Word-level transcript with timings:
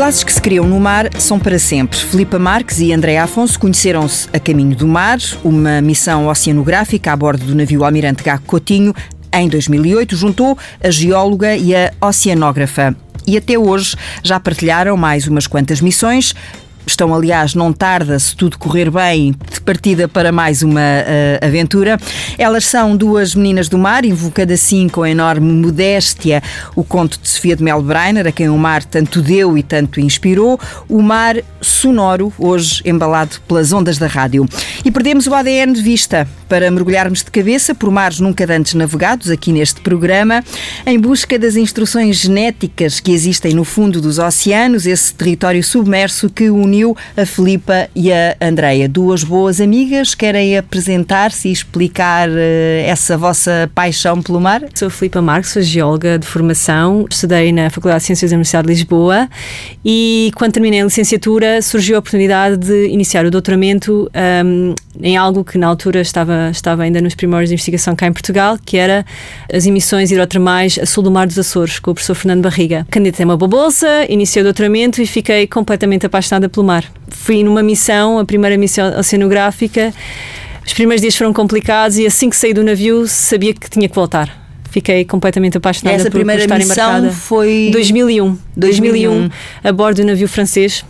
laços 0.00 0.24
que 0.24 0.32
se 0.32 0.40
criam 0.40 0.66
no 0.66 0.80
mar 0.80 1.10
são 1.20 1.38
para 1.38 1.58
sempre. 1.58 1.98
Filipa 1.98 2.38
Marques 2.38 2.80
e 2.80 2.90
André 2.90 3.18
Afonso 3.18 3.60
conheceram-se 3.60 4.30
a 4.32 4.40
caminho 4.40 4.74
do 4.74 4.88
mar, 4.88 5.18
uma 5.44 5.82
missão 5.82 6.26
oceanográfica 6.26 7.12
a 7.12 7.16
bordo 7.16 7.44
do 7.44 7.54
navio 7.54 7.84
Almirante 7.84 8.22
Gago 8.22 8.42
Coutinho. 8.46 8.94
Em 9.30 9.46
2008, 9.46 10.16
juntou 10.16 10.56
a 10.82 10.90
geóloga 10.90 11.54
e 11.54 11.74
a 11.76 11.92
oceanógrafa. 12.00 12.96
E 13.26 13.36
até 13.36 13.58
hoje 13.58 13.94
já 14.22 14.40
partilharam 14.40 14.96
mais 14.96 15.26
umas 15.26 15.46
quantas 15.46 15.82
missões, 15.82 16.34
Estão, 16.90 17.14
aliás, 17.14 17.54
não 17.54 17.72
tarda, 17.72 18.18
se 18.18 18.34
tudo 18.34 18.58
correr 18.58 18.90
bem, 18.90 19.32
de 19.48 19.60
partida 19.60 20.08
para 20.08 20.32
mais 20.32 20.60
uma 20.60 20.80
uh, 20.80 21.46
aventura. 21.46 21.96
Elas 22.36 22.64
são 22.64 22.96
duas 22.96 23.32
meninas 23.32 23.68
do 23.68 23.78
mar, 23.78 24.04
invocando 24.04 24.52
assim 24.52 24.88
com 24.88 25.06
enorme 25.06 25.52
modéstia 25.52 26.42
o 26.74 26.82
conto 26.82 27.16
de 27.20 27.28
Sofia 27.28 27.54
de 27.54 27.62
Melbreiner, 27.62 28.26
a 28.26 28.32
quem 28.32 28.48
o 28.48 28.58
mar 28.58 28.82
tanto 28.82 29.22
deu 29.22 29.56
e 29.56 29.62
tanto 29.62 30.00
inspirou. 30.00 30.58
O 30.88 31.00
mar 31.00 31.36
sonoro, 31.60 32.32
hoje 32.36 32.82
embalado 32.84 33.40
pelas 33.46 33.72
ondas 33.72 33.96
da 33.96 34.08
rádio. 34.08 34.44
E 34.84 34.90
perdemos 34.90 35.28
o 35.28 35.34
ADN 35.34 35.72
de 35.72 35.82
vista 35.82 36.26
para 36.48 36.68
mergulharmos 36.72 37.22
de 37.22 37.30
cabeça 37.30 37.72
por 37.72 37.92
mares 37.92 38.18
nunca 38.18 38.44
antes 38.52 38.74
navegados 38.74 39.30
aqui 39.30 39.52
neste 39.52 39.80
programa, 39.80 40.42
em 40.84 40.98
busca 40.98 41.38
das 41.38 41.54
instruções 41.54 42.16
genéticas 42.16 42.98
que 42.98 43.12
existem 43.12 43.54
no 43.54 43.62
fundo 43.62 44.00
dos 44.00 44.18
oceanos, 44.18 44.86
esse 44.86 45.14
território 45.14 45.62
submerso 45.62 46.28
que 46.28 46.50
uniu 46.50 46.79
a 47.16 47.26
Filipa 47.26 47.88
e 47.94 48.12
a 48.12 48.36
Andreia. 48.40 48.88
Duas 48.88 49.22
boas 49.22 49.60
amigas, 49.60 50.14
querem 50.14 50.56
apresentar-se 50.56 51.48
e 51.48 51.52
explicar 51.52 52.28
uh, 52.28 52.32
essa 52.84 53.16
vossa 53.16 53.70
paixão 53.74 54.22
pelo 54.22 54.40
mar? 54.40 54.62
Sou 54.74 54.88
a 54.88 54.90
Filipa 54.90 55.20
Marques, 55.20 55.52
sou 55.52 55.62
geóloga 55.62 56.18
de 56.18 56.26
formação, 56.26 57.06
estudei 57.10 57.52
na 57.52 57.70
Faculdade 57.70 58.00
de 58.00 58.06
Ciências 58.06 58.30
da 58.30 58.36
Universidade 58.36 58.66
de 58.66 58.74
Lisboa 58.74 59.28
e 59.84 60.30
quando 60.36 60.52
terminei 60.52 60.80
a 60.80 60.84
licenciatura 60.84 61.62
surgiu 61.62 61.96
a 61.96 61.98
oportunidade 61.98 62.56
de 62.56 62.88
iniciar 62.88 63.24
o 63.24 63.30
doutoramento 63.30 64.10
um, 64.44 64.74
em 65.02 65.16
algo 65.16 65.44
que 65.44 65.58
na 65.58 65.66
altura 65.66 66.00
estava, 66.00 66.50
estava 66.50 66.82
ainda 66.82 67.00
nos 67.00 67.14
primórdios 67.14 67.50
de 67.50 67.54
investigação 67.54 67.94
cá 67.94 68.06
em 68.06 68.12
Portugal, 68.12 68.58
que 68.64 68.76
era 68.76 69.04
as 69.52 69.66
emissões 69.66 70.10
hidrotermais 70.10 70.78
a 70.78 70.86
sul 70.86 71.02
do 71.02 71.10
Mar 71.10 71.26
dos 71.26 71.38
Açores, 71.38 71.78
com 71.78 71.90
o 71.90 71.94
professor 71.94 72.14
Fernando 72.14 72.42
Barriga. 72.42 72.86
Candidatei 72.90 73.24
uma 73.24 73.36
bolsa, 73.36 73.86
iniciei 74.08 74.42
o 74.42 74.44
doutoramento 74.44 75.00
e 75.00 75.06
fiquei 75.06 75.46
completamente 75.46 76.06
apaixonada 76.06 76.48
pelo 76.48 76.59
mar. 76.62 76.84
Fui 77.08 77.42
numa 77.42 77.62
missão, 77.62 78.18
a 78.18 78.24
primeira 78.24 78.56
missão 78.56 78.98
oceanográfica. 78.98 79.92
Os 80.64 80.72
primeiros 80.72 81.00
dias 81.00 81.16
foram 81.16 81.32
complicados 81.32 81.98
e 81.98 82.06
assim 82.06 82.30
que 82.30 82.36
saí 82.36 82.54
do 82.54 82.62
navio 82.62 83.06
sabia 83.06 83.52
que 83.54 83.68
tinha 83.68 83.88
que 83.88 83.94
voltar 83.94 84.40
fiquei 84.70 85.04
completamente 85.04 85.58
apaixonada 85.58 85.96
Essa 85.96 86.04
por, 86.04 86.18
primeira 86.18 86.42
por 86.42 86.44
estar 86.44 86.58
missão 86.58 86.98
embarcada. 86.98 87.10
foi 87.10 87.70
2001, 87.72 88.38
2001, 88.56 89.28
a 89.64 89.72
bordo 89.72 89.96
do 89.96 90.06
navio 90.06 90.28
francês 90.28 90.84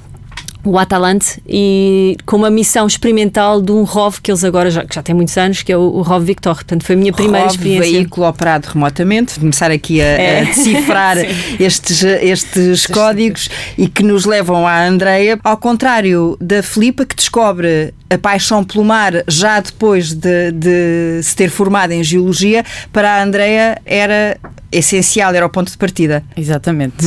o 0.64 0.78
Atalante 0.78 1.40
e 1.48 2.16
com 2.26 2.36
uma 2.36 2.50
missão 2.50 2.86
experimental 2.86 3.60
de 3.62 3.72
um 3.72 3.82
ROV 3.84 4.20
que 4.22 4.30
eles 4.30 4.44
agora 4.44 4.70
já, 4.70 4.84
que 4.84 4.94
já 4.94 5.02
têm 5.02 5.14
muitos 5.14 5.36
anos, 5.38 5.62
que 5.62 5.72
é 5.72 5.76
o, 5.76 5.80
o 5.80 6.02
ROV 6.02 6.24
Victor. 6.24 6.54
Portanto, 6.56 6.84
foi 6.84 6.94
a 6.94 6.98
minha 6.98 7.12
primeira 7.12 7.46
ROV, 7.46 7.54
experiência. 7.56 7.92
veículo 7.92 8.28
operado 8.28 8.68
remotamente, 8.72 9.38
começar 9.40 9.70
aqui 9.70 10.00
a, 10.00 10.04
É. 10.04 10.40
a 10.40 10.44
decifrar 10.44 11.16
estes, 11.58 12.02
estes 12.02 12.86
códigos 12.86 13.48
e 13.78 13.88
que 13.88 14.02
nos 14.02 14.24
levam 14.24 14.66
à 14.66 14.86
Andreia, 14.86 15.38
ao 15.42 15.56
contrário 15.56 16.36
da 16.40 16.62
Filipa, 16.62 17.04
que 17.06 17.16
descobre 17.16 17.94
a 18.08 18.18
paixão 18.18 18.64
pelo 18.64 18.84
mar 18.84 19.12
já 19.28 19.60
depois 19.60 20.12
de, 20.12 20.50
de 20.52 21.20
se 21.22 21.34
ter 21.36 21.48
formado 21.48 21.92
em 21.92 22.02
Geologia, 22.02 22.64
para 22.92 23.16
a 23.18 23.22
Andreia 23.22 23.80
era 23.86 24.36
essencial, 24.72 25.34
era 25.34 25.46
o 25.46 25.48
ponto 25.50 25.70
de 25.70 25.78
partida. 25.78 26.22
Exatamente. 26.36 27.06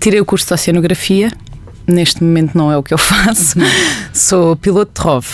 Tirei 0.00 0.20
o 0.20 0.24
curso 0.24 0.46
de 0.46 0.54
Oceanografia, 0.54 1.30
neste 1.88 2.22
momento 2.22 2.56
não 2.56 2.70
é 2.70 2.76
o 2.76 2.82
que 2.82 2.94
eu 2.94 2.98
faço. 2.98 3.58
sou 4.12 4.54
piloto 4.56 4.92
de 5.00 5.06
ROV. 5.06 5.26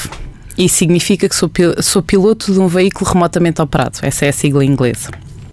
Isso 0.57 0.77
significa 0.77 1.29
que 1.29 1.35
sou, 1.35 1.51
sou 1.83 2.03
piloto 2.03 2.53
de 2.53 2.61
um 2.61 2.69
veículo 2.69 3.11
remotamente 3.11 3.61
operado. 3.61 3.99
Essa 4.03 4.27
é 4.27 4.29
a 4.29 4.33
sigla 4.33 4.65
inglesa. 4.65 5.11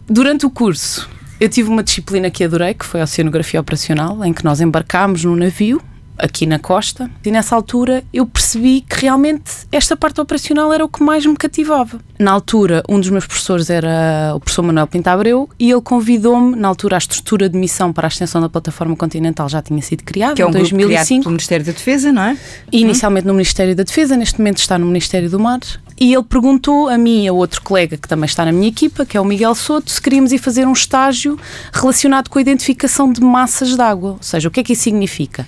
Durante 0.08 0.46
o 0.46 0.50
curso, 0.50 1.10
eu 1.40 1.50
tive 1.50 1.70
uma 1.70 1.82
disciplina 1.82 2.30
que 2.30 2.44
adorei, 2.44 2.74
que 2.74 2.86
foi 2.86 3.02
a 3.02 3.06
Oceanografia 3.06 3.60
Operacional, 3.60 4.24
em 4.24 4.32
que 4.32 4.46
nós 4.46 4.62
embarcámos 4.62 5.24
num 5.24 5.36
navio 5.36 5.82
aqui 6.22 6.46
na 6.46 6.60
costa 6.60 7.10
e 7.26 7.32
nessa 7.32 7.56
altura 7.56 8.04
eu 8.14 8.26
percebi 8.26 8.82
que 8.82 9.02
realmente 9.02 9.52
esta 9.72 9.98
parte 9.98 10.22
operacional 10.22 10.72
era 10.72 10.86
o 10.86 10.88
que 10.88 11.04
mais 11.04 11.26
me 11.26 11.36
cativava. 11.36 12.00
Na 12.20 12.32
altura, 12.32 12.84
um 12.88 13.00
dos 13.00 13.10
meus 13.10 13.26
professores 13.26 13.70
era 13.70 14.34
o 14.36 14.40
professor 14.40 14.62
Manuel 14.62 14.88
Pinto 14.88 15.08
Abreu 15.10 15.50
e 15.60 15.72
ele 15.72 15.82
convidou-me, 15.82 16.56
na 16.56 16.68
altura 16.68 16.96
a 16.96 17.00
estrutura 17.00 17.50
de 17.50 17.58
missão 17.58 17.92
para 17.92 18.08
a 18.08 18.10
extensão 18.10 18.40
da 18.40 18.48
plataforma 18.48 18.96
continental 18.96 19.50
já 19.50 19.62
tinha 19.62 19.82
sido 19.82 20.04
criada, 20.04 20.36
Que 20.36 20.42
é 20.42 20.46
um 20.46 20.50
em 20.50 20.54
grupo 20.54 20.70
criado 20.70 20.88
2005. 20.90 21.24
pelo 21.24 21.32
Ministério 21.32 21.66
da 21.66 21.72
Defesa, 21.72 22.12
não 22.12 22.22
é? 22.22 22.38
Inicialmente 22.72 23.26
no 23.26 23.34
Ministério 23.34 23.76
da 23.76 23.84
Defesa, 23.84 24.16
neste 24.16 24.38
momento 24.38 24.60
está 24.60 24.78
no 24.78 24.86
Ministério 24.86 25.30
do 25.30 25.40
Mar. 25.40 25.60
E 26.00 26.14
ele 26.14 26.24
perguntou 26.24 26.90
a 26.90 26.98
mim 26.98 27.26
e 27.26 27.28
a 27.28 27.34
outro 27.34 27.62
colega 27.62 27.96
que 27.96 28.08
também 28.08 28.26
está 28.26 28.44
na 28.46 28.52
minha 28.52 28.68
equipa, 28.68 29.06
que 29.06 29.16
é 29.16 29.22
o 29.22 29.26
Miguel 29.26 29.54
Soto, 29.54 29.92
se 29.92 30.02
queríamos 30.02 30.32
ir 30.32 30.40
fazer 30.40 30.68
um 30.68 30.74
estágio 30.74 31.38
relacionado 31.72 32.28
com 32.30 32.40
a 32.40 32.42
identificação 32.42 33.12
de 33.12 33.22
massas 33.22 33.76
de 33.76 33.82
água. 33.82 34.12
Ou 34.12 34.18
seja, 34.22 34.48
o 34.48 34.52
que 34.52 34.60
é 34.60 34.64
que 34.64 34.74
isso 34.74 34.84
significa? 34.84 35.46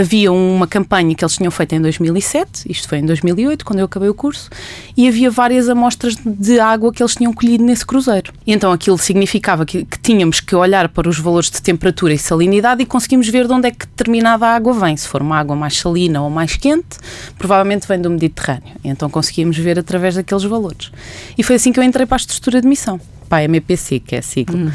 Havia 0.00 0.32
uma 0.32 0.66
campanha 0.66 1.14
que 1.14 1.22
eles 1.22 1.36
tinham 1.36 1.50
feito 1.50 1.74
em 1.74 1.80
2007, 1.82 2.72
isto 2.72 2.88
foi 2.88 3.00
em 3.00 3.04
2008, 3.04 3.66
quando 3.66 3.80
eu 3.80 3.84
acabei 3.84 4.08
o 4.08 4.14
curso, 4.14 4.48
e 4.96 5.06
havia 5.06 5.30
várias 5.30 5.68
amostras 5.68 6.14
de 6.24 6.58
água 6.58 6.90
que 6.90 7.02
eles 7.02 7.14
tinham 7.14 7.34
colhido 7.34 7.62
nesse 7.62 7.84
cruzeiro. 7.84 8.32
E 8.46 8.52
então 8.54 8.72
aquilo 8.72 8.96
significava 8.96 9.66
que, 9.66 9.84
que 9.84 9.98
tínhamos 9.98 10.40
que 10.40 10.56
olhar 10.56 10.88
para 10.88 11.06
os 11.06 11.18
valores 11.18 11.50
de 11.50 11.60
temperatura 11.60 12.14
e 12.14 12.18
salinidade 12.18 12.82
e 12.82 12.86
conseguimos 12.86 13.28
ver 13.28 13.46
de 13.46 13.52
onde 13.52 13.68
é 13.68 13.70
que 13.70 13.86
determinada 13.86 14.46
água 14.46 14.72
vem. 14.72 14.96
Se 14.96 15.06
for 15.06 15.20
uma 15.20 15.38
água 15.38 15.54
mais 15.54 15.76
salina 15.76 16.22
ou 16.22 16.30
mais 16.30 16.56
quente, 16.56 16.96
provavelmente 17.36 17.86
vem 17.86 18.00
do 18.00 18.08
Mediterrâneo. 18.08 18.72
E 18.82 18.88
então 18.88 19.10
conseguíamos 19.10 19.58
ver 19.58 19.78
através 19.78 20.14
daqueles 20.14 20.44
valores. 20.44 20.90
E 21.36 21.42
foi 21.42 21.56
assim 21.56 21.74
que 21.74 21.78
eu 21.78 21.84
entrei 21.84 22.06
para 22.06 22.16
a 22.16 22.22
estrutura 22.22 22.62
de 22.62 22.66
missão, 22.66 22.98
para 23.28 23.40
a 23.40 23.44
MPC, 23.44 24.00
que 24.00 24.14
é 24.14 24.20
a 24.20 24.22
sigla. 24.22 24.72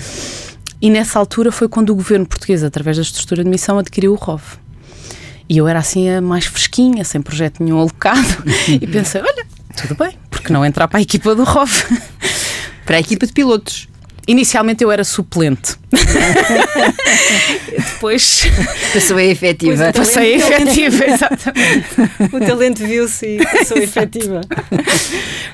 E 0.79 0.89
nessa 0.91 1.17
altura 1.17 1.51
foi 1.51 1.67
quando 1.67 1.89
o 1.89 1.95
governo 1.95 2.27
português, 2.27 2.63
através 2.63 2.97
da 2.97 3.01
estrutura 3.01 3.43
de 3.43 3.49
missão, 3.49 3.79
adquiriu 3.79 4.11
o 4.11 4.15
ROV. 4.15 4.43
E 5.47 5.57
eu 5.57 5.67
era 5.67 5.79
assim 5.79 6.09
a 6.09 6.22
mais 6.22 6.45
fresquinha, 6.45 7.03
sem 7.03 7.22
projeto 7.22 7.63
nenhum 7.63 7.79
alocado, 7.79 8.44
e 8.67 8.88
pensei: 8.88 9.22
olha, 9.22 9.45
tudo 9.75 9.95
bem, 9.95 10.17
porque 10.29 10.51
não 10.51 10.66
entrar 10.66 10.88
para 10.88 11.00
a 11.00 11.01
equipa 11.01 11.35
do 11.35 11.44
ROV? 11.44 11.72
Para 12.85 12.97
a 12.97 13.00
equipa 13.00 13.25
de 13.25 13.33
pilotos. 13.33 13.88
Inicialmente 14.28 14.84
eu 14.84 14.91
era 14.91 15.03
suplente. 15.03 15.75
Depois 17.72 18.44
Passou 18.94 19.17
a 19.17 19.23
efetiva. 19.23 19.91
passei 19.94 20.35
a 20.35 20.38
efetiva, 20.38 21.05
exatamente. 21.05 21.85
O 22.34 22.39
talento 22.39 22.85
viu-se 22.85 23.25
e 23.25 23.44
passou 23.44 23.78
efetiva. 23.78 24.41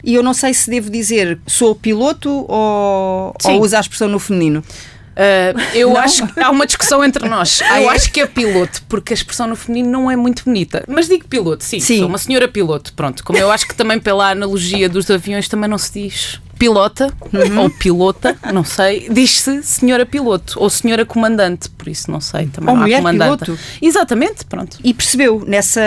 E 0.04 0.14
eu 0.14 0.24
não 0.24 0.34
sei 0.34 0.54
se 0.54 0.70
devo 0.70 0.90
dizer 0.90 1.40
sou 1.48 1.74
piloto 1.76 2.46
ou, 2.48 3.34
Sim. 3.42 3.52
ou 3.54 3.62
usa 3.62 3.78
a 3.78 3.82
expressão 3.82 4.08
no 4.08 4.20
feminino. 4.20 4.64
Uh, 5.12 5.60
eu 5.76 5.98
acho 5.98 6.26
que 6.28 6.40
há 6.40 6.50
uma 6.50 6.66
discussão 6.66 7.04
entre 7.04 7.28
nós. 7.28 7.60
Ah, 7.70 7.82
eu 7.82 7.92
é? 7.92 7.96
acho 7.96 8.12
que 8.12 8.22
é 8.22 8.26
piloto, 8.26 8.82
porque 8.88 9.14
a 9.14 9.16
expressão 9.16 9.48
no 9.48 9.56
feminino 9.56 9.90
não 9.92 10.10
é 10.12 10.16
muito 10.16 10.44
bonita. 10.46 10.84
Mas 10.88 11.08
digo 11.08 11.28
piloto, 11.28 11.64
sim, 11.64 11.80
Sim. 11.80 12.00
Sou 12.00 12.08
uma 12.08 12.18
senhora 12.18 12.48
piloto, 12.48 12.94
pronto. 12.94 13.24
Como 13.24 13.38
eu 13.38 13.52
acho 13.52 13.68
que 13.68 13.76
também 13.76 14.00
pela 14.00 14.32
analogia 14.32 14.88
dos 14.88 15.10
aviões 15.12 15.48
também 15.48 15.70
não 15.70 15.78
se 15.78 15.92
diz 15.94 16.40
pilota 16.58 17.12
Uhum. 17.34 17.62
ou 17.64 17.70
pilota, 17.72 18.38
não 18.54 18.64
sei. 18.64 19.10
Diz-se 19.10 19.64
senhora 19.64 20.06
piloto 20.06 20.60
ou 20.60 20.70
senhora 20.70 21.04
comandante, 21.04 21.68
por 21.72 21.88
isso 21.88 22.12
não 22.12 22.22
sei. 22.22 22.46
Também 22.48 22.70
Ou 22.70 22.76
não 22.76 22.84
há 22.84 22.86
mulher 22.86 22.98
comandante. 22.98 23.46
piloto. 23.46 23.60
Exatamente, 23.82 24.46
pronto. 24.46 24.78
E 24.84 24.94
percebeu 24.94 25.44
nessa, 25.48 25.82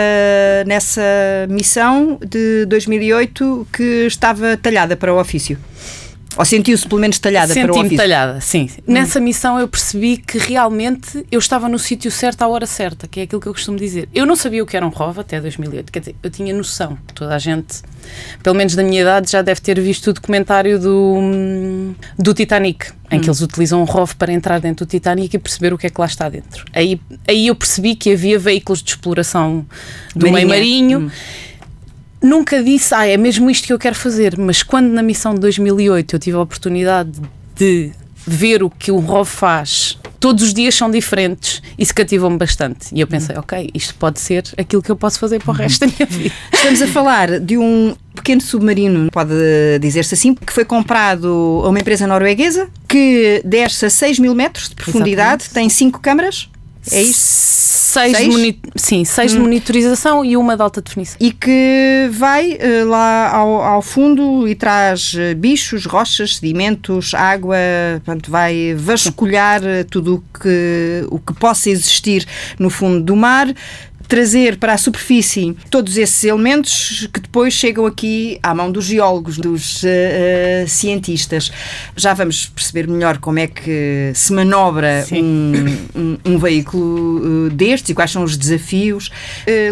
nessa 0.67 1.01
missão 1.49 2.19
de 2.21 2.65
2008 2.65 3.67
que 3.71 4.05
estava 4.05 4.57
talhada 4.57 4.97
para 4.97 5.13
o 5.13 5.19
ofício? 5.19 5.57
Ou 6.37 6.45
sentiu-se 6.45 6.87
pelo 6.87 6.99
menos 6.99 7.17
talhada 7.19 7.53
para 7.53 7.73
o 7.73 7.79
ofício? 7.79 7.97
talhada, 7.97 8.41
sim. 8.41 8.69
Nessa 8.85 9.19
missão 9.19 9.59
eu 9.59 9.67
percebi 9.67 10.17
que 10.17 10.37
realmente 10.37 11.25
eu 11.31 11.39
estava 11.39 11.69
no 11.69 11.79
sítio 11.79 12.11
certo 12.11 12.41
à 12.41 12.47
hora 12.47 12.65
certa, 12.65 13.07
que 13.07 13.21
é 13.21 13.23
aquilo 13.23 13.41
que 13.41 13.47
eu 13.47 13.53
costumo 13.53 13.77
dizer. 13.77 14.09
Eu 14.13 14.25
não 14.25 14.35
sabia 14.35 14.63
o 14.63 14.65
que 14.65 14.75
era 14.75 14.85
um 14.85 14.89
ROV 14.89 15.19
até 15.19 15.39
2008, 15.39 15.91
quer 15.91 15.99
dizer, 15.99 16.15
eu 16.21 16.29
tinha 16.29 16.53
noção. 16.53 16.97
Toda 17.13 17.35
a 17.35 17.39
gente, 17.39 17.81
pelo 18.43 18.55
menos 18.55 18.75
da 18.75 18.83
minha 18.83 19.01
idade, 19.01 19.31
já 19.31 19.41
deve 19.41 19.61
ter 19.61 19.79
visto 19.79 20.07
o 20.07 20.13
documentário 20.13 20.79
do, 20.79 21.15
hum, 21.17 21.95
do 22.17 22.33
Titanic, 22.33 22.91
em 23.11 23.19
que 23.19 23.27
eles 23.27 23.41
utilizam 23.41 23.81
um 23.81 23.85
ROV 23.85 24.15
para 24.15 24.33
entrar 24.33 24.59
dentro 24.59 24.85
do 24.85 24.89
Titanic 24.89 25.35
e 25.35 25.39
perceber 25.39 25.73
o 25.73 25.77
que 25.77 25.87
é 25.87 25.89
que 25.89 25.99
lá 25.99 26.07
está 26.07 26.27
dentro. 26.27 26.65
Aí, 26.73 26.99
aí 27.27 27.47
eu 27.47 27.55
percebi 27.55 27.95
que 27.95 28.11
havia 28.11 28.37
veículos 28.37 28.81
de 28.81 28.89
exploração 28.89 29.65
do 30.15 30.31
meio 30.31 30.47
Marinha. 30.47 30.99
marinho. 30.99 31.11
Nunca 32.25 32.63
disse, 32.63 32.91
ah, 32.95 33.05
é 33.05 33.17
mesmo 33.17 33.51
isto 33.51 33.67
que 33.67 33.73
eu 33.73 33.77
quero 33.77 33.93
fazer, 33.93 34.35
mas 34.35 34.63
quando 34.63 34.87
na 34.87 35.03
missão 35.03 35.35
de 35.35 35.39
2008 35.41 36.15
eu 36.15 36.19
tive 36.19 36.35
a 36.35 36.41
oportunidade 36.41 37.11
de 37.55 37.91
ver 38.25 38.63
o 38.63 38.69
que 38.69 38.91
o 38.91 38.97
ROV 38.97 39.29
faz, 39.29 39.99
todos 40.19 40.43
os 40.43 40.51
dias 40.51 40.73
são 40.73 40.89
diferentes, 40.89 41.61
isso 41.77 41.93
cativou-me 41.93 42.35
bastante. 42.35 42.87
E 42.91 42.99
eu 42.99 43.05
pensei, 43.05 43.37
ok, 43.37 43.69
isto 43.75 43.93
pode 43.93 44.19
ser 44.19 44.43
aquilo 44.57 44.81
que 44.81 44.91
eu 44.91 44.95
posso 44.95 45.19
fazer 45.19 45.39
para 45.39 45.51
o 45.51 45.53
resto 45.53 45.85
da 45.85 45.85
minha 45.85 46.07
vida. 46.07 46.33
Estamos 46.51 46.81
a 46.81 46.87
falar 46.87 47.39
de 47.39 47.59
um 47.59 47.95
pequeno 48.15 48.41
submarino, 48.41 49.11
pode 49.11 49.35
dizer-se 49.79 50.15
assim, 50.15 50.33
que 50.33 50.51
foi 50.51 50.65
comprado 50.65 51.61
a 51.63 51.69
uma 51.69 51.79
empresa 51.79 52.07
norueguesa 52.07 52.67
que 52.87 53.39
desce 53.45 53.85
a 53.85 53.89
6 53.91 54.17
mil 54.17 54.33
metros 54.33 54.69
de 54.69 54.75
profundidade, 54.75 55.47
tem 55.51 55.69
cinco 55.69 55.99
câmaras. 55.99 56.49
É 56.91 57.01
isso? 57.01 57.55
Seis, 57.95 58.17
seis? 58.17 58.35
De 58.35 58.59
sim, 58.75 59.05
seis 59.05 59.31
hum. 59.31 59.35
de 59.35 59.41
monitorização 59.41 60.25
e 60.25 60.35
uma 60.35 60.57
de 60.57 60.61
alta 60.61 60.81
definição. 60.81 61.15
E 61.19 61.31
que 61.31 62.09
vai 62.11 62.53
uh, 62.53 62.89
lá 62.89 63.31
ao, 63.33 63.61
ao, 63.61 63.81
fundo 63.81 64.47
e 64.47 64.53
traz 64.53 65.13
uh, 65.13 65.35
bichos, 65.35 65.85
rochas, 65.85 66.35
sedimentos, 66.35 67.13
água, 67.13 67.55
portanto, 68.03 68.29
vai 68.29 68.75
vasculhar 68.77 69.61
uh, 69.61 69.85
tudo 69.89 70.15
o 70.15 70.39
que, 70.39 71.05
o 71.09 71.19
que 71.19 71.33
possa 71.33 71.69
existir 71.69 72.27
no 72.59 72.69
fundo 72.69 73.01
do 73.01 73.15
mar 73.15 73.47
trazer 74.07 74.57
para 74.57 74.73
a 74.73 74.77
superfície 74.77 75.55
todos 75.69 75.97
esses 75.97 76.23
elementos 76.23 77.07
que 77.11 77.19
depois 77.19 77.53
chegam 77.53 77.85
aqui 77.85 78.39
à 78.41 78.53
mão 78.53 78.71
dos 78.71 78.85
geólogos, 78.85 79.37
dos 79.37 79.83
uh, 79.83 79.87
uh, 79.87 80.67
cientistas. 80.67 81.51
Já 81.95 82.13
vamos 82.13 82.47
perceber 82.47 82.87
melhor 82.87 83.17
como 83.17 83.39
é 83.39 83.47
que 83.47 84.11
se 84.13 84.33
manobra 84.33 85.05
um, 85.11 85.53
um, 85.95 86.17
um, 86.25 86.37
veículo 86.37 87.47
uh, 87.47 87.49
destes 87.49 87.89
e 87.89 87.93
quais 87.93 88.11
são 88.11 88.23
os 88.23 88.37
desafios. 88.37 89.09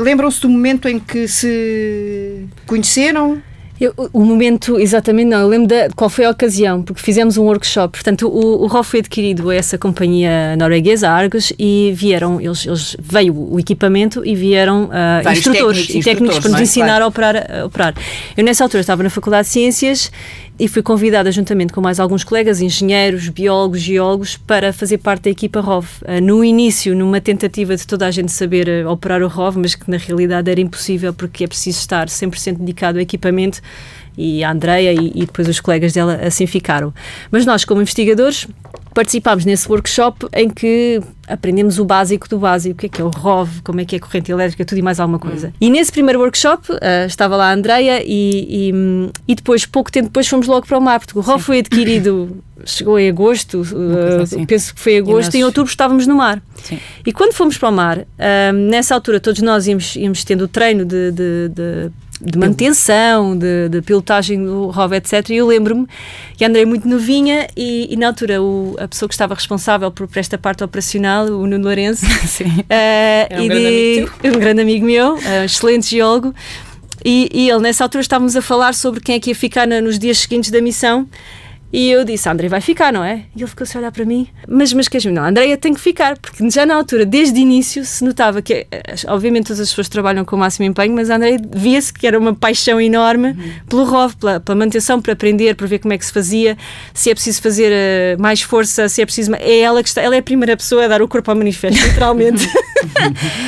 Lembram-se 0.01 0.41
do 0.41 0.49
momento 0.49 0.87
em 0.87 0.99
que 0.99 1.27
se 1.27 2.45
conheceram? 2.65 3.41
Eu, 3.79 3.93
o 4.13 4.19
momento, 4.23 4.79
exatamente 4.79 5.27
não, 5.27 5.41
eu 5.41 5.47
lembro 5.47 5.67
de 5.67 5.89
qual 5.95 6.09
foi 6.09 6.25
a 6.25 6.29
ocasião, 6.29 6.81
porque 6.83 7.01
fizemos 7.01 7.37
um 7.37 7.43
workshop. 7.43 7.97
Portanto, 7.97 8.27
o, 8.27 8.63
o 8.63 8.67
ROV 8.67 8.85
foi 8.85 8.99
adquirido 8.99 9.49
a 9.49 9.55
essa 9.55 9.77
companhia 9.77 10.55
norueguesa, 10.57 11.09
Argos, 11.09 11.51
e 11.57 11.91
vieram, 11.95 12.39
eles, 12.39 12.65
eles 12.65 12.95
veio 12.99 13.35
o 13.35 13.59
equipamento 13.59 14.25
e 14.25 14.35
vieram 14.35 14.85
uh, 14.85 15.31
instrutores 15.31 15.87
técnicos, 15.87 15.95
e 15.95 16.03
técnicos 16.03 16.39
para 16.39 16.49
nos 16.51 16.59
é? 16.59 16.63
ensinar 16.63 16.85
claro. 16.85 17.03
a, 17.03 17.07
operar, 17.07 17.35
a 17.35 17.65
operar. 17.65 17.95
Eu, 18.37 18.43
nessa 18.43 18.63
altura, 18.63 18.81
estava 18.81 19.01
na 19.01 19.09
Faculdade 19.09 19.47
de 19.47 19.53
Ciências 19.53 20.11
e 20.59 20.67
fui 20.67 20.83
convidada, 20.83 21.31
juntamente 21.31 21.73
com 21.73 21.81
mais 21.81 21.99
alguns 21.99 22.23
colegas, 22.23 22.61
engenheiros, 22.61 23.27
biólogos, 23.29 23.81
geólogos, 23.81 24.37
para 24.37 24.71
fazer 24.71 24.99
parte 24.99 25.23
da 25.23 25.29
equipa 25.31 25.59
ROV. 25.59 25.87
Uh, 26.03 26.21
no 26.21 26.43
início, 26.43 26.95
numa 26.95 27.19
tentativa 27.19 27.75
de 27.75 27.87
toda 27.87 28.05
a 28.05 28.11
gente 28.11 28.31
saber 28.31 28.85
uh, 28.85 28.89
operar 28.89 29.23
o 29.23 29.27
ROV, 29.27 29.57
mas 29.57 29.73
que 29.73 29.89
na 29.89 29.97
realidade 29.97 30.51
era 30.51 30.61
impossível 30.61 31.13
porque 31.13 31.43
é 31.43 31.47
preciso 31.47 31.79
estar 31.79 32.07
100% 32.07 32.57
dedicado 32.59 32.99
ao 32.99 33.01
equipamento 33.01 33.61
e 34.15 34.43
a 34.43 34.51
Andreia 34.51 34.93
e, 34.93 35.11
e, 35.15 35.25
depois 35.25 35.47
os 35.47 35.59
colegas 35.59 35.93
dela 35.93 36.19
assim 36.23 36.45
ficaram. 36.45 36.93
Mas 37.31 37.45
nós, 37.45 37.65
como 37.65 37.81
investigadores, 37.81 38.47
participámos 38.93 39.45
nesse 39.45 39.67
workshop 39.67 40.27
em 40.33 40.49
que 40.49 41.01
aprendemos 41.33 41.79
o 41.79 41.85
básico 41.85 42.29
do 42.29 42.37
básico, 42.37 42.75
o 42.75 42.77
que 42.77 42.85
é 42.85 42.89
que 42.89 43.01
é 43.01 43.03
o 43.03 43.09
ROV, 43.09 43.61
como 43.63 43.81
é 43.81 43.85
que 43.85 43.95
é 43.95 43.97
a 43.97 44.01
corrente 44.01 44.31
elétrica, 44.31 44.63
tudo 44.63 44.77
e 44.77 44.81
mais 44.81 44.99
alguma 44.99 45.17
coisa. 45.17 45.47
Hum. 45.47 45.53
E 45.59 45.69
nesse 45.69 45.91
primeiro 45.91 46.19
workshop 46.19 46.71
uh, 46.71 46.77
estava 47.07 47.35
lá 47.35 47.49
a 47.49 47.53
Andreia 47.53 48.03
e, 48.05 48.69
e, 48.69 49.11
e, 49.27 49.35
depois, 49.35 49.65
pouco 49.65 49.91
tempo 49.91 50.07
depois, 50.09 50.27
fomos 50.27 50.45
logo 50.47 50.67
para 50.67 50.77
o 50.77 50.81
mar, 50.81 50.99
porque 50.99 51.17
o 51.17 51.21
ROV 51.21 51.39
Sim. 51.39 51.45
foi 51.45 51.59
adquirido, 51.59 52.37
chegou 52.65 52.99
em 52.99 53.09
agosto, 53.09 53.61
uh, 53.61 54.21
assim. 54.21 54.45
penso 54.45 54.75
que 54.75 54.79
foi 54.79 54.97
agosto, 54.97 55.23
e, 55.23 55.25
nós... 55.25 55.35
em 55.35 55.43
outubro 55.43 55.71
estávamos 55.71 56.05
no 56.05 56.15
mar. 56.15 56.41
Sim. 56.63 56.79
E 57.05 57.11
quando 57.11 57.33
fomos 57.33 57.57
para 57.57 57.69
o 57.69 57.71
mar, 57.71 57.97
uh, 57.97 58.53
nessa 58.53 58.93
altura 58.93 59.19
todos 59.19 59.41
nós 59.41 59.65
íamos, 59.65 59.95
íamos 59.95 60.23
tendo 60.23 60.43
o 60.43 60.47
treino 60.47 60.85
de, 60.85 61.11
de, 61.11 61.49
de 61.49 61.91
de 62.21 62.37
manutenção, 62.37 63.37
de, 63.37 63.69
de 63.69 63.81
pilotagem 63.81 64.43
do 64.43 64.67
ROV, 64.67 64.93
etc. 64.93 65.29
E 65.29 65.37
eu 65.37 65.47
lembro-me 65.47 65.87
que 66.37 66.45
andei 66.45 66.65
muito 66.65 66.87
novinha 66.87 67.47
e, 67.55 67.91
e 67.91 67.97
na 67.97 68.07
altura 68.07 68.41
o, 68.41 68.75
a 68.79 68.87
pessoa 68.87 69.09
que 69.09 69.13
estava 69.13 69.33
responsável 69.33 69.91
por, 69.91 70.07
por 70.07 70.17
esta 70.17 70.37
parte 70.37 70.63
operacional, 70.63 71.25
o 71.25 71.45
Nuno 71.47 71.63
Lourenço, 71.63 72.05
uh, 72.05 72.63
é 72.69 73.27
um, 73.31 73.47
grande 73.47 74.09
de, 74.21 74.29
um 74.29 74.39
grande 74.39 74.61
amigo 74.61 74.85
meu, 74.85 75.15
uh, 75.15 75.45
excelente 75.45 75.89
geólogo, 75.89 76.33
e, 77.03 77.29
e, 77.33 77.49
ele, 77.49 77.59
nessa 77.59 77.83
altura, 77.83 78.01
estávamos 78.01 78.35
a 78.35 78.41
falar 78.41 78.73
sobre 78.73 79.01
quem 79.01 79.15
é 79.15 79.19
que 79.19 79.31
ia 79.31 79.35
ficar 79.35 79.67
na, 79.67 79.81
nos 79.81 79.99
dias 79.99 80.19
seguintes 80.19 80.49
da 80.51 80.61
missão. 80.61 81.07
E 81.73 81.89
eu 81.89 82.05
disse, 82.05 82.29
André 82.29 82.47
vai 82.47 82.61
ficar, 82.61 82.93
não 82.93 83.03
é? 83.03 83.23
E 83.35 83.41
ele 83.41 83.47
ficou-se 83.47 83.75
a 83.75 83.79
olhar 83.79 83.91
para 83.91 84.05
mim, 84.05 84.27
mas, 84.47 84.71
mas 84.73 84.87
queres 84.87 85.11
Não, 85.11 85.23
a 85.23 85.29
Andréia 85.29 85.57
tem 85.57 85.73
que 85.73 85.81
ficar, 85.81 86.15
porque 86.19 86.47
já 86.51 86.67
na 86.67 86.75
altura, 86.75 87.03
desde 87.03 87.39
o 87.39 87.41
início, 87.41 87.83
se 87.83 88.05
notava 88.05 88.43
que, 88.43 88.67
eh, 88.71 88.95
obviamente, 89.07 89.47
todas 89.47 89.59
as 89.59 89.69
pessoas 89.69 89.89
trabalham 89.89 90.23
com 90.23 90.35
o 90.35 90.39
máximo 90.39 90.65
empenho, 90.67 90.93
mas 90.93 91.09
a 91.09 91.15
Andréia 91.15 91.39
via-se 91.51 91.91
que 91.91 92.05
era 92.05 92.19
uma 92.19 92.35
paixão 92.35 92.79
enorme 92.79 93.29
uhum. 93.29 93.53
pelo 93.67 93.83
ROV, 93.85 94.15
pela, 94.17 94.39
pela, 94.39 94.55
manutenção, 94.55 95.01
para 95.01 95.13
aprender, 95.13 95.55
para 95.55 95.65
ver 95.65 95.79
como 95.79 95.95
é 95.95 95.97
que 95.97 96.05
se 96.05 96.13
fazia, 96.13 96.55
se 96.93 97.09
é 97.09 97.15
preciso 97.15 97.41
fazer 97.41 97.71
uh, 97.71 98.21
mais 98.21 98.39
força, 98.43 98.87
se 98.87 99.01
é 99.01 99.05
preciso. 99.05 99.33
É 99.33 99.61
ela 99.61 99.81
que 99.81 99.89
está, 99.89 99.99
ela 99.99 100.15
é 100.15 100.19
a 100.19 100.23
primeira 100.23 100.55
pessoa 100.55 100.85
a 100.85 100.87
dar 100.87 101.01
o 101.01 101.07
corpo 101.07 101.31
ao 101.31 101.35
manifesto, 101.35 101.81
literalmente. 101.87 102.47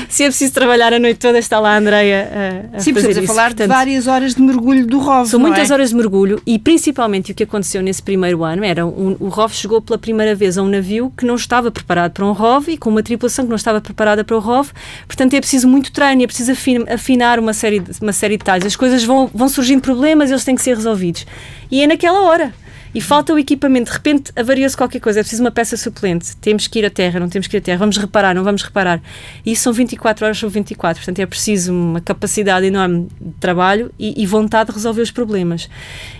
se 0.10 0.24
é 0.24 0.28
preciso 0.28 0.52
trabalhar 0.52 0.94
a 0.94 1.00
noite 1.00 1.20
toda, 1.20 1.38
está 1.38 1.60
lá 1.60 1.76
a 1.76 1.78
Andreia 1.78 2.64
a, 2.74 2.78
a 2.78 2.80
Sim, 2.80 2.92
fazer 2.92 3.12
isso. 3.12 3.20
a 3.20 3.28
falar 3.28 3.50
Portanto, 3.50 3.68
de 3.68 3.76
várias 3.76 4.08
horas 4.08 4.34
de 4.34 4.42
mergulho 4.42 4.88
do 4.88 4.98
ROV. 4.98 5.28
São 5.28 5.40
muitas 5.40 5.70
é? 5.70 5.74
horas 5.74 5.90
de 5.90 5.96
mergulho 5.96 6.42
e 6.46 6.58
principalmente 6.58 7.32
o 7.32 7.36
que 7.36 7.44
aconteceu 7.44 7.84
nesse 7.84 8.02
primeiro 8.16 8.44
ano 8.44 8.64
era 8.64 8.86
um, 8.86 9.18
o 9.20 9.28
ROV 9.28 9.54
chegou 9.54 9.82
pela 9.82 10.00
primeira 10.00 10.34
vez 10.34 10.58
a 10.58 10.64
um 10.64 10.70
navio 10.70 11.12
que 11.18 11.26
não 11.26 11.36
estava 11.36 11.70
preparado 11.70 12.14
para 12.14 12.26
um 12.26 12.32
ROV 12.32 12.70
e 12.70 12.78
com 12.78 12.90
uma 12.90 13.04
tripulação 13.04 13.44
que 13.46 13.50
não 13.50 13.58
estava 13.58 13.82
preparada 13.82 14.24
para 14.24 14.36
o 14.36 14.40
ROV. 14.40 14.72
Portanto, 15.06 15.34
é 15.34 15.40
preciso 15.40 15.68
muito 15.68 15.92
treino, 15.92 16.24
é 16.24 16.28
preciso 16.28 16.54
afinar 16.90 17.40
uma 17.40 17.54
série 17.54 17.80
de, 17.80 17.92
uma 18.02 18.14
série 18.14 18.36
de 18.36 18.40
detalhes. 18.40 18.66
As 18.66 18.76
coisas 18.76 19.04
vão, 19.04 19.30
vão 19.34 19.50
surgindo 19.50 19.82
problemas, 19.82 20.32
eles 20.32 20.46
têm 20.46 20.56
que 20.56 20.62
ser 20.62 20.76
resolvidos. 20.76 21.26
E 21.70 21.82
é 21.82 21.88
naquela 21.88 22.22
hora 22.22 22.54
e 22.96 23.02
falta 23.02 23.34
o 23.34 23.38
equipamento, 23.38 23.92
de 23.92 23.98
repente 23.98 24.32
avariou-se 24.38 24.78
qualquer 24.78 25.02
coisa, 25.02 25.20
é 25.20 25.24
preciso 25.24 25.44
uma 25.44 25.52
peça 25.52 25.76
suplente, 25.76 26.34
temos 26.38 26.66
que 26.66 26.80
ir 26.80 26.86
à 26.86 26.90
terra, 26.90 27.20
não 27.20 27.28
temos 27.28 27.46
que 27.46 27.58
ir 27.58 27.60
à 27.60 27.62
terra, 27.62 27.78
vamos 27.78 27.98
reparar, 27.98 28.34
não 28.34 28.42
vamos 28.42 28.64
reparar. 28.64 29.02
E 29.46 29.52
isso 29.52 29.64
são 29.64 29.74
24 29.74 30.24
horas 30.24 30.38
sobre 30.38 30.54
24, 30.54 31.02
portanto 31.02 31.20
é 31.20 31.26
preciso 31.26 31.74
uma 31.74 32.00
capacidade 32.00 32.66
enorme 32.66 33.10
de 33.20 33.34
trabalho 33.34 33.92
e, 34.00 34.24
e 34.24 34.26
vontade 34.26 34.70
de 34.70 34.76
resolver 34.78 35.02
os 35.02 35.12
problemas. 35.12 35.70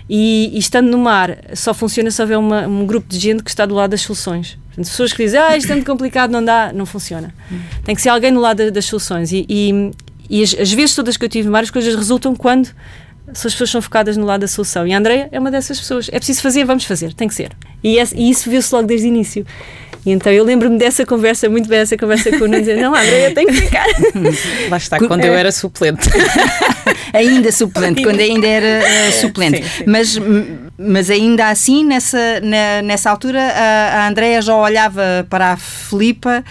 E, 0.06 0.50
e, 0.52 0.58
estando 0.58 0.90
no 0.90 0.98
mar, 0.98 1.38
só 1.54 1.72
funciona 1.72 2.10
se 2.10 2.20
houver 2.20 2.36
uma, 2.36 2.66
um 2.66 2.84
grupo 2.84 3.08
de 3.08 3.18
gente 3.18 3.42
que 3.42 3.48
está 3.48 3.64
do 3.64 3.74
lado 3.74 3.92
das 3.92 4.02
soluções. 4.02 4.58
Portanto, 4.66 4.90
pessoas 4.90 5.14
que 5.14 5.24
dizem, 5.24 5.40
ah, 5.40 5.56
isto 5.56 5.70
é 5.70 5.74
muito 5.74 5.90
complicado, 5.90 6.30
não 6.30 6.44
dá, 6.44 6.74
não 6.74 6.84
funciona. 6.84 7.34
Tem 7.84 7.94
que 7.94 8.02
ser 8.02 8.10
alguém 8.10 8.34
do 8.34 8.40
lado 8.40 8.70
das 8.70 8.84
soluções. 8.84 9.32
E, 9.32 9.46
e, 9.48 9.92
e 10.28 10.42
as, 10.42 10.54
as 10.54 10.70
vezes 10.70 10.94
todas 10.94 11.16
que 11.16 11.24
eu 11.24 11.28
tive 11.30 11.48
mar, 11.48 11.62
as 11.62 11.70
coisas 11.70 11.94
resultam 11.94 12.36
quando 12.36 12.68
se 13.32 13.46
as 13.46 13.52
pessoas 13.52 13.70
são 13.70 13.82
focadas 13.82 14.16
no 14.16 14.24
lado 14.24 14.40
da 14.40 14.48
solução. 14.48 14.86
E 14.86 14.92
a 14.92 14.98
Andrea 14.98 15.28
é 15.32 15.38
uma 15.38 15.50
dessas 15.50 15.78
pessoas. 15.78 16.08
É 16.12 16.18
preciso 16.18 16.42
fazer, 16.42 16.64
vamos 16.64 16.84
fazer, 16.84 17.12
tem 17.12 17.28
que 17.28 17.34
ser. 17.34 17.50
E, 17.82 17.98
e 17.98 18.30
isso 18.30 18.48
viu-se 18.48 18.74
logo 18.74 18.86
desde 18.86 19.06
o 19.06 19.08
início. 19.08 19.46
E 20.06 20.12
então 20.12 20.32
eu 20.32 20.44
lembro-me 20.44 20.78
dessa 20.78 21.04
conversa, 21.04 21.48
muito 21.48 21.68
bem 21.68 21.80
essa 21.80 21.96
conversa 21.96 22.30
com 22.30 22.44
o 22.44 22.48
Nuno, 22.48 22.60
dizer, 22.60 22.76
não, 22.76 22.94
André, 22.94 23.26
eu 23.26 23.34
tenho 23.34 23.48
que 23.48 23.54
ficar. 23.54 23.86
Lá 24.70 24.76
está, 24.76 24.98
quando 24.98 25.24
eu 25.24 25.34
era 25.34 25.50
suplente. 25.50 26.08
ainda 27.12 27.50
suplente, 27.50 28.04
quando 28.04 28.20
ainda 28.20 28.46
era 28.46 28.84
uh, 28.86 29.12
suplente. 29.12 29.64
Sim, 29.64 29.70
sim. 29.78 29.84
Mas, 29.84 30.16
mas 30.78 31.10
ainda 31.10 31.48
assim, 31.48 31.84
nessa, 31.84 32.40
na, 32.40 32.82
nessa 32.82 33.10
altura, 33.10 33.40
a, 33.40 34.04
a 34.04 34.08
Andrea 34.08 34.42
já 34.42 34.54
olhava 34.54 35.26
para 35.30 35.52
a 35.52 35.56
Filipa 35.56 36.44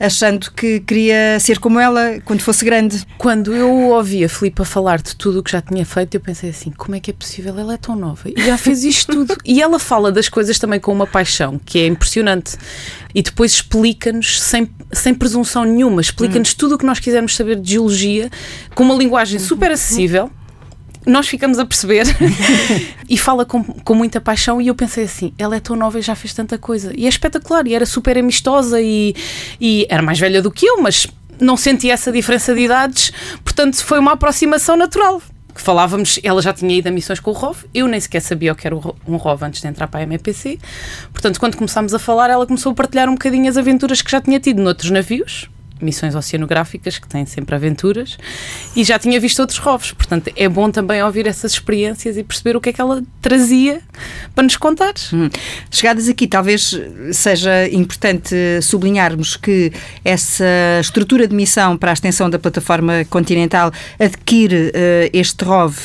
achando 0.00 0.50
que 0.50 0.80
queria 0.80 1.38
ser 1.40 1.58
como 1.58 1.78
ela 1.78 2.20
quando 2.24 2.40
fosse 2.40 2.64
grande. 2.64 3.06
Quando 3.18 3.54
eu 3.54 3.70
ouvi 3.70 4.24
a 4.24 4.28
Filipa 4.28 4.64
falar 4.64 5.00
de 5.00 5.14
tudo 5.14 5.40
o 5.40 5.42
que 5.42 5.50
já 5.50 5.60
tinha 5.60 5.84
feito, 5.84 6.14
eu 6.14 6.20
pensei 6.20 6.50
assim, 6.50 6.70
como 6.70 6.96
é 6.96 7.00
que 7.00 7.10
é 7.10 7.14
possível? 7.14 7.58
Ela 7.58 7.74
é 7.74 7.76
tão 7.76 7.96
nova 7.96 8.22
e 8.28 8.42
já 8.42 8.56
fez 8.56 8.84
isto 8.84 9.12
tudo. 9.12 9.36
E 9.46 9.62
ela 9.62 9.78
fala 9.78 10.10
das 10.10 10.28
coisas 10.28 10.58
também 10.58 10.80
com 10.80 10.92
uma 10.92 11.06
paixão, 11.06 11.58
que 11.64 11.78
é 11.78 11.86
impressionante 11.86 12.56
e 13.14 13.22
depois 13.22 13.52
explica-nos, 13.52 14.42
sem, 14.42 14.68
sem 14.92 15.14
presunção 15.14 15.64
nenhuma, 15.64 16.00
explica-nos 16.00 16.50
uhum. 16.50 16.56
tudo 16.58 16.74
o 16.74 16.78
que 16.78 16.84
nós 16.84 16.98
quisermos 16.98 17.34
saber 17.34 17.56
de 17.56 17.72
geologia, 17.72 18.30
com 18.74 18.82
uma 18.82 18.94
linguagem 18.94 19.38
super 19.38 19.70
acessível. 19.70 20.30
Nós 21.06 21.28
ficamos 21.28 21.58
a 21.58 21.64
perceber 21.64 22.04
e 23.08 23.16
fala 23.16 23.44
com, 23.44 23.62
com 23.62 23.94
muita 23.94 24.20
paixão. 24.20 24.60
E 24.60 24.66
eu 24.66 24.74
pensei 24.74 25.04
assim: 25.04 25.32
ela 25.38 25.56
é 25.56 25.60
tão 25.60 25.76
nova 25.76 25.98
e 25.98 26.02
já 26.02 26.14
fez 26.14 26.34
tanta 26.34 26.58
coisa. 26.58 26.92
E 26.96 27.06
é 27.06 27.08
espetacular, 27.08 27.66
e 27.66 27.74
era 27.74 27.86
super 27.86 28.18
amistosa, 28.18 28.80
e, 28.80 29.14
e 29.60 29.86
era 29.88 30.02
mais 30.02 30.18
velha 30.18 30.42
do 30.42 30.50
que 30.50 30.66
eu, 30.66 30.82
mas 30.82 31.06
não 31.40 31.56
senti 31.56 31.90
essa 31.90 32.10
diferença 32.10 32.54
de 32.54 32.62
idades, 32.62 33.12
portanto 33.44 33.76
foi 33.84 33.98
uma 33.98 34.12
aproximação 34.12 34.74
natural 34.74 35.20
falávamos, 35.54 36.20
ela 36.22 36.40
já 36.42 36.52
tinha 36.52 36.76
ido 36.76 36.88
a 36.88 36.90
missões 36.90 37.20
com 37.20 37.30
o 37.30 37.34
ROV, 37.34 37.64
eu 37.74 37.86
nem 37.86 37.98
sequer 37.98 38.20
sabia 38.20 38.52
o 38.52 38.54
que 38.54 38.66
era 38.66 38.76
um 38.76 39.16
ROV 39.16 39.42
antes 39.44 39.60
de 39.60 39.66
entrar 39.66 39.88
para 39.88 40.00
a 40.00 40.02
MPC. 40.02 40.58
Portanto, 41.12 41.40
quando 41.40 41.56
começámos 41.56 41.94
a 41.94 41.98
falar, 41.98 42.30
ela 42.30 42.46
começou 42.46 42.72
a 42.72 42.74
partilhar 42.74 43.08
um 43.08 43.12
bocadinho 43.12 43.48
as 43.48 43.56
aventuras 43.56 44.02
que 44.02 44.10
já 44.10 44.20
tinha 44.20 44.38
tido 44.38 44.60
noutros 44.62 44.90
navios, 44.90 45.48
missões 45.80 46.14
oceanográficas 46.14 46.98
que 46.98 47.08
têm 47.08 47.26
sempre 47.26 47.54
aventuras 47.54 48.16
e 48.74 48.84
já 48.84 48.98
tinha 48.98 49.18
visto 49.20 49.40
outros 49.40 49.58
rovos, 49.58 49.92
portanto 49.92 50.30
é 50.36 50.48
bom 50.48 50.70
também 50.70 51.02
ouvir 51.02 51.26
essas 51.26 51.52
experiências 51.52 52.16
e 52.16 52.24
perceber 52.24 52.56
o 52.56 52.60
que 52.60 52.70
é 52.70 52.72
que 52.72 52.80
ela 52.80 53.02
trazia 53.20 53.80
para 54.34 54.44
nos 54.44 54.56
contar. 54.56 54.94
Hum. 55.12 55.28
Chegadas 55.70 56.08
aqui, 56.08 56.26
talvez 56.26 56.78
seja 57.12 57.68
importante 57.68 58.34
sublinharmos 58.62 59.36
que 59.36 59.72
essa 60.04 60.44
estrutura 60.80 61.26
de 61.26 61.34
missão 61.34 61.76
para 61.76 61.90
a 61.90 61.94
extensão 61.94 62.28
da 62.30 62.38
plataforma 62.38 63.04
continental 63.10 63.72
adquire 63.98 64.68
uh, 64.68 65.10
este 65.12 65.44
ROV 65.44 65.76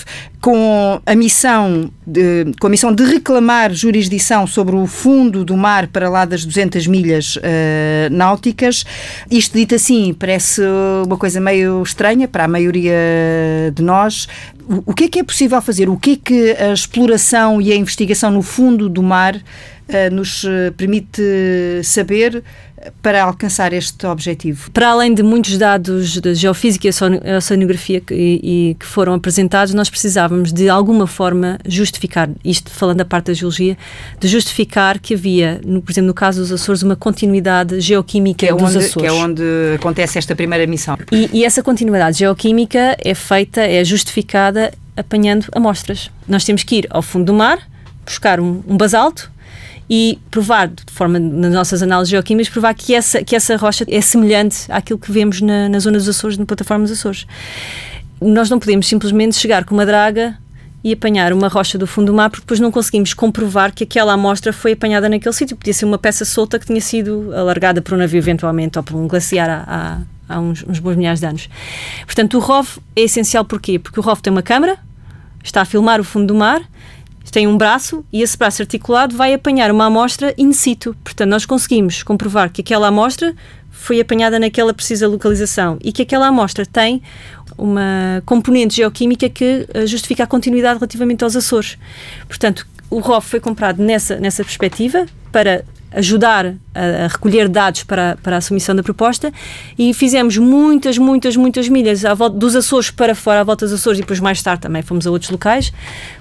com 0.41 0.99
a 1.05 1.15
missão 1.15 1.91
de, 2.05 2.51
com 2.59 2.65
a 2.65 2.69
missão 2.69 2.91
de 2.91 3.03
reclamar 3.05 3.71
jurisdição 3.71 4.47
sobre 4.47 4.75
o 4.75 4.87
fundo 4.87 5.45
do 5.45 5.55
mar 5.55 5.87
para 5.87 6.09
lá 6.09 6.25
das 6.25 6.43
200 6.43 6.87
milhas 6.87 7.35
uh, 7.35 7.41
náuticas. 8.09 8.83
Isto 9.29 9.57
dito 9.57 9.75
assim 9.75 10.13
parece 10.13 10.61
uma 11.05 11.15
coisa 11.15 11.39
meio 11.39 11.83
estranha 11.83 12.27
para 12.27 12.45
a 12.45 12.47
maioria 12.47 12.91
de 13.73 13.83
nós. 13.83 14.27
O, 14.67 14.91
o 14.91 14.93
que 14.95 15.03
é 15.03 15.07
que 15.07 15.19
é 15.19 15.23
possível 15.23 15.61
fazer? 15.61 15.87
O 15.87 15.95
que 15.95 16.13
é 16.13 16.15
que 16.15 16.51
a 16.51 16.73
exploração 16.73 17.61
e 17.61 17.71
a 17.71 17.75
investigação 17.75 18.31
no 18.31 18.41
fundo 18.41 18.89
do 18.89 19.03
mar 19.03 19.39
nos 20.11 20.45
permite 20.77 21.21
saber 21.83 22.43
para 23.01 23.23
alcançar 23.23 23.73
este 23.73 24.05
objetivo? 24.07 24.71
Para 24.71 24.89
além 24.89 25.13
de 25.13 25.21
muitos 25.21 25.57
dados 25.57 26.19
de 26.19 26.33
geofísica 26.33 26.87
e 26.87 27.35
oceanografia 27.35 28.01
que, 28.01 28.13
e, 28.15 28.75
que 28.79 28.85
foram 28.85 29.13
apresentados, 29.13 29.73
nós 29.73 29.89
precisávamos 29.89 30.51
de 30.51 30.69
alguma 30.69 31.05
forma 31.05 31.59
justificar, 31.65 32.29
isto 32.43 32.71
falando 32.71 32.97
da 32.97 33.05
parte 33.05 33.27
da 33.27 33.33
geologia, 33.33 33.77
de 34.19 34.27
justificar 34.27 34.99
que 34.99 35.13
havia, 35.13 35.61
no, 35.65 35.81
por 35.81 35.91
exemplo, 35.91 36.07
no 36.07 36.13
caso 36.13 36.41
dos 36.41 36.51
Açores, 36.51 36.81
uma 36.81 36.95
continuidade 36.95 37.79
geoquímica 37.79 38.45
que 38.45 38.51
é 38.51 38.55
dos 38.55 38.63
onde, 38.63 38.85
Açores. 38.85 38.93
Que 38.95 39.05
é 39.05 39.11
onde 39.11 39.43
acontece 39.75 40.17
esta 40.17 40.35
primeira 40.35 40.65
missão. 40.65 40.97
E, 41.11 41.29
e 41.33 41.45
essa 41.45 41.61
continuidade 41.61 42.19
geoquímica 42.19 42.97
é 43.03 43.13
feita, 43.13 43.61
é 43.61 43.83
justificada 43.83 44.71
apanhando 44.95 45.47
amostras. 45.53 46.09
Nós 46.27 46.43
temos 46.43 46.63
que 46.63 46.77
ir 46.77 46.87
ao 46.89 47.01
fundo 47.01 47.25
do 47.25 47.33
mar, 47.33 47.59
buscar 48.05 48.39
um, 48.39 48.61
um 48.67 48.75
basalto, 48.77 49.31
e 49.93 50.17
provar, 50.31 50.69
de 50.69 50.85
forma 50.87 51.19
nas 51.19 51.53
nossas 51.53 51.83
análises 51.83 52.09
geoquímicas, 52.09 52.47
provar 52.47 52.73
que 52.73 52.95
essa, 52.95 53.21
que 53.25 53.35
essa 53.35 53.57
rocha 53.57 53.85
é 53.89 53.99
semelhante 53.99 54.59
àquilo 54.69 54.97
que 54.97 55.11
vemos 55.11 55.41
na, 55.41 55.67
na 55.67 55.79
zona 55.79 55.97
dos 55.97 56.07
Açores, 56.07 56.37
na 56.37 56.45
plataforma 56.45 56.85
dos 56.85 56.93
Açores. 56.93 57.27
Nós 58.21 58.49
não 58.49 58.57
podemos 58.57 58.87
simplesmente 58.87 59.35
chegar 59.35 59.65
com 59.65 59.73
uma 59.75 59.85
draga 59.85 60.37
e 60.81 60.93
apanhar 60.93 61.33
uma 61.33 61.49
rocha 61.49 61.77
do 61.77 61.85
fundo 61.85 62.05
do 62.07 62.13
mar, 62.13 62.29
porque 62.29 62.43
depois 62.43 62.61
não 62.61 62.71
conseguimos 62.71 63.13
comprovar 63.13 63.73
que 63.73 63.83
aquela 63.83 64.13
amostra 64.13 64.53
foi 64.53 64.71
apanhada 64.71 65.09
naquele 65.09 65.33
sítio. 65.33 65.57
Podia 65.57 65.73
ser 65.73 65.83
uma 65.83 65.97
peça 65.97 66.23
solta 66.23 66.57
que 66.57 66.67
tinha 66.67 66.79
sido 66.79 67.35
alargada 67.35 67.81
por 67.81 67.93
um 67.93 67.97
navio, 67.97 68.17
eventualmente, 68.17 68.77
ou 68.79 68.83
por 68.83 68.95
um 68.95 69.09
glaciar 69.09 69.49
há, 69.49 69.65
há, 69.67 70.35
há 70.35 70.39
uns, 70.39 70.63
uns 70.69 70.79
bons 70.79 70.95
milhares 70.95 71.19
de 71.19 71.25
anos. 71.25 71.49
Portanto, 72.05 72.37
o 72.37 72.39
ROV 72.39 72.79
é 72.95 73.01
essencial 73.01 73.43
porquê? 73.43 73.77
Porque 73.77 73.99
o 73.99 74.03
ROV 74.03 74.21
tem 74.21 74.31
uma 74.31 74.41
câmara, 74.41 74.77
está 75.43 75.61
a 75.61 75.65
filmar 75.65 75.99
o 75.99 76.03
fundo 76.05 76.27
do 76.27 76.35
mar 76.35 76.61
tem 77.31 77.47
um 77.47 77.57
braço 77.57 78.05
e 78.11 78.21
esse 78.21 78.37
braço 78.37 78.61
articulado 78.61 79.15
vai 79.15 79.33
apanhar 79.33 79.71
uma 79.71 79.85
amostra 79.85 80.33
in 80.37 80.51
situ. 80.51 80.95
Portanto, 81.03 81.29
nós 81.29 81.45
conseguimos 81.45 82.03
comprovar 82.03 82.51
que 82.51 82.61
aquela 82.61 82.87
amostra 82.87 83.33
foi 83.71 83.99
apanhada 84.01 84.37
naquela 84.37 84.73
precisa 84.73 85.07
localização 85.07 85.79
e 85.81 85.91
que 85.91 86.01
aquela 86.01 86.27
amostra 86.27 86.65
tem 86.65 87.01
uma 87.57 88.21
componente 88.25 88.75
geoquímica 88.75 89.29
que 89.29 89.65
eh, 89.73 89.85
justifica 89.85 90.23
a 90.23 90.27
continuidade 90.27 90.77
relativamente 90.77 91.23
aos 91.23 91.35
Açores. 91.35 91.77
Portanto, 92.27 92.67
o 92.89 92.99
ROF 92.99 93.29
foi 93.29 93.39
comprado 93.39 93.81
nessa, 93.81 94.17
nessa 94.17 94.43
perspectiva 94.43 95.05
para 95.31 95.63
ajudar 95.91 96.55
a, 96.73 97.05
a, 97.05 97.07
recolher 97.07 97.49
dados 97.49 97.83
para, 97.83 98.17
para 98.23 98.37
a 98.37 98.41
submissão 98.41 98.75
da 98.75 98.81
proposta 98.81 99.31
e 99.77 99.93
fizemos 99.93 100.37
muitas, 100.37 100.97
muitas, 100.97 101.35
muitas 101.35 101.67
milhas 101.67 102.05
à 102.05 102.13
volta, 102.13 102.37
dos 102.37 102.55
Açores 102.55 102.89
para 102.89 103.13
fora, 103.13 103.41
à 103.41 103.43
volta 103.43 103.65
dos 103.65 103.73
Açores 103.73 103.99
e 103.99 104.01
depois 104.01 104.19
mais 104.19 104.41
tarde 104.41 104.61
também 104.61 104.81
fomos 104.81 105.05
a 105.05 105.11
outros 105.11 105.29
locais, 105.29 105.71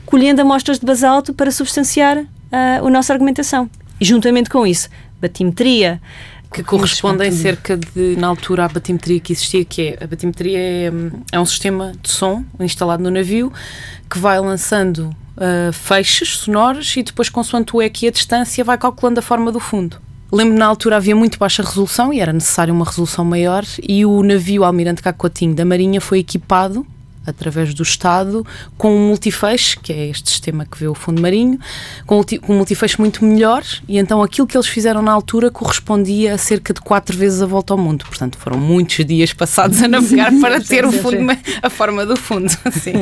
colhendo 0.05 0.43
amostras 0.43 0.79
de 0.79 0.87
basalto 0.87 1.33
para 1.33 1.51
substanciar 1.51 2.19
uh, 2.19 2.87
a 2.87 2.91
nossa 2.91 3.13
argumentação. 3.13 3.71
E 4.01 4.05
juntamente 4.05 4.51
com 4.51 4.67
isso, 4.67 4.89
batimetria, 5.21 6.01
que 6.53 6.65
correspondem 6.65 7.31
cerca 7.31 7.77
de, 7.77 8.17
na 8.17 8.27
altura, 8.27 8.65
à 8.65 8.69
batimetria 8.69 9.21
que 9.21 9.33
existia, 9.33 9.65
que 9.65 9.83
é, 9.83 10.05
a 10.05 10.07
batimetria 10.07 10.59
é, 10.59 10.93
é 11.33 11.39
um 11.39 11.45
sistema 11.45 11.93
de 12.03 12.11
som 12.11 12.45
instalado 12.59 13.03
no 13.03 13.11
navio 13.11 13.53
que 14.11 14.19
vai 14.19 14.41
lançando 14.41 15.15
uh, 15.41 15.73
feixes 15.73 16.37
sonoros 16.39 16.95
e 16.97 17.03
depois, 17.03 17.29
consoante 17.29 17.75
o 17.75 17.81
eco 17.81 18.05
e 18.05 18.09
a 18.09 18.11
distância, 18.11 18.63
vai 18.63 18.79
calculando 18.79 19.21
a 19.21 19.23
forma 19.23 19.51
do 19.51 19.59
fundo. 19.59 19.97
Lembro 20.33 20.57
na 20.57 20.67
altura 20.67 20.97
havia 20.97 21.17
muito 21.17 21.39
baixa 21.39 21.63
resolução 21.63 22.13
e 22.13 22.21
era 22.21 22.33
necessária 22.33 22.73
uma 22.73 22.85
resolução 22.85 23.25
maior 23.25 23.65
e 23.83 24.07
o 24.07 24.23
navio 24.23 24.63
Almirante 24.63 25.03
Cacotinho 25.03 25.55
da 25.55 25.65
Marinha 25.65 26.01
foi 26.01 26.21
equipado 26.21 26.87
através 27.27 27.75
do 27.75 27.83
Estado, 27.83 28.47
com 28.77 28.95
um 28.95 29.09
multifeixe, 29.09 29.79
que 29.79 29.93
é 29.93 30.09
este 30.09 30.31
sistema 30.31 30.65
que 30.65 30.79
vê 30.79 30.89
o 30.89 30.95
fundo 30.95 31.21
marinho, 31.21 31.59
com 32.07 32.21
um 32.49 32.55
multifeixe 32.55 32.99
muito 32.99 33.25
melhor, 33.25 33.63
e 33.89 33.99
então 33.99 34.23
aquilo 34.23 34.47
que 34.47 34.57
eles 34.57 34.67
fizeram 34.67 35.03
na 35.03 35.13
altura 35.13 35.51
correspondia 35.51 36.35
a 36.35 36.39
cerca 36.39 36.73
de 36.73 36.81
quatro 36.81 37.17
vezes 37.17 37.43
a 37.43 37.47
volta 37.47 37.75
ao 37.75 37.79
mundo. 37.79 38.05
Portanto, 38.07 38.39
foram 38.39 38.59
muitos 38.59 39.05
dias 39.05 39.33
passados 39.33 39.83
a 39.83 39.89
navegar 39.89 40.33
para 40.41 40.61
ter 40.65 40.85
o 40.85 40.93
fundo, 40.93 41.19
a 41.63 41.71
forma 41.71 42.07
do 42.07 42.17
fundo. 42.17 42.51
Sim. 42.73 42.93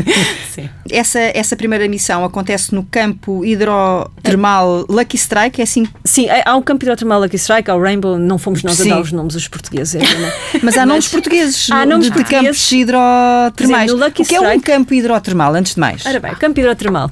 Sim. 0.51 0.69
Essa, 0.91 1.21
essa 1.21 1.57
primeira 1.57 1.89
missão 1.89 2.25
acontece 2.25 2.75
no 2.75 2.85
campo 2.85 3.45
hidrotermal 3.45 4.85
Lucky 4.89 5.17
Strike, 5.17 5.61
é 5.61 5.65
assim? 5.65 5.87
Sim, 6.05 6.27
há 6.45 6.57
um 6.57 6.63
campo 6.63 6.85
hidrotermal 6.85 7.21
Lucky 7.21 7.37
Strike, 7.37 7.71
há 7.71 7.75
o 7.75 7.81
Rainbow, 7.81 8.19
não 8.19 8.39
fomos 8.39 8.63
nós 8.63 8.77
Sim. 8.77 8.91
a 8.91 8.97
dar 8.97 9.01
os 9.01 9.13
nomes, 9.13 9.35
os 9.35 9.49
portugueses. 9.49 9.95
É, 9.95 10.01
Mas 10.63 10.77
há 10.77 10.85
nomes 10.85 11.09
portugueses 11.09 11.71
há 11.71 11.87
nomes 11.87 12.11
de, 12.11 12.17
de 12.17 12.25
campos 12.25 12.73
hidrotermais. 12.73 13.91
Dizer, 13.91 14.08
Lucky 14.09 14.23
o 14.23 14.27
que 14.27 14.35
Strike... 14.35 14.55
é 14.55 14.57
um 14.57 14.61
campo 14.61 14.95
hidrotermal, 14.95 15.55
antes 15.55 15.75
de 15.75 15.81
mais? 15.81 16.05
Ora 16.05 16.19
bem, 16.19 16.35
campo 16.35 16.59
hidrotermal. 16.61 17.11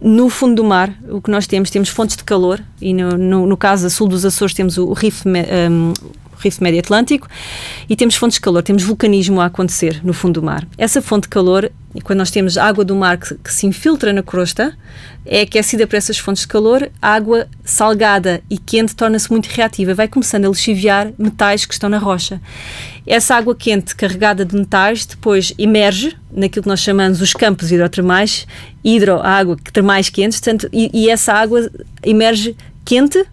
No 0.00 0.30
fundo 0.30 0.54
do 0.56 0.64
mar, 0.64 0.94
o 1.10 1.20
que 1.20 1.30
nós 1.30 1.46
temos, 1.46 1.68
temos 1.70 1.90
fontes 1.90 2.16
de 2.16 2.24
calor, 2.24 2.62
e 2.80 2.94
no, 2.94 3.10
no, 3.18 3.46
no 3.46 3.56
caso 3.56 3.86
a 3.86 3.90
sul 3.90 4.08
dos 4.08 4.24
Açores 4.24 4.54
temos 4.54 4.78
o 4.78 4.92
Rift, 4.92 5.26
um, 5.26 5.92
Rift 6.42 6.62
Médio 6.62 6.80
Atlântico, 6.80 7.28
e 7.88 7.96
temos 7.96 8.16
fontes 8.16 8.36
de 8.36 8.40
calor, 8.40 8.62
temos 8.62 8.82
vulcanismo 8.82 9.40
a 9.40 9.46
acontecer 9.46 10.00
no 10.02 10.12
fundo 10.12 10.40
do 10.40 10.46
mar. 10.46 10.66
Essa 10.76 11.00
fonte 11.00 11.22
de 11.24 11.28
calor, 11.28 11.70
quando 12.02 12.18
nós 12.18 12.30
temos 12.30 12.56
água 12.56 12.84
do 12.84 12.96
mar 12.96 13.18
que, 13.18 13.34
que 13.34 13.52
se 13.52 13.66
infiltra 13.66 14.12
na 14.12 14.22
crosta, 14.22 14.76
é 15.24 15.42
aquecida 15.42 15.86
por 15.86 15.96
essas 15.96 16.18
fontes 16.18 16.42
de 16.42 16.48
calor, 16.48 16.90
a 17.00 17.14
água 17.14 17.46
salgada 17.64 18.42
e 18.50 18.58
quente 18.58 18.96
torna-se 18.96 19.30
muito 19.30 19.46
reativa, 19.46 19.94
vai 19.94 20.08
começando 20.08 20.46
a 20.46 20.48
lixiviar 20.48 21.12
metais 21.16 21.64
que 21.64 21.72
estão 21.72 21.88
na 21.88 21.98
rocha. 21.98 22.40
Essa 23.06 23.36
água 23.36 23.54
quente 23.54 23.94
carregada 23.94 24.44
de 24.44 24.54
metais 24.56 25.06
depois 25.06 25.52
emerge 25.58 26.16
naquilo 26.32 26.62
que 26.62 26.68
nós 26.68 26.80
chamamos 26.80 27.20
os 27.20 27.32
campos 27.32 27.70
hidrotermais, 27.70 28.46
hidro, 28.82 29.20
água 29.20 29.56
termais 29.72 30.08
quentes, 30.08 30.40
e, 30.72 30.90
e 30.92 31.08
essa 31.08 31.32
água 31.32 31.70
emerge 32.02 32.56
quente 32.84 33.24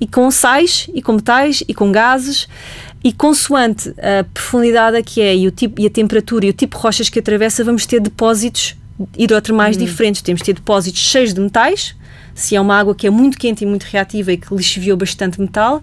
e 0.00 0.06
com 0.06 0.30
sais 0.30 0.88
e 0.94 1.02
com 1.02 1.12
metais 1.12 1.62
e 1.68 1.74
com 1.74 1.92
gases 1.92 2.48
e 3.02 3.12
consoante 3.12 3.94
a 3.98 4.24
profundidade 4.24 4.96
a 4.96 5.02
que 5.02 5.20
é 5.20 5.36
e, 5.36 5.46
o 5.46 5.50
tipo, 5.50 5.80
e 5.80 5.86
a 5.86 5.90
temperatura 5.90 6.46
e 6.46 6.50
o 6.50 6.52
tipo 6.52 6.76
de 6.76 6.82
rochas 6.82 7.08
que 7.08 7.18
atravessa, 7.18 7.64
vamos 7.64 7.86
ter 7.86 8.00
depósitos 8.00 8.76
hidrotermais 9.16 9.76
hum. 9.76 9.80
diferentes. 9.80 10.22
Temos 10.22 10.40
de 10.40 10.46
ter 10.46 10.54
depósitos 10.54 11.00
cheios 11.00 11.32
de 11.32 11.40
metais, 11.40 11.94
se 12.34 12.56
é 12.56 12.60
uma 12.60 12.78
água 12.78 12.94
que 12.94 13.06
é 13.06 13.10
muito 13.10 13.38
quente 13.38 13.64
e 13.64 13.66
muito 13.66 13.84
reativa 13.84 14.32
e 14.32 14.36
que 14.36 14.54
lixiviou 14.54 14.96
bastante 14.96 15.40
metal, 15.40 15.80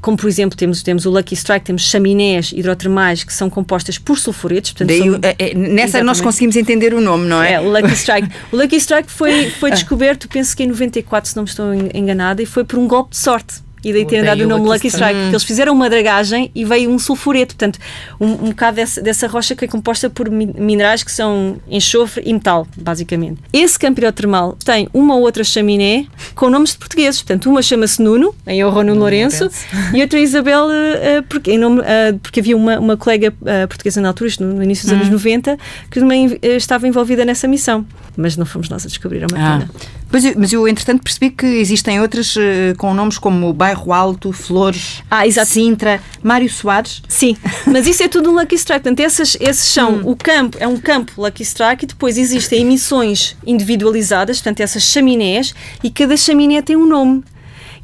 como 0.00 0.16
por 0.16 0.28
exemplo 0.28 0.56
temos, 0.56 0.82
temos 0.82 1.06
o 1.06 1.10
Lucky 1.10 1.34
Strike, 1.34 1.66
temos 1.66 1.82
chaminés 1.82 2.52
hidrotermais 2.52 3.24
que 3.24 3.32
são 3.32 3.50
compostas 3.50 3.98
por 3.98 4.18
sulfuretos. 4.18 4.72
Portanto, 4.72 4.88
Daí, 4.88 4.98
são, 4.98 5.20
é, 5.22 5.36
é, 5.38 5.54
nessa 5.54 6.02
nós 6.02 6.20
conseguimos 6.20 6.56
entender 6.56 6.94
o 6.94 7.00
nome, 7.00 7.26
não 7.26 7.42
é? 7.42 7.54
É, 7.54 7.60
o 7.60 7.70
Lucky 7.70 7.92
Strike. 7.92 8.28
o 8.52 8.56
Lucky 8.56 8.76
Strike 8.76 9.10
foi, 9.10 9.50
foi 9.50 9.70
descoberto, 9.70 10.28
penso 10.28 10.56
que 10.56 10.62
em 10.62 10.68
94, 10.68 11.30
se 11.30 11.36
não 11.36 11.42
me 11.42 11.48
estou 11.48 11.74
enganada, 11.94 12.42
e 12.42 12.46
foi 12.46 12.64
por 12.64 12.78
um 12.78 12.86
golpe 12.86 13.10
de 13.10 13.18
sorte 13.18 13.65
e 13.86 13.92
daí 13.92 14.04
ter 14.04 14.24
dado 14.24 14.40
o 14.40 14.48
nome 14.48 14.66
Lucky 14.66 14.88
Strike, 14.88 15.14
porque 15.14 15.30
eles 15.30 15.44
fizeram 15.44 15.72
uma 15.72 15.88
dragagem 15.88 16.50
e 16.52 16.64
veio 16.64 16.90
um 16.90 16.98
sulfureto, 16.98 17.54
portanto, 17.54 17.78
um, 18.18 18.26
um 18.26 18.48
bocado 18.48 18.74
dessa, 18.74 19.00
dessa 19.00 19.28
rocha 19.28 19.54
que 19.54 19.64
é 19.64 19.68
composta 19.68 20.10
por 20.10 20.28
minerais 20.28 21.04
que 21.04 21.12
são 21.12 21.58
enxofre 21.70 22.24
e 22.26 22.32
metal, 22.32 22.66
basicamente. 22.76 23.40
Esse 23.52 23.78
campo 23.78 24.00
hidrotermal 24.00 24.56
tem 24.64 24.88
uma 24.92 25.14
ou 25.14 25.22
outra 25.22 25.44
chaminé 25.44 26.06
com 26.34 26.50
nomes 26.50 26.72
de 26.72 26.78
portugueses, 26.78 27.22
portanto, 27.22 27.48
uma 27.48 27.62
chama-se 27.62 28.02
Nuno, 28.02 28.34
em 28.44 28.64
honra 28.64 28.82
Nuno 28.82 28.98
Lourenço, 28.98 29.48
e 29.94 30.02
outra 30.02 30.18
Isabel, 30.18 30.64
uh, 30.64 31.22
porque, 31.28 31.52
em 31.52 31.58
nome, 31.58 31.82
uh, 31.82 32.18
porque 32.20 32.40
havia 32.40 32.56
uma, 32.56 32.80
uma 32.80 32.96
colega 32.96 33.32
uh, 33.40 33.68
portuguesa 33.68 34.00
na 34.00 34.08
altura, 34.08 34.32
no, 34.40 34.54
no 34.54 34.64
início 34.64 34.84
dos 34.84 34.94
anos 34.94 35.08
90, 35.08 35.52
hum. 35.52 35.56
que 35.88 36.00
também 36.00 36.40
estava 36.42 36.88
envolvida 36.88 37.24
nessa 37.24 37.46
missão, 37.46 37.86
mas 38.16 38.36
não 38.36 38.44
fomos 38.44 38.68
nós 38.68 38.84
a 38.84 38.88
descobrir 38.88 39.18
a 39.18 39.28
máquina. 39.30 39.70
Ah. 39.72 40.05
Pois, 40.08 40.36
mas 40.36 40.52
eu, 40.52 40.66
entretanto, 40.68 41.02
percebi 41.02 41.30
que 41.30 41.46
existem 41.46 42.00
outras 42.00 42.36
uh, 42.36 42.40
com 42.78 42.94
nomes 42.94 43.18
como 43.18 43.52
Bairro 43.52 43.92
Alto, 43.92 44.32
Flores, 44.32 45.02
ah, 45.10 45.26
exato. 45.26 45.50
Sintra, 45.50 46.00
Mário 46.22 46.48
Soares. 46.48 47.02
Sim, 47.08 47.36
mas 47.66 47.86
isso 47.86 48.02
é 48.02 48.08
tudo 48.08 48.30
um 48.30 48.34
Lucky 48.34 48.54
Strike. 48.54 48.82
Portanto, 48.82 49.00
esses, 49.00 49.36
esses 49.40 49.66
são 49.66 49.94
hum. 49.94 50.10
o 50.10 50.16
campo, 50.16 50.56
é 50.60 50.66
um 50.66 50.76
campo 50.76 51.12
Lucky 51.20 51.42
Strike 51.42 51.84
e 51.84 51.88
depois 51.88 52.16
existem 52.16 52.62
emissões 52.62 53.36
individualizadas, 53.46 54.38
portanto, 54.38 54.60
essas 54.60 54.82
chaminés, 54.84 55.54
e 55.82 55.90
cada 55.90 56.16
chaminé 56.16 56.62
tem 56.62 56.76
um 56.76 56.86
nome. 56.86 57.24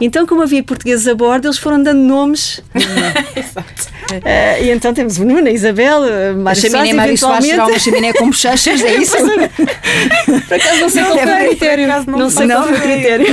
Então, 0.04 0.26
como 0.26 0.42
havia 0.42 0.64
portugueses 0.64 1.06
a 1.06 1.14
bordo, 1.14 1.46
eles 1.46 1.58
foram 1.58 1.80
dando 1.80 2.00
nomes. 2.00 2.60
Exato. 3.36 3.92
Uh, 4.10 4.64
e 4.64 4.70
então 4.70 4.92
temos 4.92 5.16
o 5.16 5.24
Nuno, 5.24 5.46
a 5.46 5.50
Isabel, 5.52 6.02
a 6.02 6.32
Mário 6.34 6.48
a 6.48 6.54
chaminé 6.54 6.92
Mário 6.92 7.16
Soares 7.16 7.46
será 7.46 7.66
uma 7.66 7.78
chaminé 7.78 8.12
com 8.12 8.26
bochechas, 8.26 8.82
é 8.82 8.96
isso? 8.96 9.16
Por 10.48 10.54
acaso 10.54 10.80
não 10.80 10.88
sei 10.88 11.04
qual 11.04 11.18
foi 11.18 11.32
o 11.32 11.48
critério. 11.48 11.88
Não, 11.88 12.18
não 12.18 12.30
sei 12.30 12.48
qual 12.48 12.64
foi 12.64 12.78
o 12.78 12.80
critério. 12.80 13.26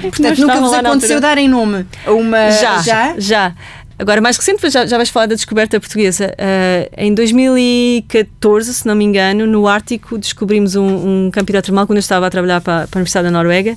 Portanto, 0.00 0.38
nunca 0.38 0.60
vos 0.60 0.72
aconteceu 0.72 1.20
darem 1.20 1.46
nome 1.46 1.86
a 2.06 2.12
uma... 2.12 2.50
Já, 2.50 2.82
já. 2.82 3.14
já. 3.18 3.54
Agora, 3.98 4.20
mais 4.20 4.36
recente, 4.36 4.70
já, 4.70 4.86
já 4.86 4.96
vais 4.96 5.10
falar 5.10 5.26
da 5.26 5.34
descoberta 5.34 5.78
portuguesa. 5.80 6.32
Uh, 6.38 6.88
em 6.96 7.12
2014, 7.12 8.72
se 8.72 8.86
não 8.86 8.94
me 8.94 9.04
engano, 9.04 9.44
no 9.44 9.66
Ártico 9.66 10.16
descobrimos 10.16 10.76
um, 10.76 11.26
um 11.26 11.30
campo 11.32 11.50
hidrotermal 11.50 11.84
quando 11.84 11.96
eu 11.96 12.00
estava 12.00 12.26
a 12.26 12.30
trabalhar 12.30 12.60
para, 12.60 12.86
para 12.86 12.96
a 12.96 13.00
Universidade 13.00 13.24
da 13.24 13.30
Noruega. 13.32 13.76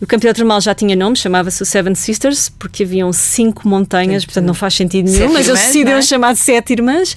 O 0.00 0.06
campo 0.06 0.24
hidrotermal 0.24 0.60
já 0.62 0.74
tinha 0.74 0.96
nome, 0.96 1.14
chamava-se 1.14 1.62
o 1.62 1.66
Seven 1.66 1.94
Sisters, 1.94 2.48
porque 2.48 2.84
haviam 2.84 3.12
cinco 3.12 3.68
montanhas, 3.68 4.24
portanto 4.24 4.46
não 4.46 4.54
faz 4.54 4.72
sentido 4.72 5.10
nenhum, 5.10 5.30
mas 5.30 5.46
eles 5.46 5.60
decidiram 5.60 5.98
é? 5.98 6.02
chamar 6.02 6.34
Sete 6.36 6.72
Irmãs. 6.72 7.14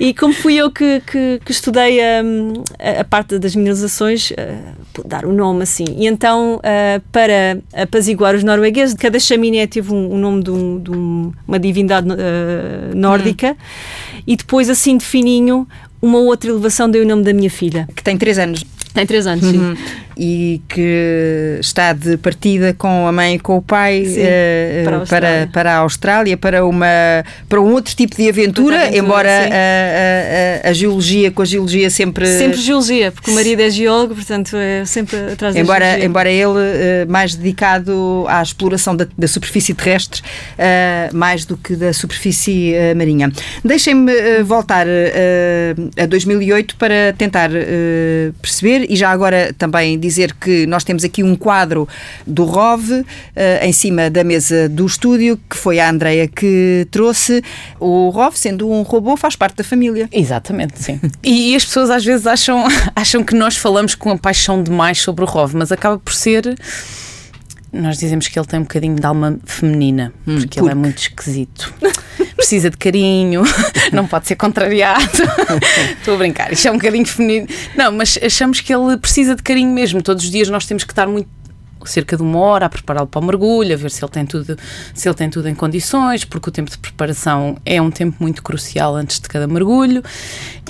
E 0.00 0.12
como 0.12 0.34
fui 0.34 0.56
eu 0.56 0.68
que, 0.68 1.00
que, 1.06 1.40
que 1.44 1.52
estudei 1.52 2.00
a, 2.00 3.00
a, 3.00 3.04
parte 3.04 3.38
das 3.38 3.54
mineralizações, 3.54 4.32
uh, 4.32 5.06
dar 5.06 5.24
o 5.24 5.32
nome 5.32 5.62
assim. 5.62 5.84
E 5.96 6.08
então, 6.08 6.56
uh, 6.56 7.00
para 7.12 7.58
apaziguar 7.72 8.34
os 8.34 8.42
noruegueses, 8.42 8.96
cada 8.96 9.20
chaminé 9.20 9.64
teve 9.68 9.92
um, 9.92 10.14
um 10.14 10.18
nome 10.18 10.42
de, 10.42 10.50
um, 10.50 10.80
de 10.80 10.90
um, 10.90 11.32
uma 11.46 11.60
divindade 11.60 12.08
uh, 12.10 12.96
nórdica 12.96 13.52
hum. 13.52 14.22
e 14.26 14.34
depois, 14.34 14.68
assim 14.68 14.96
de 14.96 15.04
fininho, 15.04 15.66
uma 16.02 16.18
outra 16.18 16.50
elevação 16.50 16.90
deu 16.90 17.04
o 17.04 17.06
nome 17.06 17.22
da 17.22 17.32
minha 17.32 17.50
filha. 17.50 17.88
Que 17.94 18.02
tem 18.02 18.18
3 18.18 18.38
anos. 18.40 18.64
Tem 18.96 19.06
3 19.06 19.26
anos, 19.26 19.44
sim. 19.44 19.58
Uhum 19.58 19.76
e 20.16 20.62
que 20.66 21.58
está 21.60 21.92
de 21.92 22.16
partida 22.16 22.72
com 22.72 23.06
a 23.06 23.12
mãe 23.12 23.34
e 23.34 23.38
com 23.38 23.58
o 23.58 23.62
pai 23.62 24.04
Sim, 24.06 24.20
uh, 24.22 24.84
para, 24.84 24.96
a 24.96 25.06
para, 25.06 25.48
para, 25.52 25.72
a 25.74 25.76
Austrália, 25.78 26.36
para, 26.38 26.64
uma, 26.64 26.86
para 27.48 27.60
um 27.60 27.72
outro 27.72 27.94
tipo 27.94 28.16
de 28.16 28.28
aventura, 28.28 28.84
aventura 28.84 28.98
embora 28.98 29.30
a, 29.30 30.66
a, 30.66 30.70
a, 30.70 30.72
geologia 30.72 31.30
com 31.30 31.42
a 31.42 31.44
geologia 31.44 31.90
sempre. 31.90 32.26
Sempre 32.26 32.58
geologia, 32.60 33.12
porque 33.12 33.30
o 33.30 33.34
marido 33.34 33.60
é 33.60 33.68
geólogo, 33.68 34.14
portanto 34.14 34.56
é 34.56 34.86
sempre 34.86 35.18
atrás 35.32 35.54
da 35.54 35.60
embora, 35.60 35.84
geologia. 35.84 36.06
Embora 36.06 36.30
ele 36.30 36.46
uh, 36.46 37.10
mais 37.10 37.34
dedicado 37.34 38.24
à 38.26 38.42
exploração 38.42 38.96
da, 38.96 39.06
da 39.18 39.28
superfície 39.28 39.74
terrestre, 39.74 40.22
uh, 40.22 41.14
mais 41.14 41.44
do 41.44 41.58
que 41.58 41.76
da 41.76 41.92
superfície 41.92 42.74
marinha. 42.96 43.30
Deixem-me 43.62 44.42
voltar 44.42 44.86
a 46.00 46.06
2008 46.06 46.76
para 46.76 47.12
tentar 47.16 47.50
perceber 48.40 48.85
e 48.88 48.96
já 48.96 49.10
agora 49.10 49.54
também 49.56 49.98
dizer 49.98 50.34
que 50.34 50.66
nós 50.66 50.84
temos 50.84 51.04
aqui 51.04 51.22
um 51.22 51.34
quadro 51.36 51.88
do 52.26 52.44
ROV 52.44 52.90
uh, 52.90 53.04
em 53.62 53.72
cima 53.72 54.10
da 54.10 54.24
mesa 54.24 54.68
do 54.68 54.86
estúdio, 54.86 55.38
que 55.48 55.56
foi 55.56 55.78
a 55.80 55.88
Andreia 55.88 56.28
que 56.28 56.86
trouxe. 56.90 57.42
O 57.78 58.10
ROV, 58.10 58.36
sendo 58.36 58.70
um 58.70 58.82
robô, 58.82 59.16
faz 59.16 59.36
parte 59.36 59.56
da 59.56 59.64
família. 59.64 60.08
Exatamente, 60.12 60.82
sim. 60.82 61.00
e, 61.22 61.52
e 61.52 61.56
as 61.56 61.64
pessoas 61.64 61.90
às 61.90 62.04
vezes 62.04 62.26
acham, 62.26 62.64
acham 62.94 63.22
que 63.22 63.34
nós 63.34 63.56
falamos 63.56 63.94
com 63.94 64.10
a 64.10 64.18
paixão 64.18 64.62
demais 64.62 65.00
sobre 65.00 65.24
o 65.24 65.26
ROV, 65.26 65.54
mas 65.56 65.72
acaba 65.72 65.98
por 65.98 66.12
ser 66.12 66.56
nós 67.72 67.98
dizemos 67.98 68.28
que 68.28 68.38
ele 68.38 68.46
tem 68.46 68.60
um 68.60 68.62
bocadinho 68.62 68.96
de 68.96 69.04
alma 69.04 69.38
feminina, 69.44 70.12
hum, 70.26 70.34
porque, 70.34 70.40
porque 70.40 70.60
ele 70.60 70.70
é 70.70 70.74
muito 70.74 70.98
esquisito. 70.98 71.72
Precisa 72.36 72.70
de 72.70 72.76
carinho, 72.76 73.42
não 73.92 74.06
pode 74.06 74.28
ser 74.28 74.36
contrariado. 74.36 75.02
Estou 75.98 76.14
a 76.14 76.18
brincar, 76.18 76.52
isto 76.52 76.68
é 76.68 76.70
um 76.70 76.74
bocadinho 76.74 77.06
feminino. 77.06 77.46
Não, 77.76 77.92
mas 77.92 78.18
achamos 78.22 78.60
que 78.60 78.72
ele 78.72 78.96
precisa 78.98 79.34
de 79.34 79.42
carinho 79.42 79.72
mesmo. 79.72 80.02
Todos 80.02 80.24
os 80.24 80.30
dias 80.30 80.48
nós 80.48 80.66
temos 80.66 80.84
que 80.84 80.92
estar 80.92 81.06
muito 81.06 81.28
cerca 81.86 82.16
de 82.16 82.22
uma 82.22 82.38
hora 82.38 82.66
a 82.66 82.68
prepará-lo 82.68 83.06
para 83.06 83.20
o 83.20 83.24
mergulho, 83.24 83.72
a 83.72 83.76
ver 83.76 83.90
se 83.90 84.04
ele 84.04 84.10
tem 84.10 84.26
tudo, 84.26 84.58
se 84.92 85.08
ele 85.08 85.14
tem 85.14 85.30
tudo 85.30 85.48
em 85.48 85.54
condições, 85.54 86.24
porque 86.24 86.48
o 86.48 86.52
tempo 86.52 86.70
de 86.70 86.78
preparação 86.78 87.56
é 87.64 87.80
um 87.80 87.90
tempo 87.90 88.16
muito 88.20 88.42
crucial 88.42 88.96
antes 88.96 89.20
de 89.20 89.28
cada 89.28 89.46
mergulho. 89.46 90.02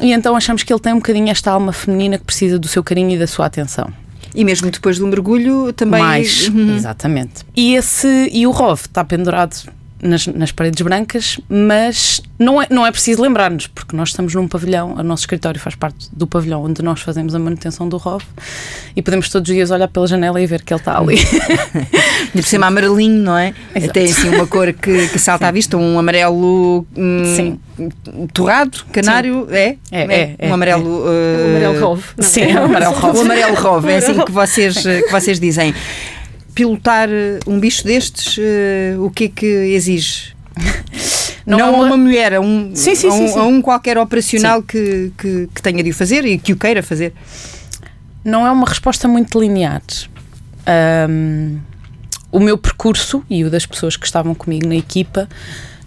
E 0.00 0.12
então 0.12 0.36
achamos 0.36 0.62
que 0.62 0.72
ele 0.72 0.80
tem 0.80 0.92
um 0.92 0.96
bocadinho 0.96 1.30
esta 1.30 1.50
alma 1.50 1.72
feminina 1.72 2.18
que 2.18 2.24
precisa 2.24 2.58
do 2.58 2.68
seu 2.68 2.84
carinho 2.84 3.12
e 3.12 3.18
da 3.18 3.26
sua 3.26 3.46
atenção. 3.46 3.90
E 4.36 4.44
mesmo 4.44 4.70
depois 4.70 4.98
do 4.98 5.06
mergulho 5.06 5.72
também. 5.72 6.00
Mais, 6.00 6.48
uhum. 6.48 6.76
exatamente. 6.76 7.44
E, 7.56 7.74
esse, 7.74 8.30
e 8.30 8.46
o 8.46 8.50
ROV 8.50 8.82
está 8.82 9.02
pendurado 9.02 9.56
nas, 10.02 10.26
nas, 10.26 10.52
paredes 10.52 10.80
brancas, 10.82 11.40
mas 11.48 12.20
não 12.38 12.60
é, 12.60 12.66
não 12.70 12.86
é 12.86 12.90
preciso 12.90 13.22
lembrar-nos, 13.22 13.66
porque 13.66 13.96
nós 13.96 14.10
estamos 14.10 14.34
num 14.34 14.46
pavilhão, 14.46 14.94
o 14.94 15.02
nosso 15.02 15.22
escritório 15.22 15.58
faz 15.58 15.74
parte 15.74 16.08
do 16.12 16.26
pavilhão 16.26 16.64
onde 16.64 16.82
nós 16.82 17.00
fazemos 17.00 17.34
a 17.34 17.38
manutenção 17.38 17.88
do 17.88 17.96
ROV 17.96 18.22
e 18.94 19.02
podemos 19.02 19.28
todos 19.28 19.48
os 19.48 19.54
dias 19.54 19.70
olhar 19.70 19.88
pela 19.88 20.06
janela 20.06 20.40
e 20.40 20.46
ver 20.46 20.62
que 20.62 20.72
ele 20.72 20.80
está 20.80 20.98
ali. 20.98 21.16
e 22.34 22.40
por 22.40 22.44
cima 22.44 22.66
amarelinho, 22.66 23.22
não 23.22 23.38
é? 23.38 23.54
Exato. 23.74 23.92
Tem 23.92 24.04
assim 24.04 24.28
uma 24.28 24.46
cor 24.46 24.72
que, 24.72 25.08
que 25.08 25.18
salta 25.18 25.44
Sim. 25.46 25.48
à 25.48 25.52
vista, 25.52 25.76
um 25.76 25.98
amarelo 25.98 26.86
hum, 26.96 27.58
torrado, 28.32 28.84
canário, 28.92 29.46
é? 29.50 29.76
É, 29.90 30.02
é, 30.02 30.34
é, 30.38 30.48
Um 30.48 30.54
amarelo. 30.54 30.84
É. 30.84 31.10
Uh... 31.10 31.46
Um 31.46 31.50
amarelo 31.50 31.80
rove. 31.80 32.04
Sim, 32.18 32.42
é 32.42 32.60
um 32.60 32.64
amarelo 32.66 32.94
rove. 32.94 33.18
O 33.18 33.20
amarelo 33.22 33.54
rove, 33.56 33.90
é 33.90 33.96
assim 33.96 34.24
que 34.24 34.32
vocês, 34.32 34.76
que 34.82 35.10
vocês 35.10 35.40
dizem 35.40 35.74
pilotar 36.56 37.08
eh, 37.10 37.38
um 37.46 37.60
bicho 37.60 37.84
destes, 37.84 38.38
uh, 38.38 39.04
o 39.04 39.10
que 39.10 39.24
é 39.24 39.28
que 39.28 39.46
exige? 39.46 40.34
Não, 41.46 41.58
não 41.58 41.80
a 41.80 41.86
uma 41.86 41.96
mulher, 41.96 42.34
a 42.34 42.40
um, 42.40 42.74
sim, 42.74 42.96
sim, 42.96 43.06
a 43.06 43.12
um, 43.12 43.28
sim, 43.28 43.38
a 43.38 43.44
um 43.44 43.62
qualquer 43.62 43.96
operacional 43.98 44.60
que, 44.64 45.12
que, 45.16 45.48
que, 45.54 45.62
tenha 45.62 45.80
de 45.80 45.90
o 45.90 45.94
fazer 45.94 46.24
e 46.24 46.38
que 46.38 46.52
o 46.52 46.56
queira 46.56 46.82
fazer. 46.82 47.12
Não 48.24 48.44
é 48.44 48.50
uma 48.50 48.66
resposta 48.66 49.06
muito 49.06 49.38
linear. 49.38 49.80
Um, 51.08 51.60
o 52.32 52.40
meu 52.40 52.58
percurso 52.58 53.22
e 53.30 53.44
o 53.44 53.50
das 53.50 53.64
pessoas 53.64 53.96
que 53.96 54.04
estavam 54.04 54.34
comigo 54.34 54.66
na 54.66 54.74
equipa 54.74 55.28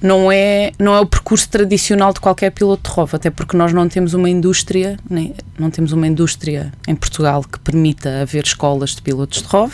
não 0.01 0.31
é, 0.31 0.71
não 0.79 0.95
é 0.95 1.01
o 1.01 1.05
percurso 1.05 1.49
tradicional 1.49 2.13
de 2.13 2.21
qualquer 2.21 2.51
piloto 2.51 2.89
de 2.89 2.95
ROV, 2.95 3.15
até 3.15 3.29
porque 3.29 3.57
nós 3.57 3.73
não 3.73 3.89
temos 3.89 4.13
uma 4.13 4.29
indústria, 4.29 4.97
nem, 5.09 5.35
não 5.57 5.69
temos 5.69 5.91
uma 5.91 6.07
indústria 6.07 6.71
em 6.87 6.95
Portugal 6.95 7.43
que 7.43 7.59
permita 7.59 8.21
haver 8.21 8.45
escolas 8.45 8.95
de 8.95 9.01
pilotos 9.01 9.41
de 9.41 9.47
ROV. 9.49 9.73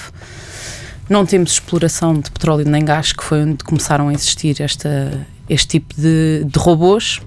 Não 1.08 1.26
temos 1.26 1.52
exploração 1.52 2.20
de 2.20 2.32
petróleo 2.32 2.66
nem 2.68 2.84
gás, 2.84 3.14
que 3.14 3.24
foi 3.24 3.44
onde 3.44 3.64
começaram 3.64 4.08
a 4.08 4.14
existir 4.14 4.60
esta, 4.62 5.26
este 5.48 5.80
tipo 5.80 5.94
de, 5.96 6.44
de 6.44 6.60
robôs. 6.60 7.22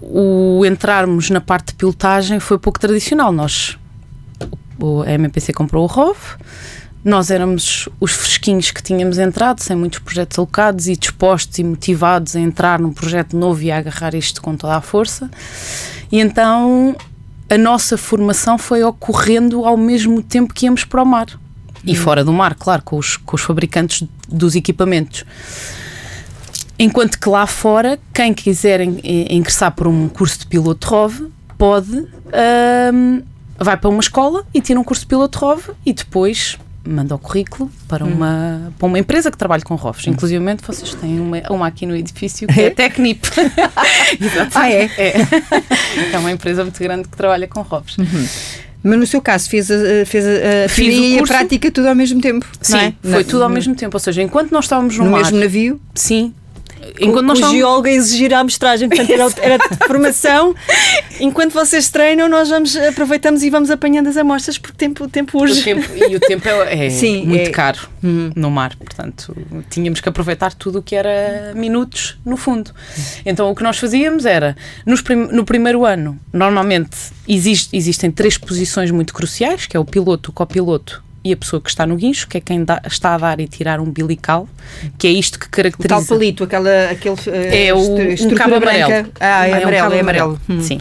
O 0.00 0.64
entrarmos 0.64 1.28
na 1.30 1.40
parte 1.40 1.68
de 1.68 1.74
pilotagem 1.74 2.38
foi 2.38 2.58
pouco 2.58 2.78
tradicional. 2.78 3.32
Nós, 3.32 3.76
a 5.04 5.12
MPC 5.12 5.52
comprou 5.52 5.84
o 5.84 5.86
ROV, 5.86 6.16
nós 7.04 7.30
éramos 7.30 7.88
os 8.00 8.12
fresquinhos 8.12 8.70
que 8.70 8.82
tínhamos 8.82 9.18
entrado, 9.18 9.62
sem 9.62 9.76
muitos 9.76 10.00
projetos 10.00 10.38
alocados 10.38 10.88
e 10.88 10.96
dispostos 10.96 11.58
e 11.58 11.64
motivados 11.64 12.34
a 12.34 12.40
entrar 12.40 12.80
num 12.80 12.92
projeto 12.92 13.36
novo 13.36 13.62
e 13.62 13.70
a 13.70 13.78
agarrar 13.78 14.14
isto 14.14 14.42
com 14.42 14.56
toda 14.56 14.76
a 14.76 14.80
força. 14.80 15.30
E 16.10 16.20
então 16.20 16.96
a 17.48 17.56
nossa 17.56 17.96
formação 17.96 18.58
foi 18.58 18.82
ocorrendo 18.82 19.64
ao 19.64 19.76
mesmo 19.76 20.20
tempo 20.20 20.52
que 20.52 20.66
íamos 20.66 20.84
para 20.84 21.02
o 21.02 21.06
mar. 21.06 21.26
E 21.86 21.94
fora 21.94 22.24
do 22.24 22.32
mar, 22.32 22.54
claro, 22.54 22.82
com 22.82 22.98
os, 22.98 23.16
com 23.16 23.36
os 23.36 23.42
fabricantes 23.42 24.06
dos 24.28 24.54
equipamentos. 24.54 25.24
Enquanto 26.78 27.18
que 27.18 27.28
lá 27.28 27.46
fora, 27.46 27.98
quem 28.12 28.34
quiser 28.34 28.80
ingressar 28.80 29.72
por 29.72 29.86
um 29.86 30.08
curso 30.08 30.40
de 30.40 30.46
piloto 30.46 30.88
ROV 30.88 31.30
pode. 31.56 32.06
Um, 32.92 33.22
vai 33.58 33.76
para 33.76 33.88
uma 33.88 34.00
escola 34.00 34.44
e 34.52 34.60
tira 34.60 34.78
um 34.78 34.84
curso 34.84 35.02
de 35.02 35.06
piloto 35.06 35.38
ROV 35.38 35.70
e 35.84 35.92
depois 35.92 36.58
manda 36.86 37.14
o 37.14 37.18
currículo 37.18 37.70
para 37.88 38.04
hum. 38.04 38.12
uma, 38.12 38.72
para 38.78 38.86
uma 38.86 38.98
empresa 38.98 39.30
que 39.30 39.36
trabalha 39.36 39.62
com 39.62 39.74
ROVs. 39.74 40.06
Hum. 40.06 40.10
Inclusive, 40.10 40.42
vocês 40.66 40.94
têm 40.94 41.20
uma, 41.20 41.38
uma 41.50 41.66
aqui 41.66 41.86
no 41.86 41.96
edifício 41.96 42.46
que 42.46 42.60
é, 42.60 42.66
é 42.66 42.70
Tecnip. 42.70 43.26
ah, 44.54 44.70
é? 44.70 44.84
é? 44.96 45.14
É 46.12 46.18
uma 46.18 46.30
empresa 46.30 46.62
muito 46.62 46.78
grande 46.78 47.08
que 47.08 47.16
trabalha 47.16 47.46
com 47.46 47.62
ROVs. 47.62 47.98
Uhum. 47.98 48.26
Mas 48.82 48.98
no 49.00 49.06
seu 49.06 49.20
caso, 49.20 49.48
fez 49.48 49.70
a, 49.70 50.06
fez 50.06 50.24
a, 50.24 50.64
a 50.66 50.68
teoria 50.68 51.16
e 51.16 51.18
a 51.18 51.22
prática 51.24 51.70
tudo 51.70 51.88
ao 51.88 51.94
mesmo 51.94 52.20
tempo? 52.20 52.46
Sim, 52.60 52.78
é? 52.78 52.94
foi 53.02 53.24
tudo 53.24 53.42
ao 53.42 53.50
mesmo 53.50 53.74
tempo. 53.74 53.96
Ou 53.96 54.00
seja, 54.00 54.22
enquanto 54.22 54.52
nós 54.52 54.66
estávamos 54.66 54.96
no, 54.96 55.04
no 55.04 55.10
mar, 55.10 55.22
mesmo 55.24 55.40
navio? 55.40 55.80
Sim, 55.94 56.32
enquanto 57.00 57.26
nós 57.26 57.40
o 57.40 57.50
geólogo 57.50 57.86
a 57.86 57.90
exigir 57.90 58.32
a 58.34 58.40
amostragem, 58.40 58.88
portanto 58.88 59.10
era, 59.10 59.26
era 59.40 59.58
de 59.58 59.86
formação. 59.86 60.54
Enquanto 61.18 61.52
vocês 61.52 61.88
treinam, 61.88 62.28
nós 62.28 62.50
vamos, 62.50 62.76
aproveitamos 62.76 63.42
e 63.42 63.48
vamos 63.48 63.70
apanhando 63.70 64.08
as 64.08 64.16
amostras 64.16 64.58
porque 64.58 64.74
o 64.74 64.76
tempo, 64.76 65.04
o 65.04 65.08
tempo 65.08 65.38
urge. 65.38 65.60
O 65.60 65.64
tempo, 65.64 65.88
e 65.94 66.16
o 66.16 66.20
tempo 66.20 66.48
é, 66.48 66.86
é 66.86 66.90
Sim, 66.90 67.24
muito 67.24 67.48
é... 67.48 67.50
caro 67.50 67.88
uhum. 68.02 68.30
no 68.36 68.50
mar, 68.50 68.76
portanto 68.76 69.34
tínhamos 69.70 70.00
que 70.00 70.08
aproveitar 70.08 70.52
tudo 70.52 70.80
o 70.80 70.82
que 70.82 70.94
era 70.94 71.52
minutos 71.54 72.18
no 72.24 72.36
fundo. 72.36 72.70
Então 73.24 73.50
o 73.50 73.54
que 73.54 73.62
nós 73.62 73.78
fazíamos 73.78 74.26
era, 74.26 74.56
prim 75.04 75.16
no 75.16 75.44
primeiro 75.44 75.84
ano, 75.84 76.18
normalmente 76.32 76.96
existe, 77.26 77.74
existem 77.74 78.10
três 78.10 78.36
posições 78.36 78.90
muito 78.90 79.14
cruciais, 79.14 79.66
que 79.66 79.76
é 79.76 79.80
o 79.80 79.84
piloto, 79.84 80.30
o 80.30 80.32
copiloto 80.32 81.05
e 81.26 81.32
a 81.32 81.36
pessoa 81.36 81.60
que 81.60 81.68
está 81.68 81.84
no 81.84 81.96
guincho, 81.96 82.28
que 82.28 82.38
é 82.38 82.40
quem 82.40 82.64
dá, 82.64 82.80
está 82.86 83.14
a 83.14 83.18
dar 83.18 83.40
e 83.40 83.48
tirar 83.48 83.80
um 83.80 83.82
umbilical, 83.82 84.48
que 84.96 85.08
é 85.08 85.10
isto 85.10 85.40
que 85.40 85.48
caracteriza. 85.48 85.96
O 85.96 85.98
tal 85.98 86.06
palito, 86.06 86.44
aquela, 86.44 86.90
aquele. 86.90 87.16
É 87.52 87.74
o 87.74 87.78
um 87.78 88.34
cabo 88.36 88.54
amarelo. 88.54 89.10
Ah, 89.18 89.48
é, 89.48 89.50
é 89.50 89.62
amarelo, 89.62 89.90
um 89.90 89.92
é 89.92 90.00
amarelo. 90.00 90.40
Hum. 90.48 90.60
Sim. 90.60 90.80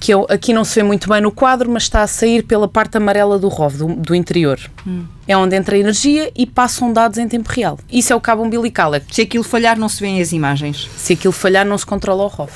Que 0.00 0.14
eu, 0.14 0.26
aqui 0.30 0.54
não 0.54 0.64
se 0.64 0.74
vê 0.76 0.82
muito 0.82 1.06
bem 1.08 1.20
no 1.20 1.30
quadro, 1.30 1.70
mas 1.70 1.82
está 1.82 2.02
a 2.02 2.06
sair 2.06 2.44
pela 2.44 2.66
parte 2.66 2.96
amarela 2.96 3.38
do 3.38 3.48
ROV, 3.48 3.76
do, 3.76 3.86
do 3.94 4.14
interior. 4.14 4.58
Hum. 4.86 5.04
É 5.28 5.36
onde 5.36 5.54
entra 5.54 5.76
a 5.76 5.78
energia 5.78 6.32
e 6.34 6.46
passam 6.46 6.90
dados 6.90 7.18
em 7.18 7.28
tempo 7.28 7.50
real. 7.50 7.78
Isso 7.92 8.10
é 8.12 8.16
o 8.16 8.20
cabo 8.20 8.42
umbilical. 8.42 8.94
É 8.94 9.02
se 9.10 9.20
aquilo 9.20 9.44
falhar, 9.44 9.78
não 9.78 9.88
se 9.88 10.00
vêem 10.00 10.20
as 10.22 10.32
imagens. 10.32 10.88
Se 10.96 11.12
aquilo 11.12 11.32
falhar, 11.32 11.66
não 11.66 11.76
se 11.76 11.84
controla 11.84 12.24
o 12.24 12.28
ROV. 12.28 12.52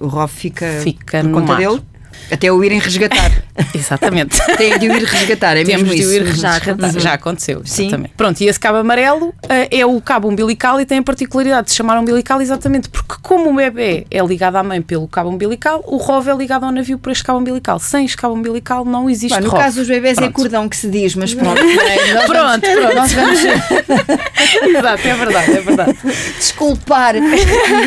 O 0.00 0.06
ROV 0.06 0.30
fica, 0.30 0.80
fica 0.82 1.20
por 1.22 1.30
conta 1.30 1.52
mar. 1.52 1.58
dele? 1.58 1.82
Até 2.30 2.50
o 2.50 2.64
irem 2.64 2.78
resgatar. 2.78 3.30
Exatamente. 3.74 4.40
Tem 4.56 4.78
de 4.78 4.88
o 4.88 4.96
ir 4.96 5.04
resgatar, 5.04 5.56
é 5.56 5.64
Temos 5.64 5.82
mesmo 5.82 5.94
de 5.94 6.00
isso. 6.00 6.12
ir 6.12 6.22
resgatar. 6.22 7.00
Já, 7.00 7.12
aconteceu, 7.14 7.62
exatamente. 7.64 8.08
Sim. 8.08 8.14
Pronto, 8.16 8.40
e 8.40 8.46
esse 8.46 8.58
cabo 8.58 8.78
amarelo 8.78 9.26
uh, 9.28 9.34
é 9.70 9.86
o 9.86 10.00
cabo 10.00 10.28
umbilical 10.28 10.80
e 10.80 10.86
tem 10.86 10.98
a 10.98 11.02
particularidade 11.02 11.66
de 11.66 11.70
se 11.70 11.76
chamar 11.76 11.98
umbilical 11.98 12.40
exatamente 12.40 12.88
porque 12.88 13.14
como 13.22 13.50
o 13.50 13.54
bebê 13.54 14.06
é 14.10 14.20
ligado 14.24 14.56
à 14.56 14.62
mãe 14.62 14.80
pelo 14.82 15.06
cabo 15.06 15.28
umbilical, 15.30 15.84
o 15.86 15.96
ROV 15.96 16.28
é 16.28 16.34
ligado 16.34 16.64
ao 16.64 16.72
navio 16.72 16.98
por 16.98 17.12
este 17.12 17.22
cabo 17.22 17.38
umbilical. 17.38 17.78
Sem 17.78 18.04
este 18.04 18.16
cabo 18.16 18.34
umbilical 18.34 18.84
não 18.84 19.08
existe 19.08 19.34
Bah, 19.34 19.40
no 19.40 19.50
ROV. 19.50 19.62
caso 19.62 19.76
dos 19.80 19.88
bebés 19.88 20.18
é 20.18 20.22
pronto. 20.22 20.30
é 20.30 20.32
cordão 20.32 20.68
que 20.68 20.76
se 20.76 20.88
diz, 20.88 21.14
mas 21.14 21.34
pronto. 21.34 21.60
É, 21.60 22.26
pronto, 22.26 22.60
pronto. 22.60 22.94
Nós 22.94 23.12
vamos... 23.12 23.40
Exato, 24.76 25.08
é 25.08 25.14
verdade, 25.14 25.52
é 25.52 25.60
verdade. 25.60 25.98
Desculpar 26.38 27.14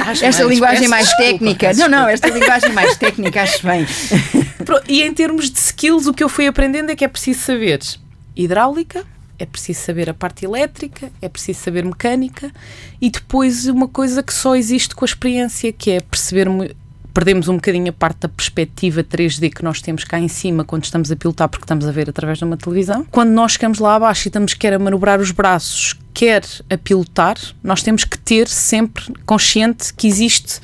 acho 0.07 0.25
esta 0.25 0.43
bem, 0.43 0.53
linguagem 0.53 0.87
mais 0.87 1.11
técnica. 1.15 1.67
Desculpa, 1.69 1.89
não, 1.89 2.01
não, 2.03 2.09
esta 2.09 2.29
linguagem 2.29 2.71
mais 2.71 2.95
técnica, 2.97 3.41
acho 3.41 3.65
bem. 3.65 3.85
E 4.87 5.01
em 5.01 5.13
termos 5.13 5.49
de 5.49 5.57
skills, 5.57 6.07
o 6.07 6.13
que 6.13 6.23
eu 6.23 6.29
fui 6.29 6.47
aprendendo 6.47 6.91
é 6.91 6.95
que 6.95 7.05
é 7.05 7.07
preciso 7.07 7.39
saber 7.41 7.79
hidráulica, 8.35 9.05
é 9.39 9.45
preciso 9.45 9.81
saber 9.81 10.09
a 10.09 10.13
parte 10.13 10.45
elétrica, 10.45 11.11
é 11.21 11.29
preciso 11.29 11.59
saber 11.59 11.85
mecânica 11.85 12.51
e 12.99 13.09
depois 13.09 13.67
uma 13.67 13.87
coisa 13.87 14.23
que 14.23 14.33
só 14.33 14.55
existe 14.55 14.95
com 14.95 15.05
a 15.05 15.07
experiência, 15.07 15.71
que 15.71 15.91
é 15.91 15.99
perceber 15.99 16.47
perdemos 17.17 17.47
um 17.47 17.55
bocadinho 17.55 17.89
a 17.89 17.93
parte 17.93 18.19
da 18.19 18.29
perspectiva 18.29 19.03
3D 19.03 19.51
que 19.51 19.63
nós 19.63 19.81
temos 19.81 20.03
cá 20.03 20.19
em 20.19 20.27
cima 20.27 20.63
quando 20.63 20.83
estamos 20.83 21.11
a 21.11 21.15
pilotar, 21.15 21.49
porque 21.49 21.63
estamos 21.63 21.87
a 21.87 21.91
ver 21.91 22.07
através 22.07 22.37
de 22.37 22.43
uma 22.43 22.55
televisão. 22.55 23.07
Quando 23.09 23.31
nós 23.31 23.53
chegamos 23.53 23.79
lá 23.79 23.95
abaixo 23.95 24.27
e 24.27 24.29
estamos 24.29 24.53
quer 24.53 24.73
a 24.73 24.77
manobrar 24.77 25.19
os 25.19 25.31
braços, 25.31 25.95
quer 26.13 26.43
a 26.69 26.77
pilotar, 26.77 27.35
nós 27.63 27.81
temos 27.81 28.03
que 28.03 28.19
ter 28.19 28.47
sempre 28.47 29.11
consciente 29.25 29.91
que 29.95 30.07
existe 30.07 30.59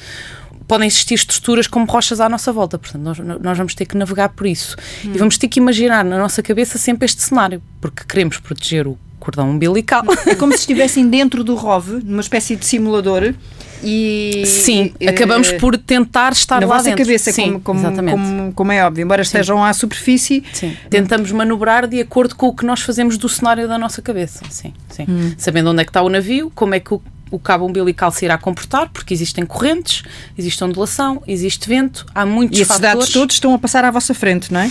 podem 0.73 0.87
existir 0.87 1.13
estruturas 1.13 1.67
como 1.67 1.85
rochas 1.85 2.19
à 2.19 2.27
nossa 2.27 2.51
volta, 2.51 2.79
portanto 2.79 3.03
nós, 3.03 3.19
nós 3.19 3.55
vamos 3.55 3.75
ter 3.75 3.85
que 3.85 3.95
navegar 3.95 4.29
por 4.29 4.47
isso 4.47 4.75
hum. 5.05 5.11
e 5.13 5.17
vamos 5.19 5.37
ter 5.37 5.47
que 5.47 5.59
imaginar 5.59 6.03
na 6.03 6.17
nossa 6.17 6.41
cabeça 6.41 6.79
sempre 6.79 7.05
este 7.05 7.21
cenário, 7.21 7.61
porque 7.79 8.03
queremos 8.07 8.39
proteger 8.39 8.87
o 8.87 8.97
cordão 9.19 9.51
umbilical. 9.51 10.01
É 10.25 10.33
como 10.33 10.51
se 10.53 10.61
estivessem 10.61 11.07
dentro 11.07 11.43
do 11.43 11.53
ROV, 11.53 12.01
numa 12.03 12.21
espécie 12.21 12.55
de 12.55 12.65
simulador. 12.65 13.35
E, 13.83 14.43
Sim, 14.47 14.93
e, 14.99 15.07
acabamos 15.07 15.51
uh, 15.51 15.57
por 15.59 15.77
tentar 15.77 16.31
estar 16.31 16.59
na 16.59 16.65
lá 16.65 16.77
vossa 16.77 16.89
dentro. 16.89 17.05
cabeça, 17.05 17.31
Sim, 17.31 17.59
como, 17.59 17.83
como, 17.83 18.09
como, 18.09 18.53
como, 18.53 18.71
é 18.71 18.83
óbvio, 18.83 19.03
embora 19.03 19.23
Sim. 19.23 19.27
estejam 19.27 19.63
à 19.63 19.71
superfície. 19.73 20.43
Sim. 20.53 20.75
Tentamos 20.89 21.31
manobrar 21.31 21.85
de 21.85 22.01
acordo 22.01 22.35
com 22.35 22.47
o 22.47 22.55
que 22.55 22.65
nós 22.65 22.81
fazemos 22.81 23.15
do 23.15 23.29
cenário 23.29 23.67
da 23.67 23.77
nossa 23.77 24.01
cabeça. 24.01 24.43
Sim, 24.49 24.73
sim. 24.89 25.05
Hum. 25.07 25.33
Sabendo 25.37 25.69
onde 25.69 25.81
é 25.81 25.85
que 25.85 25.91
está 25.91 26.01
o 26.01 26.09
navio, 26.09 26.51
como 26.55 26.73
é 26.73 26.79
que 26.79 26.93
o 26.93 27.01
o 27.33 27.39
cabo 27.39 27.65
umbilical 27.65 28.11
se 28.11 28.25
irá 28.25 28.37
comportar, 28.37 28.89
porque 28.89 29.11
existem 29.11 29.43
correntes, 29.43 30.03
existe 30.37 30.63
ondulação, 30.63 31.23
existe 31.27 31.67
vento, 31.67 32.05
há 32.13 32.27
muitos 32.27 32.59
e 32.59 32.61
esses 32.61 32.71
fatores. 32.71 32.93
dados 32.93 33.09
todos 33.11 33.35
estão 33.35 33.55
a 33.55 33.57
passar 33.57 33.83
à 33.83 33.89
vossa 33.89 34.13
frente, 34.13 34.53
não 34.53 34.59
é? 34.59 34.67
Uh, 34.67 34.69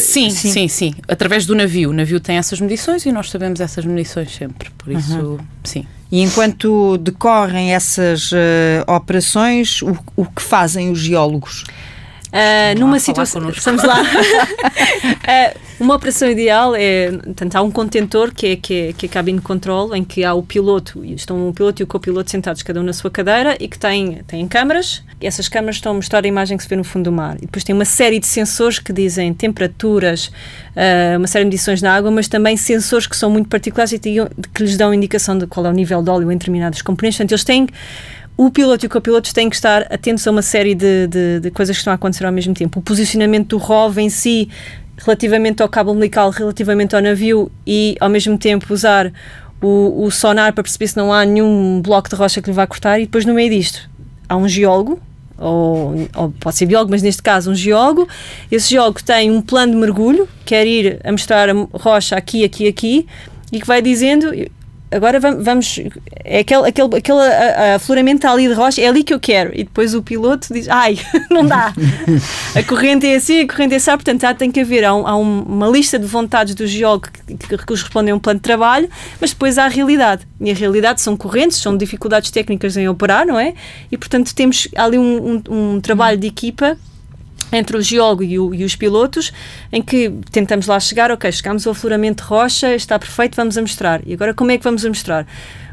sim, 0.00 0.30
sim, 0.30 0.50
sim, 0.50 0.68
sim, 0.68 0.94
Através 1.06 1.44
do 1.44 1.54
navio. 1.54 1.90
O 1.90 1.92
navio 1.92 2.18
tem 2.20 2.38
essas 2.38 2.58
medições 2.58 3.04
e 3.04 3.12
nós 3.12 3.30
sabemos 3.30 3.60
essas 3.60 3.84
medições 3.84 4.34
sempre. 4.34 4.70
Por 4.78 4.92
isso, 4.92 5.18
uhum. 5.18 5.38
sim. 5.62 5.86
E 6.10 6.22
enquanto 6.22 6.96
decorrem 6.96 7.74
essas 7.74 8.32
uh, 8.32 8.36
operações, 8.86 9.82
o, 9.82 9.94
o 10.16 10.24
que 10.24 10.40
fazem 10.40 10.90
os 10.90 11.00
geólogos? 11.00 11.64
Uh, 12.32 12.78
numa 12.80 12.98
situação. 12.98 13.46
Estamos 13.50 13.84
lá. 13.84 14.00
uh, 14.00 15.58
uma 15.78 15.94
operação 15.94 16.30
ideal 16.30 16.74
é. 16.74 17.10
Portanto, 17.10 17.56
há 17.56 17.62
um 17.62 17.70
contentor 17.70 18.32
que 18.32 18.46
é, 18.46 18.56
que 18.56 18.74
é, 18.74 18.92
que 18.94 19.04
é 19.04 19.08
cabine 19.08 19.40
control, 19.40 19.94
em 19.94 20.02
que 20.02 20.24
há 20.24 20.32
o 20.32 20.42
piloto, 20.42 21.04
estão 21.04 21.48
o 21.48 21.52
piloto 21.52 21.82
e 21.82 21.84
o 21.84 21.86
copiloto 21.86 22.30
sentados 22.30 22.62
cada 22.62 22.80
um 22.80 22.82
na 22.82 22.94
sua 22.94 23.10
cadeira 23.10 23.54
e 23.60 23.68
que 23.68 23.78
têm, 23.78 24.22
têm 24.26 24.48
câmaras. 24.48 25.02
E 25.20 25.26
essas 25.26 25.46
câmaras 25.46 25.76
estão 25.76 25.92
a 25.92 25.94
mostrar 25.94 26.24
a 26.24 26.28
imagem 26.28 26.56
que 26.56 26.62
se 26.62 26.68
vê 26.68 26.74
no 26.74 26.84
fundo 26.84 27.04
do 27.04 27.12
mar. 27.12 27.36
E 27.36 27.42
depois 27.42 27.64
tem 27.64 27.74
uma 27.74 27.84
série 27.84 28.18
de 28.18 28.26
sensores 28.26 28.78
que 28.78 28.94
dizem 28.94 29.34
temperaturas, 29.34 30.28
uh, 30.28 31.18
uma 31.18 31.26
série 31.26 31.44
de 31.44 31.50
medições 31.50 31.82
na 31.82 31.94
água, 31.94 32.10
mas 32.10 32.28
também 32.28 32.56
sensores 32.56 33.06
que 33.06 33.16
são 33.16 33.30
muito 33.30 33.48
particulares 33.50 33.92
e 33.92 33.98
que, 33.98 34.16
que 34.54 34.62
lhes 34.62 34.78
dão 34.78 34.94
indicação 34.94 35.36
de 35.36 35.46
qual 35.46 35.66
é 35.66 35.68
o 35.68 35.72
nível 35.72 36.02
de 36.02 36.08
óleo 36.08 36.32
em 36.32 36.36
determinados 36.36 36.80
componentes. 36.80 37.18
Portanto, 37.18 37.32
eles 37.32 37.44
têm 37.44 37.68
o 38.46 38.50
piloto 38.50 38.84
e 38.84 38.88
o 38.88 38.90
copiloto 38.90 39.32
têm 39.32 39.48
que 39.48 39.54
estar 39.54 39.82
atentos 39.82 40.26
a 40.26 40.30
uma 40.30 40.42
série 40.42 40.74
de, 40.74 41.06
de, 41.06 41.40
de, 41.40 41.50
coisas 41.50 41.76
que 41.76 41.80
estão 41.80 41.92
a 41.92 41.94
acontecer 41.94 42.26
ao 42.26 42.32
mesmo 42.32 42.52
tempo. 42.54 42.80
O 42.80 42.82
posicionamento 42.82 43.50
do 43.50 43.58
ROV 43.58 43.98
em 43.98 44.10
si, 44.10 44.48
relativamente 44.96 45.62
ao 45.62 45.68
cabo 45.68 45.92
umbilical, 45.92 46.30
relativamente 46.30 46.96
ao 46.96 47.00
navio 47.00 47.50
e, 47.66 47.96
ao 48.00 48.08
mesmo 48.08 48.36
tempo, 48.36 48.72
usar 48.72 49.12
o, 49.60 50.04
o 50.04 50.10
sonar 50.10 50.52
para 50.52 50.62
perceber 50.62 50.88
se 50.88 50.96
não 50.96 51.12
há 51.12 51.24
nenhum 51.24 51.80
bloco 51.80 52.08
de 52.08 52.16
rocha 52.16 52.42
que 52.42 52.50
lhe 52.50 52.54
vá 52.54 52.66
cortar. 52.66 52.98
E 52.98 53.04
depois, 53.04 53.24
no 53.24 53.32
meio 53.32 53.50
disto, 53.50 53.88
há 54.28 54.36
um 54.36 54.48
geólogo, 54.48 55.00
ou, 55.38 55.94
ou, 56.14 56.30
pode 56.40 56.56
ser 56.56 56.66
biólogo, 56.66 56.90
mas 56.90 57.02
neste 57.02 57.22
caso 57.22 57.50
um 57.50 57.54
geólogo. 57.54 58.08
Esse 58.50 58.70
geólogo 58.70 59.02
tem 59.02 59.30
um 59.30 59.40
plano 59.40 59.72
de 59.72 59.78
mergulho, 59.78 60.28
quer 60.44 60.66
ir 60.66 61.00
a 61.04 61.12
mostrar 61.12 61.48
a 61.48 61.52
rocha 61.74 62.16
aqui, 62.16 62.42
aqui, 62.42 62.66
aqui, 62.66 63.06
e 63.52 63.60
que 63.60 63.66
vai 63.66 63.80
dizendo 63.80 64.32
agora 64.92 65.18
vamos, 65.18 65.80
é 66.24 66.40
aquele, 66.40 66.68
aquele, 66.68 66.96
aquele 66.96 67.20
afloramento 67.74 68.26
ali 68.26 68.48
de 68.48 68.54
rocha, 68.54 68.80
é 68.80 68.86
ali 68.86 69.02
que 69.02 69.12
eu 69.12 69.20
quero. 69.20 69.50
E 69.54 69.64
depois 69.64 69.94
o 69.94 70.02
piloto 70.02 70.52
diz, 70.52 70.68
ai, 70.68 70.98
não 71.30 71.46
dá. 71.46 71.72
a 72.54 72.62
corrente 72.62 73.06
é 73.06 73.16
assim, 73.16 73.40
a 73.40 73.48
corrente 73.48 73.74
é 73.74 73.76
assim. 73.76 73.90
Portanto, 73.92 74.24
há, 74.24 74.34
tem 74.34 74.50
que 74.50 74.60
haver 74.60 74.84
há, 74.84 74.94
um, 74.94 75.06
há 75.06 75.16
uma 75.16 75.68
lista 75.68 75.98
de 75.98 76.06
vontades 76.06 76.54
do 76.54 76.66
geólogo 76.66 77.08
que, 77.26 77.36
que, 77.36 77.58
correspondem 77.58 78.12
a 78.12 78.16
um 78.16 78.18
plano 78.18 78.38
de 78.38 78.44
trabalho, 78.44 78.88
mas 79.20 79.30
depois 79.30 79.58
há 79.58 79.64
a 79.64 79.68
realidade. 79.68 80.26
E 80.40 80.50
a 80.50 80.54
realidade 80.54 81.00
são 81.00 81.16
correntes, 81.16 81.58
são 81.58 81.76
dificuldades 81.76 82.30
técnicas 82.30 82.76
em 82.76 82.88
operar, 82.88 83.26
não 83.26 83.38
é? 83.38 83.54
E, 83.90 83.96
portanto, 83.96 84.34
temos 84.34 84.68
ali 84.76 84.98
um, 84.98 85.42
um, 85.48 85.74
um 85.74 85.80
trabalho 85.80 86.18
de 86.18 86.26
equipa 86.26 86.76
entre 87.52 87.76
o 87.76 87.82
geólogo 87.82 88.22
e, 88.22 88.38
o, 88.38 88.54
e, 88.54 88.64
os 88.64 88.74
pilotos, 88.74 89.32
em 89.70 89.82
que 89.82 90.10
tentamos 90.30 90.66
lá 90.66 90.80
chegar, 90.80 91.10
ok, 91.10 91.30
chegamos 91.30 91.66
ao 91.66 91.72
afloramento 91.72 92.22
de 92.22 92.28
rocha, 92.28 92.74
está 92.74 92.98
perfeito, 92.98 93.36
vamos 93.36 93.56
a 93.58 93.60
mostrar. 93.60 94.00
E 94.06 94.14
agora 94.14 94.32
como 94.34 94.50
é 94.50 94.58
que 94.58 94.64
vamos 94.64 94.84
a 94.84 94.88
mostrar? 94.88 95.26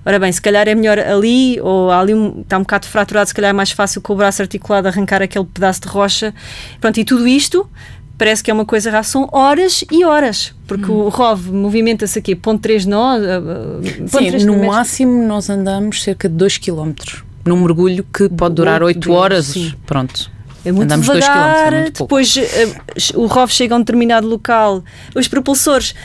Ora 0.05 0.19
bem, 0.19 0.31
se 0.31 0.41
calhar 0.41 0.67
é 0.67 0.75
melhor 0.75 0.97
ali, 0.99 1.59
ou 1.61 1.91
ali 1.91 2.13
um, 2.13 2.41
está 2.41 2.57
um 2.57 2.61
bocado 2.61 2.85
fraturado, 2.87 3.27
se 3.27 3.33
calhar 3.33 3.49
é 3.49 3.53
mais 3.53 3.71
fácil 3.71 4.01
com 4.01 4.13
o 4.13 4.15
braço 4.15 4.41
articulado 4.41 4.87
arrancar 4.87 5.21
aquele 5.21 5.45
pedaço 5.45 5.81
de 5.81 5.87
rocha. 5.87 6.33
Pronto, 6.79 6.99
e 6.99 7.05
tudo 7.05 7.27
isto 7.27 7.69
parece 8.17 8.43
que 8.43 8.51
é 8.51 8.53
uma 8.53 8.65
coisa 8.65 8.91
rara, 8.91 9.03
são 9.03 9.29
horas 9.31 9.83
e 9.89 10.03
horas, 10.03 10.53
porque 10.67 10.91
hum. 10.91 11.05
o 11.05 11.09
ROV 11.09 11.51
movimenta-se 11.51 12.19
aqui, 12.19 12.35
ponto 12.35 12.61
3 12.61 12.85
nós. 12.85 13.21
Sim, 14.07 14.45
no 14.45 14.65
máximo 14.65 15.25
nós 15.25 15.49
andamos 15.49 16.03
cerca 16.03 16.27
de 16.27 16.35
2 16.35 16.57
km 16.57 16.93
num 17.45 17.61
mergulho 17.61 18.05
que 18.13 18.29
pode 18.29 18.55
durar 18.55 18.83
8 18.83 19.11
horas. 19.11 19.45
Sim. 19.47 19.73
Pronto. 19.85 20.31
É 20.65 20.71
muito 20.71 20.85
Andamos 20.85 21.05
devagar, 21.05 21.73
é 21.73 21.81
muito 21.81 22.03
depois 22.03 22.35
uh, 22.35 22.41
o 23.15 23.27
ROV 23.27 23.49
chega 23.49 23.73
a 23.73 23.77
um 23.77 23.79
determinado 23.79 24.27
local, 24.27 24.83
os 25.15 25.27
propulsores 25.27 25.95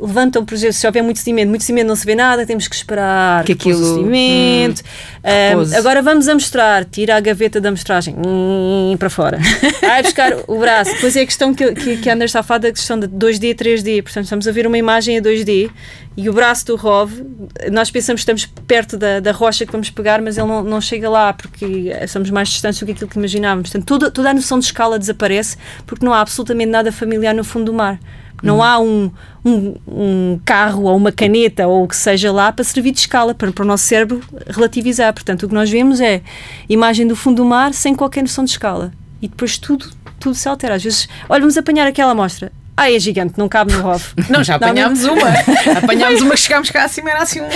levantam, 0.00 0.44
por 0.44 0.54
exemplo, 0.54 0.74
se 0.74 0.86
houver 0.86 1.02
muito 1.02 1.18
sedimento, 1.18 1.48
muito 1.48 1.62
sedimento 1.62 1.88
não 1.88 1.96
se 1.96 2.04
vê 2.04 2.14
nada, 2.14 2.44
temos 2.44 2.68
que 2.68 2.74
esperar 2.74 3.44
que 3.44 3.52
aquilo, 3.52 3.80
o 3.80 3.94
sedimento. 3.96 4.82
Hum, 5.24 5.62
uh, 5.62 5.78
agora 5.78 6.02
vamos 6.02 6.28
a 6.28 6.34
mostrar, 6.34 6.84
tira 6.84 7.16
a 7.16 7.20
gaveta 7.20 7.60
da 7.60 7.70
amostragem 7.70 8.14
hum, 8.14 8.94
para 8.98 9.08
fora, 9.08 9.38
vai 9.80 10.02
buscar 10.02 10.34
o 10.46 10.58
braço. 10.58 10.92
Depois 10.92 11.16
é 11.16 11.22
a 11.22 11.26
questão 11.26 11.54
que, 11.54 11.72
que, 11.72 11.96
que 11.96 12.10
a 12.10 12.12
Ana 12.12 12.26
está 12.26 12.40
a 12.40 12.42
falar 12.42 12.58
da 12.58 12.72
questão 12.72 13.00
de 13.00 13.08
2D, 13.08 13.54
3D, 13.54 14.02
portanto 14.02 14.24
estamos 14.24 14.46
a 14.46 14.52
ver 14.52 14.66
uma 14.66 14.76
imagem 14.76 15.16
a 15.16 15.22
2D 15.22 15.70
e 16.16 16.28
o 16.28 16.32
braço 16.32 16.66
do 16.66 16.76
ROV, 16.76 17.24
nós 17.70 17.90
pensamos 17.90 18.22
que 18.22 18.30
estamos 18.30 18.46
perto 18.66 18.98
da, 18.98 19.18
da 19.18 19.32
rocha 19.32 19.64
que 19.64 19.72
vamos 19.72 19.88
pegar, 19.88 20.20
mas 20.20 20.36
ele 20.36 20.46
não, 20.46 20.62
não 20.62 20.80
chega 20.80 21.08
lá 21.08 21.32
porque 21.32 21.90
somos 22.06 22.28
mais 22.30 22.50
distantes 22.50 22.80
do 22.80 22.86
que 22.86 22.92
aquilo 22.92 23.08
que 23.08 23.18
imaginávamos. 23.18 23.70
Portanto, 23.70 23.86
toda, 23.86 24.10
toda 24.10 24.30
a 24.30 24.34
noção 24.34 24.58
de 24.58 24.66
escala 24.66 24.98
desaparece 24.98 25.56
porque 25.86 26.04
não 26.04 26.12
há 26.12 26.20
absolutamente 26.20 26.70
nada 26.70 26.92
familiar 26.92 27.34
no 27.34 27.42
fundo 27.42 27.66
do 27.66 27.72
mar. 27.72 27.98
Não 28.42 28.58
hum. 28.58 28.62
há 28.62 28.78
um, 28.78 29.10
um, 29.44 29.74
um, 29.86 30.40
carro 30.44 30.82
ou 30.82 30.96
uma 30.96 31.12
caneta 31.12 31.66
ou 31.66 31.84
o 31.84 31.88
que 31.88 31.96
seja 31.96 32.30
lá 32.30 32.52
para 32.52 32.64
servir 32.64 32.90
de 32.90 32.98
escala, 32.98 33.34
para, 33.34 33.50
para 33.52 33.64
o 33.64 33.66
nosso 33.66 33.84
cérebro 33.84 34.20
relativizar. 34.48 35.14
Portanto, 35.14 35.44
o 35.44 35.48
que 35.48 35.54
nós 35.54 35.70
vemos 35.70 36.00
é 36.00 36.20
imagem 36.68 37.06
do 37.06 37.16
fundo 37.16 37.36
do 37.36 37.44
mar 37.44 37.72
sem 37.72 37.94
qualquer 37.94 38.22
noção 38.22 38.44
de 38.44 38.50
escala. 38.50 38.92
E 39.22 39.28
depois 39.28 39.56
tudo, 39.56 39.88
tudo 40.18 40.34
se 40.34 40.48
altera. 40.48 40.74
Às 40.74 40.82
vezes, 40.82 41.08
olha, 41.28 41.40
vamos 41.40 41.56
apanhar 41.56 41.86
aquela 41.86 42.10
amostra. 42.10 42.52
Ah, 42.76 42.90
é 42.90 42.98
gigante, 42.98 43.34
não 43.36 43.48
cabe 43.48 43.72
no 43.72 43.82
ROV. 43.82 44.02
Não, 44.30 44.42
já 44.42 44.54
apanhámos 44.56 45.04
uma. 45.04 45.28
apanhámos 45.76 46.22
uma, 46.22 46.36
chegámos 46.36 46.70
cá 46.70 46.84
acima, 46.84 47.10
era 47.10 47.22
assim 47.22 47.40
uma 47.44 47.50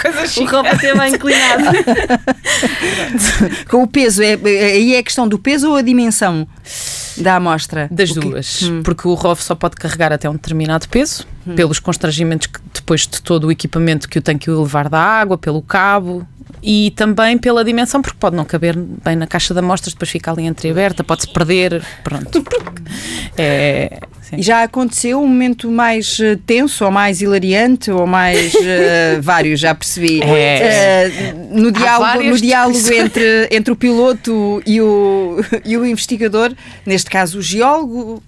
coisa 0.00 0.26
chique. 0.26 0.46
O 0.46 0.56
ROV 0.56 0.68
até 0.68 0.94
bem 0.94 1.14
inclinado. 1.14 1.64
Com 3.68 3.82
o 3.82 3.86
peso, 3.88 4.22
é, 4.22 4.38
é, 4.44 4.64
aí 4.72 4.94
é 4.94 4.98
a 4.98 5.02
questão 5.02 5.26
do 5.26 5.38
peso 5.38 5.70
ou 5.70 5.76
a 5.76 5.82
dimensão 5.82 6.46
da 7.16 7.36
amostra? 7.36 7.88
Das 7.90 8.12
duas. 8.12 8.62
Hum. 8.62 8.82
Porque 8.82 9.06
o 9.06 9.14
ROV 9.14 9.40
só 9.40 9.54
pode 9.54 9.76
carregar 9.76 10.12
até 10.12 10.28
um 10.28 10.34
determinado 10.34 10.88
peso, 10.88 11.26
hum. 11.46 11.54
pelos 11.54 11.78
constrangimentos 11.78 12.46
que, 12.46 12.60
depois 12.74 13.06
de 13.06 13.20
todo 13.22 13.48
o 13.48 13.52
equipamento 13.52 14.08
que 14.08 14.18
o 14.18 14.22
tem 14.22 14.38
que 14.38 14.50
levar 14.50 14.88
da 14.88 15.00
água, 15.00 15.36
pelo 15.36 15.62
cabo, 15.62 16.26
e 16.62 16.92
também 16.96 17.38
pela 17.38 17.64
dimensão, 17.64 18.02
porque 18.02 18.16
pode 18.18 18.36
não 18.36 18.44
caber 18.44 18.76
bem 18.76 19.16
na 19.16 19.26
caixa 19.26 19.54
de 19.54 19.60
amostras, 19.60 19.94
depois 19.94 20.10
fica 20.10 20.30
ali 20.30 20.44
entreaberta, 20.44 21.02
pode-se 21.02 21.28
perder, 21.28 21.82
pronto. 22.04 22.44
É, 23.38 24.00
e 24.36 24.42
já 24.42 24.62
aconteceu 24.62 25.20
um 25.20 25.26
momento 25.26 25.70
mais 25.70 26.18
eh, 26.20 26.38
tenso, 26.46 26.84
ou 26.84 26.90
mais 26.90 27.20
hilariante, 27.20 27.90
ou 27.90 28.06
mais 28.06 28.54
uh, 28.54 29.20
vários, 29.22 29.58
já 29.58 29.74
percebi. 29.74 30.20
É. 30.22 31.32
Uh, 31.34 31.60
no 31.60 31.72
diálogo, 31.72 32.22
no 32.22 32.36
diálogo 32.36 32.92
entre, 32.92 33.48
entre 33.50 33.72
o 33.72 33.76
piloto 33.76 34.62
e 34.64 34.80
o, 34.80 35.38
e 35.64 35.76
o 35.76 35.84
investigador, 35.84 36.52
neste 36.84 37.10
caso 37.10 37.38
o 37.38 37.42
geólogo, 37.42 38.22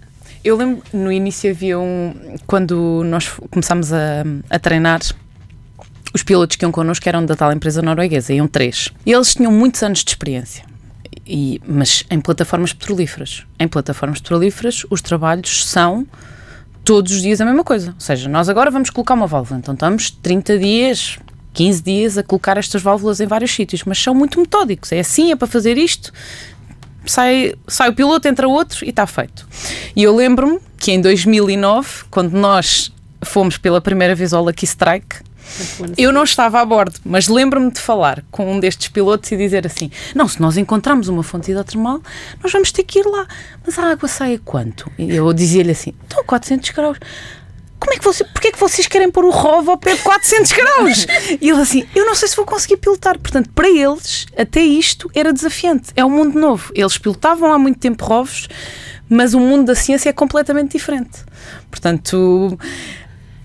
eu 0.45 0.57
lembro, 0.57 0.83
no 0.92 1.12
início 1.12 1.51
havia 1.51 1.79
um. 1.79 2.37
Quando 2.47 3.03
nós 3.05 3.29
começámos 3.51 3.92
a, 3.92 4.25
a 4.51 4.59
treinar, 4.59 5.01
os 6.14 6.23
pilotos 6.23 6.57
que 6.57 6.64
iam 6.64 6.73
connosco 6.73 7.09
eram 7.09 7.25
da 7.25 7.37
tal 7.37 7.53
empresa 7.53 7.81
norueguesa, 7.81 8.33
iam 8.33 8.49
três. 8.49 8.90
E 9.07 9.12
eles 9.12 9.35
tinham 9.35 9.53
muitos 9.53 9.83
anos 9.83 10.03
de 10.05 10.11
experiência. 10.11 10.64
E, 11.27 11.61
mas 11.66 12.05
em 12.11 12.21
plataformas 12.21 12.73
petrolíferas. 12.73 13.45
Em 13.59 13.68
plataformas 13.68 14.21
petrolíferas, 14.21 14.85
os 14.90 15.01
trabalhos 15.01 15.64
são 15.66 16.07
todos 16.85 17.12
os 17.12 17.23
dias 17.23 17.40
a 17.40 17.45
mesma 17.45 17.64
coisa. 17.64 17.90
Ou 17.90 18.01
seja, 18.01 18.29
nós 18.29 18.49
agora 18.49 18.71
vamos 18.71 18.90
colocar 18.90 19.14
uma 19.14 19.27
válvula, 19.27 19.61
então 19.61 19.75
estamos 19.75 20.11
30 20.11 20.59
dias, 20.59 21.18
15 21.53 21.83
dias 21.83 22.18
a 22.18 22.23
colocar 22.23 22.57
estas 22.57 22.83
válvulas 22.83 23.21
em 23.21 23.27
vários 23.27 23.53
sítios, 23.53 23.85
mas 23.85 23.99
são 24.03 24.14
muito 24.14 24.40
metódicos. 24.40 24.90
É 24.92 25.01
assim, 25.01 25.31
é 25.33 25.37
para 25.37 25.47
fazer 25.47 25.79
isto. 25.79 26.12
Sai, 27.07 27.55
sai 27.67 27.91
o 27.91 27.95
piloto, 27.95 28.29
entra 28.29 28.49
outro 28.49 28.85
e 28.85 28.91
está 28.91 29.07
feito. 29.07 29.47
E 29.95 30.03
eu 30.03 30.15
lembro-me 30.15 30.61
que 30.79 30.93
em 30.93 31.01
2009, 31.01 32.05
quando 32.11 32.33
nós 32.33 32.93
fomos 33.25 33.57
pela 33.57 33.81
primeira 33.81 34.15
vez 34.15 34.33
ao 34.33 34.45
Lucky 34.45 34.65
Strike, 34.65 35.17
eu 35.99 36.12
não 36.12 36.25
estava 36.25 36.61
a 36.61 36.65
bordo, 36.65 36.99
mas 37.05 37.29
lembro-me 37.29 37.71
de 37.71 37.81
falar 37.81 38.25
com 38.31 38.51
um 38.51 38.61
destes 38.61 38.88
pilotos 38.88 39.31
e 39.33 39.37
dizer 39.37 39.67
assim: 39.67 39.91
não, 40.15 40.29
se 40.29 40.41
nós 40.41 40.57
encontramos 40.57 41.09
uma 41.09 41.23
fonte 41.23 41.51
hidrotermal, 41.51 42.01
nós 42.43 42.53
vamos 42.53 42.73
ter 42.73 42.85
que 42.85 43.01
ir 43.01 43.07
lá. 43.07 43.27
Mas 43.65 43.79
a 43.79 43.91
água 43.91 44.09
sai 44.09 44.35
a 44.35 44.38
quanto? 44.38 44.91
E 44.99 45.15
eu 45.15 45.33
dizia-lhe 45.33 45.73
assim: 45.73 45.93
estão 46.03 46.21
a 46.21 46.25
400 46.25 46.71
graus. 46.71 46.99
Como 47.83 47.95
é 47.95 47.97
que 47.97 48.05
você, 48.05 48.23
porquê 48.23 48.49
é 48.49 48.53
que 48.53 48.61
vocês 48.61 48.87
querem 48.87 49.11
pôr 49.11 49.25
o 49.25 49.31
ROV 49.31 49.71
ao 49.71 49.77
pé 49.77 49.97
de 49.97 50.03
400 50.03 50.53
graus? 50.53 51.07
E 51.42 51.51
ele 51.51 51.61
assim, 51.61 51.85
eu 51.97 52.07
não 52.07 52.14
sei 52.14 52.29
se 52.29 52.37
vou 52.37 52.47
conseguir 52.47 52.77
pilotar. 52.77 53.18
Portanto, 53.18 53.51
para 53.53 53.68
eles, 53.68 54.27
até 54.38 54.61
isto 54.61 55.11
era 55.12 55.33
desafiante. 55.33 55.90
É 55.97 56.05
um 56.05 56.11
mundo 56.11 56.38
novo. 56.38 56.71
Eles 56.77 56.97
pilotavam 56.97 57.53
há 57.53 57.59
muito 57.59 57.81
tempo 57.81 58.05
ROVs, 58.05 58.47
mas 59.09 59.35
o 59.35 59.40
mundo 59.40 59.66
da 59.66 59.75
ciência 59.75 60.09
é 60.09 60.12
completamente 60.12 60.73
diferente. 60.73 61.25
Portanto, 61.68 62.57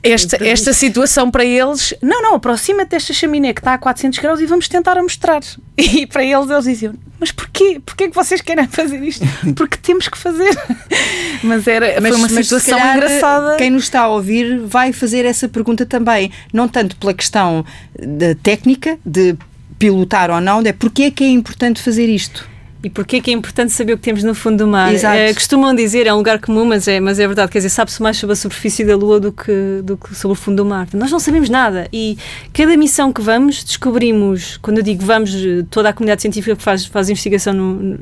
esta, 0.04 0.38
esta 0.45 0.71
situação 0.71 1.32
para 1.32 1.43
eles, 1.43 1.95
não, 2.00 2.21
não, 2.21 2.36
aproxima-te 2.36 2.89
desta 2.89 3.13
chaminé 3.13 3.54
que 3.54 3.60
está 3.60 3.73
a 3.73 3.78
400 3.80 4.19
graus 4.19 4.39
e 4.39 4.45
vamos 4.45 4.67
tentar 4.67 5.00
a 5.00 5.02
mostrar. 5.02 5.41
E 5.76 6.06
para 6.06 6.23
eles, 6.23 6.50
eles 6.50 6.65
diziam, 6.65 6.93
mas 7.19 7.32
porquê? 7.32 7.82
Porquê 7.86 8.10
que 8.10 8.15
vocês 8.15 8.41
querem 8.41 8.67
fazer 8.67 9.01
isto? 9.03 9.25
Porque 9.56 9.77
temos 9.77 10.08
que 10.08 10.17
fazer. 10.17 10.56
Mas, 11.43 11.67
era, 11.67 12.01
mas, 12.01 12.10
foi 12.10 12.17
uma 12.17 12.30
situação 12.30 12.80
calhar, 12.80 12.97
engraçada. 12.97 13.58
Quem 13.58 13.69
nos 13.69 13.84
está 13.84 14.01
a 14.01 14.08
ouvir 14.08 14.60
vai 14.60 14.91
fazer 14.91 15.23
essa 15.23 15.47
pergunta 15.47 15.86
também, 15.86 16.32
não 16.51 16.67
tanto 16.67 16.95
pela 16.95 17.13
questão 17.13 17.63
da 17.95 18.34
técnica, 18.34 18.97
de 19.06 19.36
pilotar 19.77 20.32
ou 20.32 20.41
não, 20.41 20.62
é 20.62 20.73
porque 20.73 21.03
é 21.03 21.12
que 21.12 21.23
é 21.23 21.30
importante 21.30 21.80
fazer 21.80 22.08
isto? 22.10 22.49
E 22.88 22.89
porquê 22.89 23.19
que 23.19 23.30
é 23.30 23.34
importante 23.34 23.73
saber 23.73 23.91
o 23.91 23.97
que 23.97 24.04
temos 24.04 24.23
no 24.23 24.34
fundo 24.34 24.60
do 24.60 24.67
mar? 24.67 24.95
É, 24.95 25.34
costumam 25.34 25.76
dizer, 25.76 26.08
é 26.08 26.13
um 26.13 26.17
lugar 26.17 26.39
comum, 26.39 26.63
mas 26.63 26.88
é, 26.88 27.02
mas 27.02 27.19
é 27.19 27.28
verdade, 27.28 27.52
quer 27.52 27.58
dizer, 27.58 27.67
sabe-se 27.67 28.02
mais 28.02 28.15
sobre 28.15 28.32
a 28.32 28.36
superfície 28.38 28.86
da 28.86 28.95
Lua 28.95 29.19
do 29.19 29.34
que, 29.34 29.82
do 29.84 29.97
que 29.97 30.15
sobre 30.15 30.38
o 30.38 30.39
fundo 30.39 30.63
do 30.63 30.65
mar. 30.65 30.88
Nós 30.93 31.12
não 31.12 31.19
sabemos 31.19 31.50
nada 31.50 31.89
e 31.91 32.17
cada 32.54 32.78
missão 32.78 33.12
que 33.12 33.21
vamos, 33.21 33.62
descobrimos, 33.62 34.56
quando 34.62 34.78
eu 34.78 34.84
digo 34.84 35.04
vamos, 35.04 35.34
toda 35.69 35.89
a 35.89 35.93
comunidade 35.93 36.21
científica 36.21 36.56
que 36.56 36.63
faz, 36.63 36.86
faz 36.86 37.10
investigação 37.10 37.54
no, 37.54 38.00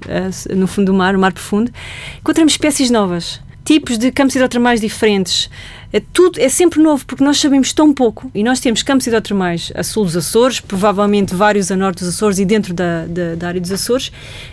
no 0.55 0.67
fundo 0.67 0.91
do 0.91 0.93
mar, 0.93 1.13
no 1.13 1.19
mar 1.19 1.33
profundo, 1.33 1.71
encontramos 2.19 2.53
espécies 2.53 2.91
novas, 2.91 3.41
tipos 3.65 3.97
de 3.97 4.11
campos 4.11 4.35
hidrotermais 4.35 4.79
diferentes, 4.79 5.49
é 5.91 5.99
tudo 6.13 6.39
é 6.39 6.47
sempre 6.47 6.81
novo 6.81 7.05
porque 7.05 7.23
nós 7.23 7.39
sabemos 7.39 7.73
tão 7.73 7.93
pouco 7.93 8.29
e 8.33 8.43
nós 8.43 8.59
temos 8.59 8.83
campos 8.83 9.07
hidrotermais 9.07 9.71
a 9.73 9.81
sul 9.81 10.05
dos 10.05 10.15
Açores, 10.15 10.59
provavelmente 10.59 11.33
vários 11.33 11.71
a 11.71 11.75
norte 11.75 11.99
dos 11.99 12.09
Açores 12.09 12.37
e 12.37 12.45
dentro 12.45 12.73
da, 12.73 13.05
da, 13.07 13.35
da 13.35 13.47
área 13.47 13.59
dos 13.59 13.71
Açores, 13.71 14.11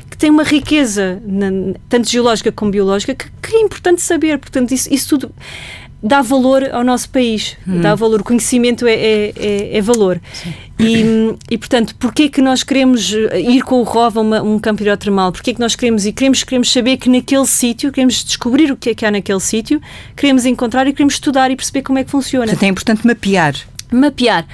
que 0.08 0.16
tem 0.16 0.30
uma 0.30 0.44
riqueza 0.44 1.20
na, 1.26 1.74
tanto 1.88 2.08
geológica 2.08 2.50
como 2.50 2.70
biológica 2.70 3.14
que, 3.14 3.26
que, 3.42 3.56
é 3.56 3.60
importante 3.60 4.00
saber. 4.00 4.38
Portanto, 4.38 4.72
isso, 4.72 4.92
isso 4.92 5.08
tudo 5.10 5.34
dá 6.02 6.20
valor 6.20 6.68
ao 6.72 6.82
nosso 6.82 7.08
país, 7.08 7.56
hum. 7.66 7.80
dá 7.80 7.94
valor, 7.94 8.20
o 8.20 8.24
conhecimento 8.24 8.86
é, 8.86 8.94
é, 8.94 9.32
é, 9.36 9.76
é 9.78 9.80
valor. 9.80 10.20
E, 10.78 11.36
e, 11.48 11.56
portanto, 11.56 11.94
porquê 11.94 12.28
que 12.28 12.42
nós 12.42 12.64
queremos 12.64 13.12
ir 13.12 13.62
com 13.62 13.80
o 13.80 13.84
ROV 13.84 14.18
a 14.18 14.20
uma, 14.20 14.42
um 14.42 14.58
campo 14.58 14.82
hidrotermal? 14.82 15.30
Porquê 15.30 15.54
que 15.54 15.60
nós 15.60 15.76
queremos 15.76 16.04
e 16.04 16.12
queremos, 16.12 16.42
queremos 16.42 16.72
saber 16.72 16.96
que 16.96 17.08
naquele 17.08 17.46
sítio, 17.46 17.92
queremos 17.92 18.24
descobrir 18.24 18.72
o 18.72 18.76
que 18.76 18.90
é 18.90 18.94
que 18.94 19.06
há 19.06 19.10
naquele 19.10 19.38
sítio, 19.38 19.80
queremos 20.16 20.44
encontrar 20.44 20.88
e 20.88 20.92
queremos 20.92 21.14
estudar 21.14 21.50
e 21.52 21.56
perceber 21.56 21.82
como 21.82 21.98
é 21.98 22.04
que 22.04 22.10
funciona. 22.10 22.46
Portanto, 22.46 22.64
é 22.64 22.68
importante 22.68 23.06
mapear. 23.06 23.54
Mapear 23.92 24.46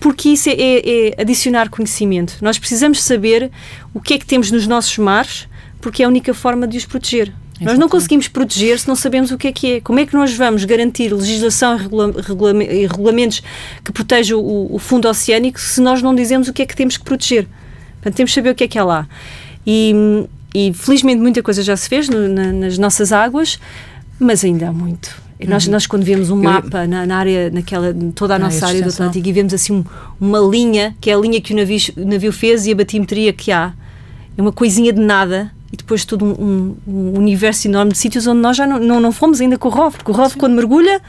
porque 0.00 0.30
isso 0.30 0.48
é, 0.48 0.52
é, 0.54 1.10
é, 1.10 1.22
adicionar 1.22 1.70
conhecimento. 1.70 2.36
Nós 2.42 2.58
precisamos 2.58 3.00
saber 3.00 3.52
o 3.94 4.00
que 4.00 4.14
é 4.14 4.18
que 4.18 4.26
temos 4.26 4.50
nos 4.50 4.66
nossos 4.66 4.98
mares, 4.98 5.46
porque 5.80 6.02
é 6.02 6.06
a 6.06 6.08
única 6.08 6.34
forma 6.34 6.66
de 6.66 6.76
os 6.76 6.84
proteger. 6.84 7.32
Nós 7.60 7.78
não 7.78 7.88
conseguimos 7.88 8.28
proteger 8.28 8.78
se 8.78 8.88
não 8.88 8.96
sabemos 8.96 9.30
o 9.30 9.38
que 9.38 9.48
é 9.48 9.52
que 9.52 9.72
é. 9.74 9.80
Como 9.80 9.98
é 10.00 10.06
que 10.06 10.14
nós 10.14 10.34
vamos 10.34 10.64
garantir 10.64 11.12
legislação 11.12 11.76
e, 11.76 11.82
regula 11.82 12.12
regula 12.20 12.52
regulamentos 12.52 13.42
que 13.84 13.92
protejam 13.92 14.40
o, 14.40 14.74
o, 14.74 14.78
fundo 14.78 15.08
oceânico 15.08 15.60
se 15.60 15.80
nós 15.80 16.02
não 16.02 16.14
dizemos 16.14 16.48
o 16.48 16.52
que 16.52 16.62
é 16.62 16.66
que 16.66 16.74
temos 16.74 16.96
que 16.96 17.04
proteger? 17.04 17.46
Portanto, 17.94 18.16
temos 18.16 18.30
que 18.32 18.34
saber 18.34 18.50
o 18.50 18.54
que 18.54 18.64
é 18.64 18.68
que 18.68 18.78
é 18.78 18.82
lá. 18.82 19.06
E, 19.66 19.94
e 20.54 20.72
felizmente 20.72 21.20
muita 21.20 21.42
coisa 21.42 21.62
já 21.62 21.76
se 21.76 21.88
fez 21.88 22.08
no, 22.08 22.28
na, 22.28 22.52
nas 22.52 22.78
nossas 22.78 23.12
águas, 23.12 23.60
mas 24.18 24.44
ainda 24.44 24.68
há 24.68 24.72
muito. 24.72 25.22
Nós, 25.46 25.66
uhum. 25.66 25.72
nós 25.72 25.86
quando 25.86 26.04
vemos 26.04 26.30
um 26.30 26.36
mapa 26.36 26.86
na, 26.86 27.04
na, 27.04 27.16
área, 27.16 27.50
naquela, 27.50 27.94
toda 28.14 28.36
a 28.36 28.38
nossa 28.38 28.66
área 28.66 28.80
do 28.82 28.88
Atlântico 28.88 29.26
e 29.26 29.32
vemos 29.32 29.52
assim 29.52 29.72
um, 29.72 29.84
uma 30.20 30.38
linha, 30.38 30.94
que 31.00 31.10
é 31.10 31.14
a 31.14 31.18
linha 31.18 31.40
que 31.40 31.52
o 31.52 31.56
navio, 31.56 31.78
o 31.96 32.04
navio 32.06 32.32
fez 32.32 32.66
e 32.66 32.72
a 32.72 32.74
batimetria 32.74 33.32
que 33.32 33.50
há, 33.50 33.72
é 34.36 34.40
uma 34.40 34.52
coisinha 34.52 34.92
de 34.92 35.00
nada, 35.00 35.50
e 35.72 35.76
depois 35.76 36.04
todo 36.04 36.24
um, 36.24 36.30
um, 36.30 36.76
um 36.86 37.18
universo 37.18 37.66
enorme 37.66 37.92
de 37.92 37.98
sítios 37.98 38.26
onde 38.26 38.40
nós 38.40 38.56
já 38.56 38.66
não, 38.66 38.78
não, 38.78 39.00
não 39.00 39.10
fomos 39.10 39.40
ainda 39.40 39.56
com 39.56 39.68
o 39.68 39.70
ROV, 39.70 39.96
porque 39.96 40.10
o 40.10 40.14
ROV 40.14 40.36
quando 40.36 40.54
mergulha 40.54 41.00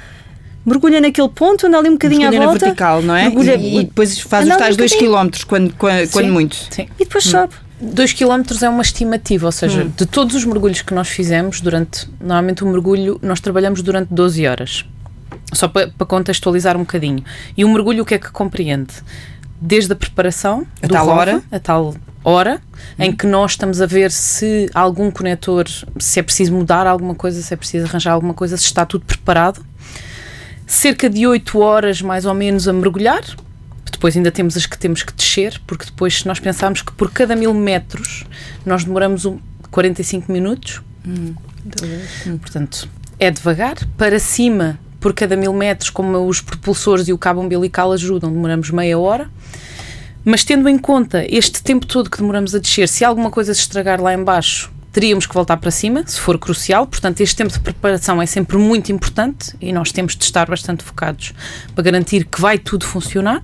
mergulha 0.65 1.01
naquele 1.01 1.29
ponto, 1.29 1.67
anda 1.67 1.77
ali 1.77 1.89
um 1.89 1.93
bocadinho 1.93 2.21
mergulha 2.21 2.43
à 2.43 2.45
volta. 2.45 2.59
na 2.59 2.65
vertical, 2.67 3.01
não 3.01 3.15
é? 3.15 3.23
Mergulha, 3.23 3.55
e, 3.55 3.79
e 3.79 3.83
depois 3.83 4.17
faz 4.19 4.47
os 4.47 4.55
tais 4.55 4.77
2 4.77 4.95
km 4.95 5.29
quando, 5.45 5.73
quando, 5.73 6.09
quando 6.09 6.31
muito. 6.31 6.55
Sim. 6.69 6.87
E 6.97 7.03
depois 7.03 7.25
hum. 7.27 7.31
sobe. 7.31 7.53
2 7.81 8.13
km 8.13 8.43
é 8.61 8.69
uma 8.69 8.81
estimativa, 8.81 9.45
ou 9.45 9.51
seja, 9.51 9.83
hum. 9.83 9.91
de 9.95 10.05
todos 10.05 10.35
os 10.35 10.45
mergulhos 10.45 10.81
que 10.81 10.93
nós 10.93 11.09
fizemos 11.09 11.59
durante, 11.59 12.07
normalmente 12.19 12.63
o 12.63 12.67
mergulho, 12.67 13.19
nós 13.21 13.41
trabalhamos 13.41 13.81
durante 13.81 14.07
12 14.13 14.47
horas. 14.47 14.85
Só 15.51 15.67
para, 15.67 15.89
para 15.89 16.07
contextualizar 16.07 16.77
um 16.77 16.81
bocadinho. 16.81 17.23
E 17.57 17.65
o 17.65 17.69
mergulho 17.69 18.03
o 18.03 18.05
que 18.05 18.13
é 18.13 18.17
que 18.17 18.31
compreende? 18.31 18.93
Desde 19.59 19.91
a 19.91 19.95
preparação, 19.95 20.65
a 20.81 20.87
tal 20.87 21.09
hora, 21.09 21.43
a 21.51 21.59
tal 21.59 21.93
hora, 22.23 22.61
em 22.97 23.11
que 23.11 23.25
nós 23.27 23.51
estamos 23.51 23.81
a 23.81 23.85
ver 23.85 24.11
se 24.11 24.69
algum 24.73 25.11
conector, 25.11 25.65
se 25.99 26.19
é 26.19 26.23
preciso 26.23 26.53
mudar 26.53 26.87
alguma 26.87 27.15
coisa, 27.15 27.41
se 27.41 27.53
é 27.53 27.57
preciso 27.57 27.85
arranjar 27.85 28.13
alguma 28.13 28.33
coisa, 28.33 28.57
se 28.57 28.65
está 28.65 28.85
tudo 28.85 29.05
preparado. 29.05 29.65
Cerca 30.65 31.09
de 31.09 31.27
8 31.27 31.59
horas 31.59 32.01
mais 32.01 32.25
ou 32.25 32.33
menos 32.33 32.67
a 32.67 32.73
mergulhar. 32.73 33.23
Depois 33.91 34.17
ainda 34.17 34.31
temos 34.31 34.57
as 34.57 34.65
que 34.65 34.77
temos 34.77 35.03
que 35.03 35.13
descer, 35.13 35.61
porque 35.67 35.85
depois 35.85 36.19
se 36.19 36.27
nós 36.27 36.39
pensarmos 36.39 36.81
que 36.81 36.91
por 36.91 37.11
cada 37.11 37.35
mil 37.35 37.53
metros 37.53 38.25
nós 38.65 38.83
demoramos 38.83 39.25
um, 39.25 39.39
45 39.71 40.31
minutos, 40.31 40.81
hum. 41.05 41.33
Hum. 42.27 42.37
portanto 42.37 42.89
é 43.19 43.31
devagar. 43.31 43.77
Para 43.97 44.19
cima, 44.19 44.79
por 44.99 45.13
cada 45.13 45.35
mil 45.35 45.53
metros, 45.53 45.89
como 45.89 46.27
os 46.27 46.41
propulsores 46.41 47.07
e 47.07 47.13
o 47.13 47.17
cabo 47.17 47.41
umbilical 47.41 47.91
ajudam, 47.91 48.31
demoramos 48.31 48.69
meia 48.69 48.97
hora. 48.97 49.29
Mas 50.25 50.43
tendo 50.43 50.69
em 50.69 50.77
conta 50.77 51.25
este 51.27 51.61
tempo 51.61 51.85
todo 51.85 52.09
que 52.09 52.17
demoramos 52.17 52.55
a 52.55 52.59
descer, 52.59 52.87
se 52.87 53.03
alguma 53.03 53.29
coisa 53.29 53.53
se 53.53 53.61
estragar 53.61 54.01
lá 54.01 54.13
embaixo, 54.13 54.71
teríamos 54.93 55.25
que 55.25 55.33
voltar 55.33 55.57
para 55.57 55.71
cima, 55.71 56.03
se 56.07 56.19
for 56.19 56.37
crucial. 56.37 56.87
Portanto, 56.87 57.19
este 57.19 57.35
tempo 57.35 57.51
de 57.51 57.59
preparação 57.59 58.21
é 58.21 58.25
sempre 58.25 58.57
muito 58.57 58.91
importante 58.91 59.55
e 59.59 59.73
nós 59.73 59.91
temos 59.91 60.15
de 60.15 60.23
estar 60.23 60.47
bastante 60.47 60.83
focados 60.83 61.33
para 61.73 61.83
garantir 61.83 62.25
que 62.25 62.39
vai 62.39 62.57
tudo 62.57 62.85
funcionar. 62.85 63.41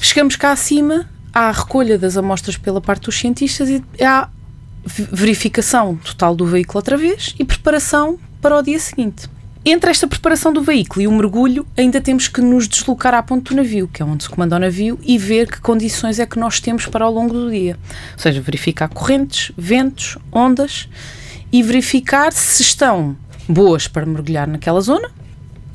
Chegamos 0.00 0.34
cá 0.34 0.50
acima, 0.52 1.08
há 1.32 1.48
a 1.48 1.52
recolha 1.52 1.98
das 1.98 2.16
amostras 2.16 2.56
pela 2.56 2.80
parte 2.80 3.04
dos 3.04 3.18
cientistas 3.18 3.68
e 3.68 3.84
há 4.02 4.28
verificação 4.84 5.96
total 5.96 6.34
do 6.34 6.46
veículo 6.46 6.78
outra 6.78 6.96
vez 6.96 7.34
e 7.38 7.44
preparação 7.44 8.18
para 8.40 8.56
o 8.56 8.62
dia 8.62 8.78
seguinte. 8.78 9.28
Entre 9.68 9.90
esta 9.90 10.06
preparação 10.06 10.52
do 10.52 10.62
veículo 10.62 11.02
e 11.02 11.08
o 11.08 11.12
mergulho, 11.12 11.66
ainda 11.76 12.00
temos 12.00 12.28
que 12.28 12.40
nos 12.40 12.68
deslocar 12.68 13.12
à 13.12 13.20
ponte 13.20 13.50
do 13.50 13.56
navio, 13.56 13.90
que 13.92 14.00
é 14.00 14.04
onde 14.04 14.22
se 14.22 14.30
comanda 14.30 14.54
o 14.54 14.60
navio, 14.60 14.96
e 15.02 15.18
ver 15.18 15.50
que 15.50 15.60
condições 15.60 16.20
é 16.20 16.24
que 16.24 16.38
nós 16.38 16.60
temos 16.60 16.86
para 16.86 17.04
ao 17.04 17.12
longo 17.12 17.34
do 17.34 17.50
dia. 17.50 17.76
Ou 18.12 18.18
seja, 18.20 18.40
verificar 18.40 18.86
correntes, 18.86 19.50
ventos, 19.58 20.18
ondas 20.30 20.88
e 21.50 21.64
verificar 21.64 22.32
se 22.32 22.62
estão 22.62 23.16
boas 23.48 23.88
para 23.88 24.06
mergulhar 24.06 24.46
naquela 24.46 24.80
zona 24.80 25.10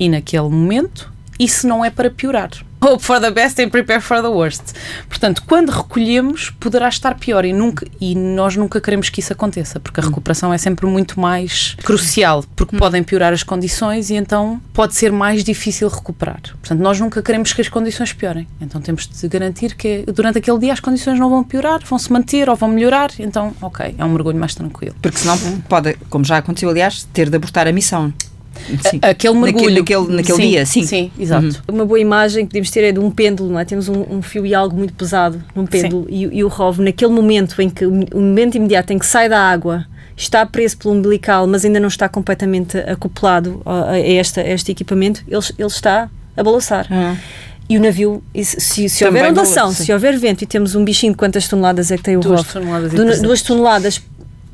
e 0.00 0.08
naquele 0.08 0.48
momento 0.48 1.12
e 1.38 1.46
se 1.46 1.66
não 1.66 1.84
é 1.84 1.90
para 1.90 2.10
piorar 2.10 2.48
hope 2.82 3.02
for 3.02 3.20
the 3.20 3.30
best 3.30 3.60
and 3.60 3.68
prepare 3.70 4.00
for 4.00 4.20
the 4.20 4.28
worst. 4.28 4.74
Portanto, 5.08 5.42
quando 5.46 5.70
recolhemos, 5.70 6.50
poderá 6.58 6.88
estar 6.88 7.14
pior 7.14 7.44
e, 7.44 7.52
nunca, 7.52 7.86
e 8.00 8.14
nós 8.14 8.56
nunca 8.56 8.80
queremos 8.80 9.08
que 9.08 9.20
isso 9.20 9.32
aconteça, 9.32 9.78
porque 9.78 10.00
a 10.00 10.02
recuperação 10.02 10.52
é 10.52 10.58
sempre 10.58 10.86
muito 10.86 11.20
mais 11.20 11.76
crucial, 11.84 12.44
porque 12.56 12.76
podem 12.76 13.02
piorar 13.02 13.32
as 13.32 13.42
condições 13.42 14.10
e 14.10 14.14
então 14.14 14.60
pode 14.72 14.94
ser 14.94 15.12
mais 15.12 15.44
difícil 15.44 15.88
recuperar. 15.88 16.40
Portanto, 16.42 16.80
nós 16.80 16.98
nunca 16.98 17.22
queremos 17.22 17.52
que 17.52 17.60
as 17.60 17.68
condições 17.68 18.12
piorem. 18.12 18.48
Então 18.60 18.80
temos 18.80 19.06
de 19.06 19.28
garantir 19.28 19.74
que 19.74 20.04
durante 20.12 20.38
aquele 20.38 20.58
dia 20.58 20.72
as 20.72 20.80
condições 20.80 21.18
não 21.18 21.30
vão 21.30 21.44
piorar, 21.44 21.80
vão 21.84 21.98
se 21.98 22.12
manter 22.12 22.48
ou 22.48 22.56
vão 22.56 22.68
melhorar. 22.68 23.10
Então, 23.18 23.54
ok, 23.60 23.94
é 23.96 24.04
um 24.04 24.08
mergulho 24.08 24.38
mais 24.38 24.54
tranquilo. 24.54 24.96
Porque 25.00 25.18
senão 25.18 25.38
pode, 25.68 25.94
como 26.10 26.24
já 26.24 26.38
aconteceu, 26.38 26.68
aliás, 26.68 27.06
ter 27.12 27.30
de 27.30 27.36
abortar 27.36 27.68
a 27.68 27.72
missão. 27.72 28.12
Sim. 28.88 28.98
Aquele 29.02 29.34
mergulho. 29.34 29.78
Naquele, 29.78 30.16
naquele 30.16 30.36
sim, 30.36 30.48
dia, 30.48 30.66
sim. 30.66 30.82
Sim, 30.84 31.10
exato. 31.18 31.62
Uhum. 31.68 31.76
Uma 31.76 31.84
boa 31.84 31.98
imagem 31.98 32.44
que 32.44 32.50
podemos 32.50 32.70
ter 32.70 32.84
é 32.84 32.92
de 32.92 32.98
um 33.00 33.10
pêndulo, 33.10 33.50
não 33.50 33.58
é? 33.58 33.64
Temos 33.64 33.88
um, 33.88 34.04
um 34.10 34.22
fio 34.22 34.46
e 34.46 34.54
algo 34.54 34.76
muito 34.76 34.94
pesado 34.94 35.42
num 35.54 35.66
pêndulo 35.66 36.06
e, 36.08 36.22
e, 36.38 36.44
o 36.44 36.48
ROV, 36.48 36.80
naquele 36.80 37.12
momento 37.12 37.60
em 37.60 37.68
que, 37.68 37.84
o 37.84 38.20
momento 38.20 38.56
imediato 38.56 38.92
em 38.92 38.98
que 38.98 39.06
sai 39.06 39.28
da 39.28 39.40
água, 39.40 39.86
está 40.16 40.44
preso 40.46 40.76
pelo 40.78 40.94
umbilical, 40.94 41.46
mas 41.46 41.64
ainda 41.64 41.80
não 41.80 41.88
está 41.88 42.08
completamente 42.08 42.78
acoplado 42.78 43.62
a, 43.64 43.92
a, 43.92 43.98
esta, 43.98 44.40
a 44.40 44.48
este 44.48 44.72
equipamento, 44.72 45.22
ele, 45.26 45.42
ele 45.58 45.68
está 45.68 46.08
a 46.36 46.42
balançar. 46.42 46.86
Uhum. 46.90 47.16
e 47.68 47.78
o 47.78 47.80
navio, 47.80 48.22
se, 48.42 48.88
se 48.88 49.04
houver 49.04 49.30
ondulação, 49.30 49.72
se 49.72 49.92
houver 49.92 50.18
vento 50.18 50.42
e 50.42 50.46
temos 50.46 50.74
um 50.74 50.84
bichinho 50.84 51.12
de 51.12 51.16
quantas 51.16 51.48
toneladas 51.48 51.90
é 51.90 51.96
que 51.96 52.02
tem 52.02 52.16
o 52.16 52.20
duas 52.20 52.40
ROV? 52.40 52.52
Toneladas 52.52 53.22
duas 53.22 53.42
toneladas 53.42 54.02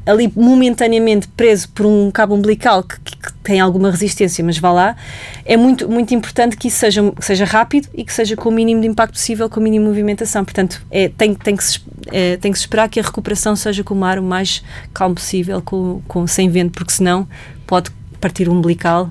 ali 0.09 0.33
momentaneamente 0.35 1.29
preso 1.29 1.69
por 1.69 1.85
um 1.85 2.11
cabo 2.11 2.35
umbilical 2.35 2.83
que, 2.83 2.99
que, 2.99 3.33
tem 3.43 3.61
alguma 3.61 3.91
resistência, 3.91 4.45
mas 4.45 4.59
vá 4.59 4.73
lá, 4.73 4.97
é 5.45 5.57
muito, 5.57 5.89
muito 5.89 6.15
importante 6.15 6.57
que 6.57 6.69
isso 6.69 6.79
seja, 6.79 7.11
que 7.13 7.25
seja 7.25 7.45
rápido 7.45 7.89
e 7.95 8.05
que 8.05 8.13
seja 8.13 8.37
com 8.37 8.49
o 8.49 8.53
mínimo 8.53 8.81
de 8.81 8.87
impacto 8.87 9.13
possível, 9.13 9.49
com 9.49 9.61
o 9.61 9.63
mínimo 9.63 9.85
de 9.85 9.89
movimentação. 9.91 10.45
Portanto, 10.45 10.85
é, 10.91 11.09
tem, 11.09 11.35
tem, 11.35 11.57
que 11.57 11.65
se, 11.65 11.81
é, 12.11 12.37
tem 12.37 12.53
que 12.53 12.59
se 12.59 12.65
esperar 12.65 12.89
que 12.89 13.01
a 13.01 13.03
recuperação 13.03 13.57
seja 13.57 13.83
com 13.83 13.95
o 13.95 13.97
mar 13.97 14.19
o 14.19 14.23
mais 14.23 14.63
calmo 14.93 15.15
possível, 15.15 15.63
com, 15.63 16.03
com, 16.07 16.27
sem 16.27 16.49
vento, 16.51 16.73
porque 16.73 16.93
senão 16.93 17.27
pode 17.67 17.91
partir 18.21 18.49
o 18.49 18.53
umbilical 18.53 19.11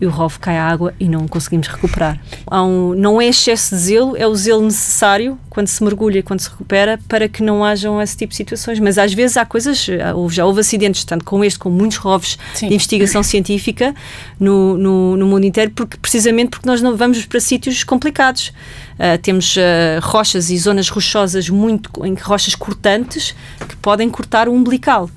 e 0.00 0.06
o 0.06 0.10
ROV 0.10 0.38
cai 0.38 0.58
à 0.58 0.64
água 0.64 0.92
e 1.00 1.08
não 1.08 1.26
conseguimos 1.26 1.68
recuperar. 1.68 2.20
Um, 2.52 2.94
não 2.94 3.20
é 3.20 3.26
excesso 3.26 3.74
de 3.74 3.80
zelo, 3.80 4.16
é 4.16 4.26
o 4.26 4.34
zelo 4.34 4.62
necessário 4.62 5.38
quando 5.48 5.68
se 5.68 5.82
mergulha, 5.82 6.22
quando 6.22 6.40
se 6.40 6.50
recupera, 6.50 7.00
para 7.08 7.28
que 7.28 7.42
não 7.42 7.64
hajam 7.64 8.00
esse 8.00 8.14
tipo 8.14 8.30
de 8.30 8.36
situações. 8.36 8.78
Mas 8.78 8.98
às 8.98 9.14
vezes 9.14 9.38
há 9.38 9.46
coisas, 9.46 9.86
já 10.30 10.44
houve 10.44 10.60
acidentes, 10.60 11.04
tanto 11.04 11.24
com 11.24 11.42
este, 11.42 11.58
como 11.58 11.74
muitos 11.74 11.96
ROVs 11.96 12.36
Sim. 12.52 12.68
de 12.68 12.74
investigação 12.74 13.22
científica 13.24 13.94
no, 14.38 14.76
no, 14.76 15.16
no, 15.16 15.26
mundo 15.26 15.44
inteiro, 15.44 15.70
porque, 15.74 15.96
precisamente 15.96 16.50
porque 16.50 16.68
nós 16.68 16.82
não 16.82 16.94
vamos 16.94 17.24
para 17.24 17.40
sítios 17.40 17.82
complicados. 17.82 18.52
Uh, 18.96 19.16
temos 19.22 19.56
uh, 19.56 19.60
rochas 20.02 20.50
e 20.50 20.58
zonas 20.58 20.90
rochosas 20.90 21.48
muito, 21.48 21.90
em 22.04 22.14
rochas 22.14 22.54
cortantes 22.54 23.34
que 23.66 23.76
podem 23.76 24.10
cortar 24.10 24.46
o 24.46 24.52
umbilical. 24.52 25.08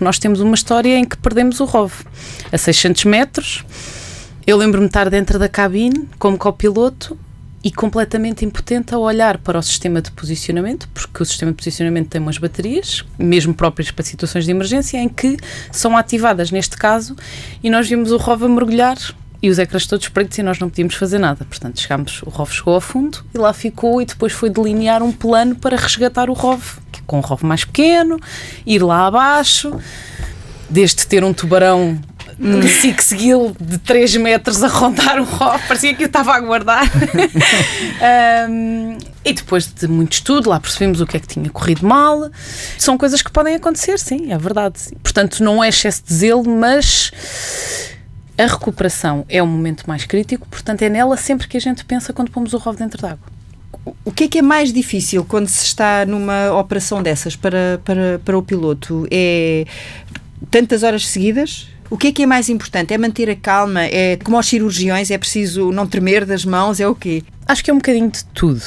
Nós 0.00 0.18
temos 0.18 0.40
uma 0.40 0.56
história 0.56 0.98
em 0.98 1.04
que 1.04 1.16
perdemos 1.16 1.60
o 1.60 1.64
ROV 1.64 1.92
a 2.50 2.58
600 2.58 3.04
metros 3.04 3.64
eu 4.46 4.56
lembro-me 4.56 4.86
estar 4.86 5.08
dentro 5.08 5.38
da 5.38 5.48
cabine 5.48 6.08
como 6.18 6.36
copiloto 6.36 7.18
e 7.62 7.72
completamente 7.72 8.44
impotente 8.44 8.94
a 8.94 8.98
olhar 8.98 9.38
para 9.38 9.58
o 9.58 9.62
sistema 9.62 10.02
de 10.02 10.10
posicionamento, 10.10 10.86
porque 10.92 11.22
o 11.22 11.24
sistema 11.24 11.50
de 11.50 11.56
posicionamento 11.56 12.08
tem 12.08 12.20
umas 12.20 12.36
baterias, 12.36 13.02
mesmo 13.18 13.54
próprias 13.54 13.90
para 13.90 14.04
situações 14.04 14.44
de 14.44 14.50
emergência, 14.50 14.98
em 14.98 15.08
que 15.08 15.38
são 15.72 15.96
ativadas 15.96 16.50
neste 16.50 16.76
caso, 16.76 17.16
e 17.62 17.70
nós 17.70 17.88
vimos 17.88 18.12
o 18.12 18.18
ROV 18.18 18.44
a 18.44 18.48
mergulhar 18.48 18.98
e 19.42 19.48
os 19.48 19.58
ecrãs 19.58 19.86
todos 19.86 20.08
pretos 20.08 20.36
e 20.36 20.42
nós 20.42 20.58
não 20.58 20.68
podíamos 20.68 20.94
fazer 20.94 21.18
nada. 21.18 21.46
Portanto, 21.46 21.80
chegámos, 21.80 22.22
o 22.22 22.28
ROV 22.28 22.50
chegou 22.52 22.74
ao 22.74 22.80
fundo 22.82 23.24
e 23.34 23.38
lá 23.38 23.54
ficou 23.54 24.02
e 24.02 24.04
depois 24.04 24.34
foi 24.34 24.50
delinear 24.50 25.02
um 25.02 25.10
plano 25.10 25.54
para 25.54 25.74
resgatar 25.74 26.28
o 26.28 26.34
ROV, 26.34 26.62
que 26.92 27.00
com 27.02 27.16
um 27.16 27.20
ROV 27.20 27.44
mais 27.44 27.64
pequeno, 27.64 28.20
ir 28.66 28.82
lá 28.82 29.06
abaixo, 29.06 29.74
desde 30.68 31.06
ter 31.06 31.24
um 31.24 31.32
tubarão 31.32 31.98
um 32.38 32.62
six 32.62 33.10
gill 33.10 33.56
de 33.60 33.78
3 33.78 34.16
metros 34.16 34.62
a 34.62 34.68
rondar 34.68 35.20
o 35.20 35.24
rock, 35.24 35.66
parecia 35.66 35.94
que 35.94 36.02
eu 36.02 36.06
estava 36.06 36.32
a 36.32 36.36
aguardar. 36.36 36.84
um, 38.50 38.98
e 39.24 39.32
depois 39.32 39.66
de 39.66 39.88
muito 39.88 40.12
estudo, 40.12 40.50
lá 40.50 40.60
percebemos 40.60 41.00
o 41.00 41.06
que 41.06 41.16
é 41.16 41.20
que 41.20 41.26
tinha 41.26 41.48
corrido 41.50 41.86
mal. 41.86 42.30
São 42.78 42.98
coisas 42.98 43.22
que 43.22 43.30
podem 43.30 43.54
acontecer, 43.54 43.98
sim, 43.98 44.32
é 44.32 44.38
verdade. 44.38 44.78
Portanto, 45.02 45.42
não 45.42 45.62
é 45.62 45.68
excesso 45.68 46.02
de 46.06 46.14
zelo, 46.14 46.44
mas 46.44 47.10
a 48.36 48.46
recuperação 48.46 49.24
é 49.28 49.42
o 49.42 49.46
momento 49.46 49.84
mais 49.86 50.04
crítico, 50.04 50.46
portanto, 50.48 50.82
é 50.82 50.88
nela 50.88 51.16
sempre 51.16 51.46
que 51.46 51.56
a 51.56 51.60
gente 51.60 51.84
pensa 51.84 52.12
quando 52.12 52.30
pomos 52.30 52.52
o 52.52 52.58
ROV 52.58 52.76
dentro 52.76 53.00
d'água. 53.00 53.34
O 54.04 54.10
que 54.10 54.24
é 54.24 54.28
que 54.28 54.38
é 54.38 54.42
mais 54.42 54.72
difícil 54.72 55.24
quando 55.24 55.48
se 55.48 55.64
está 55.64 56.06
numa 56.06 56.52
operação 56.58 57.02
dessas 57.02 57.36
para, 57.36 57.80
para, 57.84 58.20
para 58.24 58.38
o 58.38 58.42
piloto? 58.42 59.06
É 59.10 59.66
tantas 60.50 60.82
horas 60.82 61.06
seguidas? 61.06 61.68
O 61.94 61.96
que 61.96 62.08
é 62.08 62.12
que 62.12 62.24
é 62.24 62.26
mais 62.26 62.48
importante? 62.48 62.92
É 62.92 62.98
manter 62.98 63.30
a 63.30 63.36
calma? 63.36 63.84
É 63.84 64.16
como 64.16 64.36
aos 64.36 64.46
cirurgiões, 64.46 65.12
é 65.12 65.16
preciso 65.16 65.70
não 65.70 65.86
tremer 65.86 66.24
das 66.26 66.44
mãos? 66.44 66.80
É 66.80 66.88
o 66.88 66.92
quê? 66.92 67.22
Acho 67.46 67.62
que 67.62 67.70
é 67.70 67.72
um 67.72 67.76
bocadinho 67.76 68.10
de 68.10 68.24
tudo. 68.24 68.60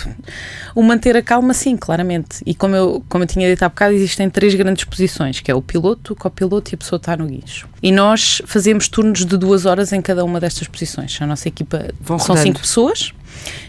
O 0.73 0.81
manter 0.81 1.17
a 1.17 1.21
calma, 1.21 1.53
sim, 1.53 1.75
claramente. 1.75 2.41
E 2.45 2.55
como 2.55 2.73
eu, 2.73 3.03
como 3.09 3.25
eu 3.25 3.27
tinha 3.27 3.49
dito 3.49 3.63
há 3.63 3.67
bocado, 3.67 3.93
existem 3.93 4.29
três 4.29 4.55
grandes 4.55 4.85
posições, 4.85 5.41
que 5.41 5.51
é 5.51 5.53
o 5.53 5.61
piloto, 5.61 6.13
o 6.13 6.15
copiloto 6.15 6.71
e 6.71 6.75
a 6.75 6.77
pessoa 6.77 6.97
que 6.97 7.03
está 7.03 7.17
no 7.17 7.27
guincho. 7.27 7.67
E 7.83 7.91
nós 7.91 8.41
fazemos 8.45 8.87
turnos 8.87 9.25
de 9.25 9.37
duas 9.37 9.65
horas 9.65 9.91
em 9.91 10.01
cada 10.01 10.23
uma 10.23 10.39
destas 10.39 10.69
posições. 10.69 11.17
A 11.21 11.27
nossa 11.27 11.49
equipa 11.49 11.93
Vão 11.99 12.17
são 12.17 12.29
rodando. 12.29 12.47
cinco 12.47 12.61
pessoas. 12.61 13.11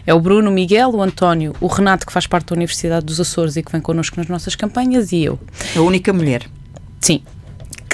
É 0.07 0.13
o 0.13 0.21
Bruno, 0.21 0.49
o 0.49 0.53
Miguel, 0.53 0.91
o 0.91 1.01
António, 1.01 1.53
o 1.59 1.67
Renato, 1.67 2.05
que 2.07 2.13
faz 2.13 2.25
parte 2.25 2.47
da 2.47 2.55
Universidade 2.55 3.05
dos 3.05 3.19
Açores 3.19 3.57
e 3.57 3.61
que 3.61 3.73
vem 3.73 3.81
connosco 3.81 4.15
nas 4.17 4.29
nossas 4.29 4.55
campanhas, 4.55 5.11
e 5.11 5.21
eu. 5.21 5.37
A 5.75 5.81
única 5.81 6.13
mulher. 6.13 6.47
Sim, 7.01 7.21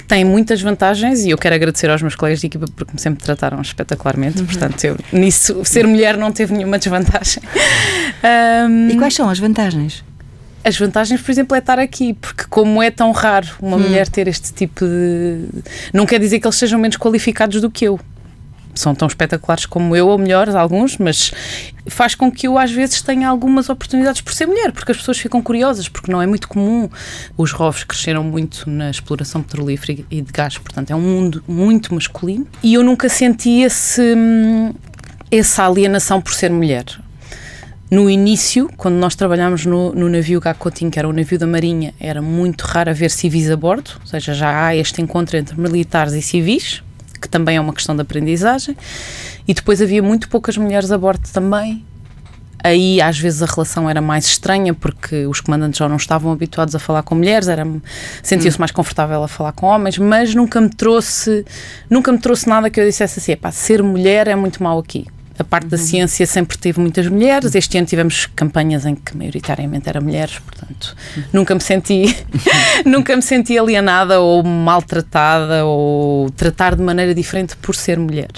tem 0.07 0.23
muitas 0.23 0.61
vantagens 0.61 1.25
e 1.25 1.31
eu 1.31 1.37
quero 1.37 1.55
agradecer 1.55 1.89
aos 1.89 2.01
meus 2.01 2.15
colegas 2.15 2.39
de 2.39 2.47
equipa 2.47 2.65
porque 2.75 2.93
me 2.93 2.99
sempre 2.99 3.23
trataram 3.23 3.61
espetacularmente. 3.61 4.39
Uhum. 4.39 4.45
Portanto, 4.45 4.83
eu, 4.83 4.97
nisso, 5.11 5.63
ser 5.63 5.87
mulher 5.87 6.17
não 6.17 6.31
teve 6.31 6.53
nenhuma 6.53 6.77
desvantagem. 6.77 7.43
Um, 8.25 8.89
e 8.89 8.95
quais 8.95 9.13
são 9.13 9.29
as 9.29 9.37
vantagens? 9.37 10.03
As 10.63 10.75
vantagens, 10.79 11.21
por 11.21 11.29
exemplo, 11.29 11.55
é 11.55 11.59
estar 11.59 11.77
aqui, 11.77 12.15
porque 12.15 12.45
como 12.49 12.81
é 12.81 12.89
tão 12.89 13.11
raro 13.11 13.47
uma 13.61 13.77
hum. 13.77 13.81
mulher 13.81 14.07
ter 14.07 14.27
este 14.27 14.51
tipo 14.51 14.83
de. 14.83 15.41
Não 15.93 16.07
quer 16.07 16.19
dizer 16.19 16.39
que 16.39 16.47
eles 16.47 16.55
sejam 16.55 16.79
menos 16.79 16.97
qualificados 16.97 17.61
do 17.61 17.69
que 17.69 17.85
eu 17.85 17.99
são 18.79 18.95
tão 18.95 19.07
espetaculares 19.07 19.65
como 19.65 19.95
eu, 19.95 20.07
ou 20.07 20.17
melhores, 20.17 20.55
alguns, 20.55 20.97
mas 20.97 21.31
faz 21.87 22.15
com 22.15 22.31
que 22.31 22.47
eu 22.47 22.57
às 22.57 22.71
vezes 22.71 23.01
tenha 23.01 23.27
algumas 23.27 23.69
oportunidades 23.69 24.21
por 24.21 24.33
ser 24.33 24.45
mulher, 24.45 24.71
porque 24.71 24.91
as 24.91 24.97
pessoas 24.97 25.17
ficam 25.17 25.41
curiosas, 25.41 25.87
porque 25.87 26.11
não 26.11 26.21
é 26.21 26.27
muito 26.27 26.47
comum. 26.47 26.89
Os 27.37 27.51
ROVs 27.51 27.83
cresceram 27.83 28.23
muito 28.23 28.69
na 28.69 28.89
exploração 28.89 29.41
petrolífera 29.41 29.99
e 30.09 30.21
de 30.21 30.31
gás, 30.31 30.57
portanto 30.57 30.91
é 30.91 30.95
um 30.95 31.01
mundo 31.01 31.43
muito 31.47 31.93
masculino. 31.93 32.47
E 32.63 32.73
eu 32.73 32.83
nunca 32.83 33.09
senti 33.09 33.61
esse, 33.61 34.15
essa 35.31 35.65
alienação 35.65 36.21
por 36.21 36.33
ser 36.33 36.49
mulher. 36.49 36.85
No 37.89 38.09
início, 38.09 38.67
quando 38.77 38.95
nós 38.95 39.15
trabalhámos 39.15 39.65
no, 39.65 39.93
no 39.93 40.09
navio 40.09 40.39
Gacotinho, 40.39 40.89
que 40.89 40.97
era 40.97 41.07
o 41.07 41.13
navio 41.13 41.37
da 41.37 41.45
Marinha, 41.45 41.93
era 41.99 42.19
muito 42.19 42.63
raro 42.63 42.89
haver 42.89 43.11
civis 43.11 43.49
a 43.49 43.55
bordo, 43.55 43.91
ou 44.01 44.07
seja, 44.07 44.33
já 44.33 44.65
há 44.65 44.75
este 44.75 45.03
encontro 45.03 45.37
entre 45.37 45.59
militares 45.59 46.13
e 46.13 46.21
civis, 46.21 46.81
que 47.19 47.29
também 47.29 47.57
é 47.57 47.61
uma 47.61 47.73
questão 47.73 47.95
de 47.95 48.01
aprendizagem. 48.01 48.75
E 49.47 49.53
depois 49.53 49.81
havia 49.81 50.01
muito 50.01 50.29
poucas 50.29 50.57
mulheres 50.57 50.91
a 50.91 50.97
bordo 50.97 51.27
também. 51.31 51.83
Aí 52.63 52.99
às 52.99 53.19
vezes 53.19 53.43
a 53.43 53.45
relação 53.45 53.87
era 53.87 54.01
mais 54.01 54.25
estranha 54.25 54.73
porque 54.73 55.27
os 55.27 55.39
comandantes 55.39 55.77
já 55.77 55.87
não 55.87 55.97
estavam 55.97 56.31
habituados 56.31 56.73
a 56.73 56.79
falar 56.79 57.03
com 57.03 57.13
mulheres, 57.13 57.47
era 57.47 57.63
sentia-se 58.23 58.57
hum. 58.57 58.59
mais 58.59 58.71
confortável 58.71 59.21
a 59.21 59.27
falar 59.27 59.51
com 59.51 59.67
homens, 59.67 59.99
mas 59.99 60.33
nunca 60.33 60.59
me 60.59 60.69
trouxe 60.69 61.45
nunca 61.87 62.11
me 62.11 62.17
trouxe 62.17 62.49
nada 62.49 62.67
que 62.71 62.79
eu 62.79 62.85
dissesse 62.85 63.19
assim, 63.19 63.35
pá, 63.35 63.51
ser 63.51 63.83
mulher 63.83 64.27
é 64.27 64.35
muito 64.35 64.63
mal 64.63 64.79
aqui. 64.79 65.05
A 65.37 65.43
parte 65.43 65.65
uhum. 65.65 65.69
da 65.71 65.77
ciência 65.77 66.25
sempre 66.25 66.57
teve 66.57 66.79
muitas 66.79 67.07
mulheres. 67.07 67.53
Este 67.55 67.77
ano 67.77 67.85
tivemos 67.85 68.27
campanhas 68.35 68.85
em 68.85 68.95
que 68.95 69.15
maioritariamente 69.17 69.89
eram 69.89 70.01
mulheres, 70.01 70.39
portanto, 70.39 70.95
uhum. 71.17 71.23
nunca 71.33 71.53
me 71.53 71.61
senti 71.61 72.15
nunca 72.85 73.15
me 73.15 73.21
senti 73.21 73.57
alienada 73.57 74.19
ou 74.21 74.43
maltratada 74.43 75.65
ou 75.65 76.29
tratar 76.31 76.75
de 76.75 76.81
maneira 76.81 77.13
diferente 77.13 77.55
por 77.57 77.75
ser 77.75 77.99
mulher. 77.99 78.29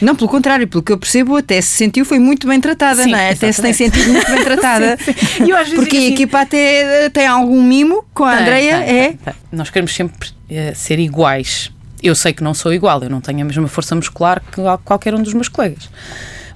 Não, 0.00 0.16
pelo 0.16 0.28
contrário, 0.28 0.66
pelo 0.66 0.82
que 0.82 0.92
eu 0.92 0.98
percebo, 0.98 1.36
até 1.36 1.60
se 1.60 1.68
sentiu 1.68 2.04
foi 2.04 2.18
muito 2.18 2.46
bem 2.46 2.60
tratada, 2.60 3.02
sim, 3.04 3.10
não 3.10 3.18
é? 3.18 3.30
Até 3.30 3.52
se 3.52 3.60
tem 3.60 3.72
sentido 3.72 4.12
muito 4.12 4.30
bem 4.30 4.44
tratada. 4.44 4.96
sim, 4.98 5.12
sim. 5.12 5.50
Eu, 5.50 5.56
Porque 5.74 5.96
assim, 5.96 6.06
a 6.06 6.10
equipa 6.10 6.40
até 6.40 7.10
tem 7.10 7.26
algum 7.26 7.62
mimo 7.62 8.04
com 8.14 8.24
a 8.24 8.38
Andreia, 8.38 8.76
é? 8.76 9.14
Nós 9.52 9.68
queremos 9.68 9.94
sempre 9.94 10.28
uh, 10.28 10.74
ser 10.74 10.98
iguais 10.98 11.70
eu 12.02 12.14
sei 12.14 12.32
que 12.32 12.42
não 12.42 12.54
sou 12.54 12.72
igual, 12.72 13.02
eu 13.02 13.10
não 13.10 13.20
tenho 13.20 13.42
a 13.42 13.44
mesma 13.44 13.68
força 13.68 13.94
muscular 13.94 14.40
que 14.40 14.60
qualquer 14.84 15.14
um 15.14 15.22
dos 15.22 15.34
meus 15.34 15.48
colegas. 15.48 15.88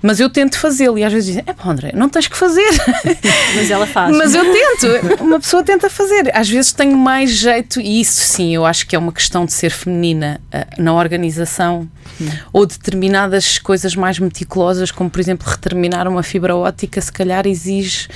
Mas 0.05 0.21
eu 0.21 0.29
tento 0.29 0.59
fazê-lo 0.59 0.99
e 0.99 1.03
às 1.03 1.11
vezes 1.11 1.29
dizem: 1.29 1.43
é 1.47 1.53
pá, 1.55 1.71
André, 1.71 1.93
não 1.95 2.11
tens 2.11 2.29
que 2.29 2.37
fazer. 2.37 2.69
Mas 3.57 3.71
ela 3.71 3.87
faz. 3.87 4.15
Mas 4.15 4.35
eu 4.35 4.45
tento, 4.53 5.23
uma 5.23 5.41
pessoa 5.41 5.63
tenta 5.63 5.89
fazer. 5.89 6.31
Às 6.37 6.47
vezes 6.47 6.73
tenho 6.73 6.95
mais 6.95 7.31
jeito, 7.31 7.81
e 7.81 8.03
isso 8.03 8.21
sim, 8.21 8.55
eu 8.55 8.67
acho 8.67 8.87
que 8.87 8.95
é 8.95 8.99
uma 8.99 9.11
questão 9.11 9.47
de 9.47 9.55
ser 9.55 9.71
feminina 9.71 10.43
uh, 10.53 10.83
na 10.83 10.93
organização 10.93 11.89
hum. 12.21 12.29
ou 12.53 12.67
determinadas 12.67 13.57
coisas 13.57 13.97
mais 13.97 14.19
meticulosas, 14.19 14.91
como 14.91 15.09
por 15.09 15.21
exemplo 15.21 15.49
reterminar 15.49 16.07
uma 16.07 16.23
fibra 16.23 16.55
óptica, 16.55 17.01
se 17.01 17.11
calhar 17.11 17.47
exige 17.47 18.09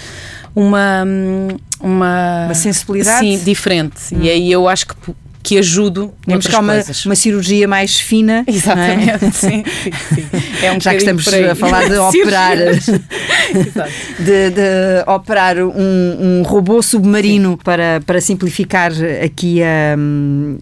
uma, 0.54 1.04
hum, 1.06 1.56
uma, 1.80 2.44
uma 2.44 2.54
sensibilidade 2.54 3.20
sim, 3.20 3.42
diferente. 3.42 4.14
Hum. 4.14 4.18
E 4.20 4.28
aí 4.28 4.52
eu 4.52 4.68
acho 4.68 4.88
que 4.88 4.94
que 5.42 5.58
ajudo 5.58 6.12
Temos 6.26 6.46
cá 6.46 6.60
uma, 6.60 6.74
uma 7.06 7.14
cirurgia 7.14 7.66
mais 7.66 7.98
fina. 7.98 8.44
É? 8.46 8.50
Exatamente, 8.50 9.24
é? 9.24 9.30
sim, 9.30 9.64
sim, 9.82 9.90
sim. 10.14 10.26
É 10.62 10.72
um 10.72 10.80
Já 10.80 10.90
que 10.90 10.98
estamos 10.98 11.26
a 11.26 11.54
falar 11.54 11.88
de 11.88 11.96
operar, 11.98 12.56
de, 12.56 14.50
de, 14.50 15.04
operar 15.06 15.58
um, 15.58 15.70
um, 15.70 16.42
robô 16.42 16.82
submarino 16.82 17.58
para, 17.62 18.00
para 18.04 18.20
simplificar 18.20 18.92
aqui 19.24 19.62
a, 19.62 19.96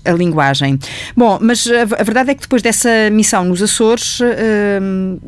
a 0.05 0.13
linguagem. 0.13 0.79
Bom, 1.17 1.39
mas 1.41 1.67
a, 1.67 1.83
a, 1.83 2.05
verdade 2.05 2.31
é 2.31 2.35
que 2.35 2.43
depois 2.43 2.63
dessa 2.63 3.11
missão 3.11 3.45
nos 3.45 3.63
Açores, 3.63 4.21
um, 4.81 5.19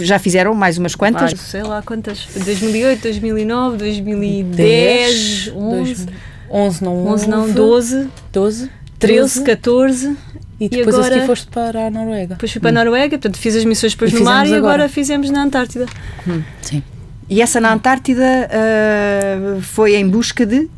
já 0.00 0.18
fizeram 0.18 0.54
mais 0.54 0.78
umas 0.78 0.94
quantas? 0.94 1.32
sei 1.38 1.62
lá 1.62 1.82
quantas. 1.82 2.26
2008, 2.34 3.02
2009, 3.02 3.76
2010, 3.78 5.52
11. 5.54 6.06
11 6.50 6.84
não 6.84 7.06
11 7.06 7.28
não, 7.28 7.50
12. 7.50 8.08
12. 8.32 8.70
13, 8.98 9.44
14. 9.44 10.16
E 10.60 10.68
depois 10.68 10.96
e 10.96 10.98
agora, 10.98 11.26
foste 11.26 11.46
para 11.48 11.86
a 11.86 11.90
Noruega. 11.90 12.34
Depois 12.34 12.50
fui 12.50 12.60
para 12.60 12.70
a 12.70 12.72
Noruega, 12.72 13.16
portanto 13.16 13.38
fiz 13.38 13.54
as 13.54 13.64
missões 13.64 13.92
depois 13.92 14.12
e 14.12 14.16
no 14.16 14.24
mar 14.24 14.44
e 14.46 14.54
agora. 14.54 14.74
agora 14.74 14.88
fizemos 14.88 15.30
na 15.30 15.42
Antártida. 15.42 15.86
Hum. 16.26 16.42
Sim. 16.60 16.82
E 17.30 17.40
essa 17.40 17.60
na 17.60 17.72
Antártida 17.72 18.48
uh, 18.48 19.60
foi 19.60 19.94
em 19.94 20.08
busca 20.08 20.44
de? 20.44 20.68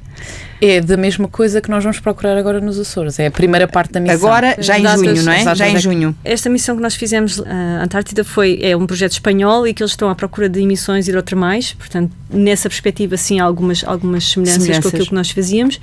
É 0.60 0.80
da 0.80 0.96
mesma 0.96 1.26
coisa 1.28 1.60
que 1.60 1.70
nós 1.70 1.82
vamos 1.82 2.00
procurar 2.00 2.36
agora 2.36 2.60
nos 2.60 2.78
Açores. 2.78 3.18
É 3.18 3.26
a 3.26 3.30
primeira 3.30 3.66
parte 3.66 3.92
da 3.92 4.00
missão. 4.00 4.16
Agora, 4.16 4.56
já 4.58 4.78
em 4.78 4.86
junho, 4.86 5.22
não 5.22 5.32
é? 5.32 5.54
Já 5.54 5.68
em 5.68 5.78
junho. 5.78 6.14
Esta 6.24 6.50
missão 6.50 6.76
que 6.76 6.82
nós 6.82 6.94
fizemos 6.94 7.40
à 7.40 7.82
Antártida 7.84 8.22
foi, 8.24 8.58
é 8.62 8.76
um 8.76 8.86
projeto 8.86 9.12
espanhol 9.12 9.66
e 9.66 9.72
que 9.72 9.82
eles 9.82 9.92
estão 9.92 10.10
à 10.10 10.14
procura 10.14 10.48
de 10.48 10.60
emissões 10.60 11.08
hidrotermais. 11.08 11.72
Portanto, 11.72 12.12
nessa 12.32 12.68
perspectiva, 12.68 13.16
sim, 13.16 13.40
algumas, 13.40 13.82
algumas 13.84 14.24
semelhanças, 14.24 14.62
semelhanças, 14.62 14.82
com 14.84 14.88
aquilo 14.88 15.06
que 15.06 15.14
nós 15.14 15.30
fazíamos. 15.30 15.80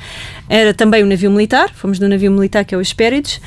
Era 0.50 0.74
também 0.74 1.04
um 1.04 1.08
navio 1.08 1.30
militar, 1.30 1.72
fomos 1.74 2.00
no 2.00 2.08
navio 2.08 2.32
militar 2.32 2.64
que 2.64 2.74
é 2.74 2.78
o 2.78 2.82
Hespérides, 2.82 3.42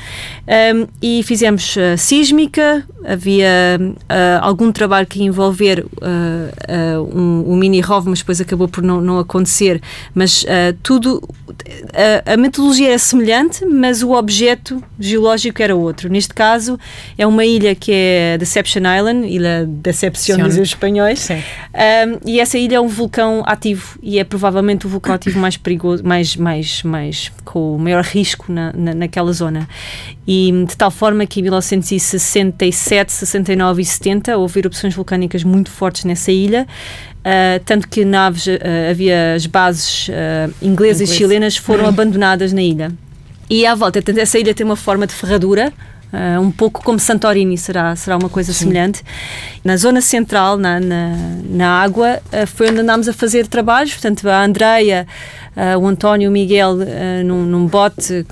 um, 0.75 0.87
e 1.01 1.23
fizemos 1.23 1.75
uh, 1.75 1.97
sísmica, 1.97 2.83
havia 3.03 3.79
uh, 3.79 3.95
algum 4.41 4.71
trabalho 4.71 5.07
que 5.07 5.19
ia 5.19 5.25
envolver 5.25 5.83
uh, 5.83 7.17
um, 7.17 7.53
um 7.53 7.55
mini-ROV, 7.55 8.09
mas 8.09 8.19
depois 8.19 8.39
acabou 8.39 8.67
por 8.67 8.83
não, 8.83 9.01
não 9.01 9.19
acontecer, 9.19 9.81
mas 10.13 10.45
tudo, 10.83 11.20
a, 12.25 12.33
a 12.33 12.37
metodologia 12.37 12.89
era 12.89 12.99
semelhante, 12.99 13.65
mas 13.65 14.01
o 14.03 14.11
objeto 14.11 14.83
geológico 14.99 15.61
era 15.61 15.75
outro. 15.75 16.09
Neste 16.09 16.33
caso, 16.33 16.79
é 17.17 17.25
uma 17.25 17.45
ilha 17.45 17.75
que 17.75 17.91
é 17.93 18.37
Deception 18.37 18.81
Island, 18.81 19.27
Ilha 19.27 19.65
Decepción, 19.67 20.37
dizem 20.37 20.61
os 20.61 20.69
espanhóis, 20.69 21.29
um, 21.29 22.19
e 22.25 22.39
essa 22.39 22.57
ilha 22.57 22.77
é 22.77 22.79
um 22.79 22.87
vulcão 22.87 23.43
ativo 23.45 23.97
e 24.01 24.19
é 24.19 24.23
provavelmente 24.23 24.85
o 24.85 24.89
vulcão 24.89 25.13
ativo 25.13 25.39
mais 25.39 25.57
perigoso, 25.57 26.03
mais, 26.03 26.35
mais, 26.35 26.83
mais 26.83 27.31
com 27.43 27.75
o 27.75 27.79
maior 27.79 28.03
risco 28.03 28.51
na, 28.51 28.71
na, 28.73 28.93
naquela 28.93 29.31
zona. 29.31 29.67
E 30.27 30.51
de 30.67 30.77
tal 30.77 30.91
forma 30.91 31.25
que 31.25 31.39
em 31.39 31.43
1967, 31.43 33.11
69 33.11 33.81
e 33.81 33.85
70 33.85 34.37
houve 34.37 34.59
erupções 34.59 34.93
vulcânicas 34.93 35.43
muito 35.43 35.69
fortes 35.69 36.05
nessa 36.05 36.31
ilha. 36.31 36.67
Uh, 37.21 37.63
tanto 37.65 37.87
que 37.87 38.03
naves, 38.03 38.47
uh, 38.47 38.59
havia 38.89 39.35
as 39.35 39.45
bases 39.45 40.07
uh, 40.07 40.11
inglesas 40.59 41.01
Inglês. 41.01 41.01
e 41.01 41.05
chilenas 41.05 41.57
foram 41.57 41.85
abandonadas 41.85 42.51
na 42.51 42.63
ilha. 42.63 42.91
E 43.47 43.63
à 43.63 43.75
volta, 43.75 44.01
essa 44.19 44.39
ilha 44.39 44.55
tem 44.55 44.65
uma 44.65 44.75
forma 44.75 45.05
de 45.05 45.13
ferradura, 45.13 45.71
um 46.41 46.51
pouco 46.51 46.83
como 46.83 46.99
Santorini, 46.99 47.57
será, 47.57 47.95
será 47.95 48.17
uma 48.17 48.27
coisa 48.27 48.51
Sim. 48.51 48.65
semelhante. 48.65 49.01
Na 49.63 49.77
zona 49.77 50.01
central, 50.01 50.57
na, 50.57 50.77
na, 50.79 51.15
na 51.49 51.81
água, 51.81 52.21
foi 52.47 52.69
onde 52.69 52.79
andámos 52.81 53.07
a 53.07 53.13
fazer 53.13 53.47
trabalhos, 53.47 53.93
portanto, 53.93 54.27
a 54.27 54.43
Andreia 54.43 55.07
uh, 55.55 55.79
o 55.79 55.87
António 55.87 56.31
Miguel 56.31 56.73
uh, 56.73 57.23
num, 57.25 57.45
num, 57.45 57.67
bote, 57.67 58.25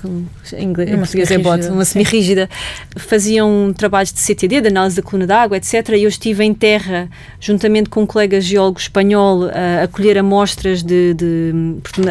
em, 0.54 0.64
inglês, 0.64 0.90
em 0.90 0.96
português 0.96 1.30
é 1.30 1.38
bote, 1.38 1.66
uma 1.68 1.84
semi-rígida, 1.84 2.48
faziam 2.96 3.72
trabalhos 3.76 4.12
de 4.12 4.20
CTD, 4.20 4.60
de 4.60 4.68
análise 4.68 4.96
da 4.96 5.02
coluna 5.02 5.26
d'água, 5.26 5.56
etc. 5.56 5.90
E 5.90 6.02
eu 6.02 6.08
estive 6.08 6.44
em 6.44 6.54
terra, 6.54 7.08
juntamente 7.40 7.88
com 7.88 8.02
um 8.02 8.06
colega 8.06 8.40
geólogo 8.40 8.78
espanhol, 8.78 9.44
uh, 9.44 9.84
a 9.84 9.88
colher 9.88 10.18
amostras 10.18 10.82
de. 10.82 11.14
de 11.14 11.52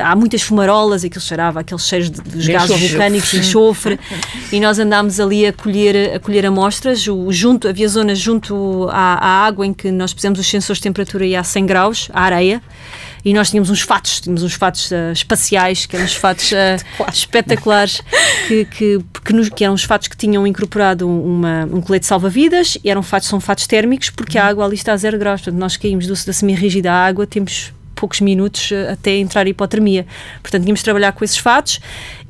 há 0.02 0.16
muitas 0.16 0.42
fumarolas, 0.42 1.04
aquilo 1.04 1.22
cheirava, 1.22 1.60
aqueles 1.62 1.84
cheiros 1.84 2.10
de, 2.10 2.22
dos 2.22 2.48
gases 2.48 2.70
enxofre. 2.70 2.88
vulcânicos, 2.88 3.34
enxofre, 3.34 4.00
e 4.52 4.60
nós 4.60 4.80
andámos 4.80 5.20
ali 5.20 5.46
a 5.46 5.54
colher, 5.54 6.16
a 6.16 6.20
colher 6.20 6.46
amostras. 6.46 7.08
O, 7.08 7.32
junto, 7.32 7.68
havia 7.68 7.88
zonas 7.88 8.20
junto 8.20 8.88
à, 8.92 9.16
à 9.16 9.46
água 9.46 9.66
em 9.66 9.74
que 9.74 9.92
nós 9.92 10.14
pusemos 10.14 10.40
os 10.40 10.48
sensores 10.48 10.78
de 10.78 10.84
temperatura 10.84 11.26
e 11.26 11.36
a 11.36 11.44
100 11.44 11.66
graus, 11.66 12.10
a 12.14 12.22
areia 12.22 12.62
e 13.24 13.34
nós 13.34 13.50
tínhamos 13.50 13.70
uns 13.70 13.82
fatos, 13.82 14.22
tínhamos 14.22 14.44
uns 14.44 14.54
fatos 14.54 14.92
uh, 14.92 15.12
espaciais, 15.12 15.86
que 15.86 15.96
eram 15.96 16.06
uns 16.06 16.16
fatos 16.16 16.52
uh, 16.52 17.10
espetaculares, 17.12 18.02
que, 18.48 18.66
que, 18.66 19.00
que, 19.24 19.34
nos, 19.34 19.50
que, 19.50 19.64
eram 19.64 19.74
os 19.74 19.84
fatos 19.84 20.08
que 20.08 20.18
tinham 20.18 20.46
incorporado 20.48 21.10
uma, 21.10 21.66
um 21.66 21.82
colete 21.82 22.06
salva-vidas, 22.06 22.78
e 22.84 22.90
eram 22.90 23.04
fatos, 23.04 23.28
são 23.28 23.40
fatos 23.40 23.68
térmicos, 23.68 24.10
porque 24.10 24.38
a 24.38 24.46
água 24.46 24.66
ali 24.66 24.76
está 24.76 24.94
a 24.94 24.98
zero 24.98 25.18
graus, 25.18 25.42
portanto 25.42 25.60
nós 25.60 25.78
caímos 25.78 26.08
do, 26.08 26.14
da 26.14 26.34
semi-rígida 26.34 26.92
à 26.92 27.06
água, 27.06 27.28
temos 27.28 27.74
poucos 28.00 28.22
minutos 28.22 28.72
uh, 28.72 28.94
até 28.94 29.12
entrar 29.18 29.46
em 29.46 29.50
hipotermia. 29.50 30.06
Portanto, 30.42 30.64
tínhamos 30.64 30.80
de 30.80 30.86
trabalhar 30.86 31.12
com 31.12 31.26
esses 31.26 31.38
fatos 31.38 31.82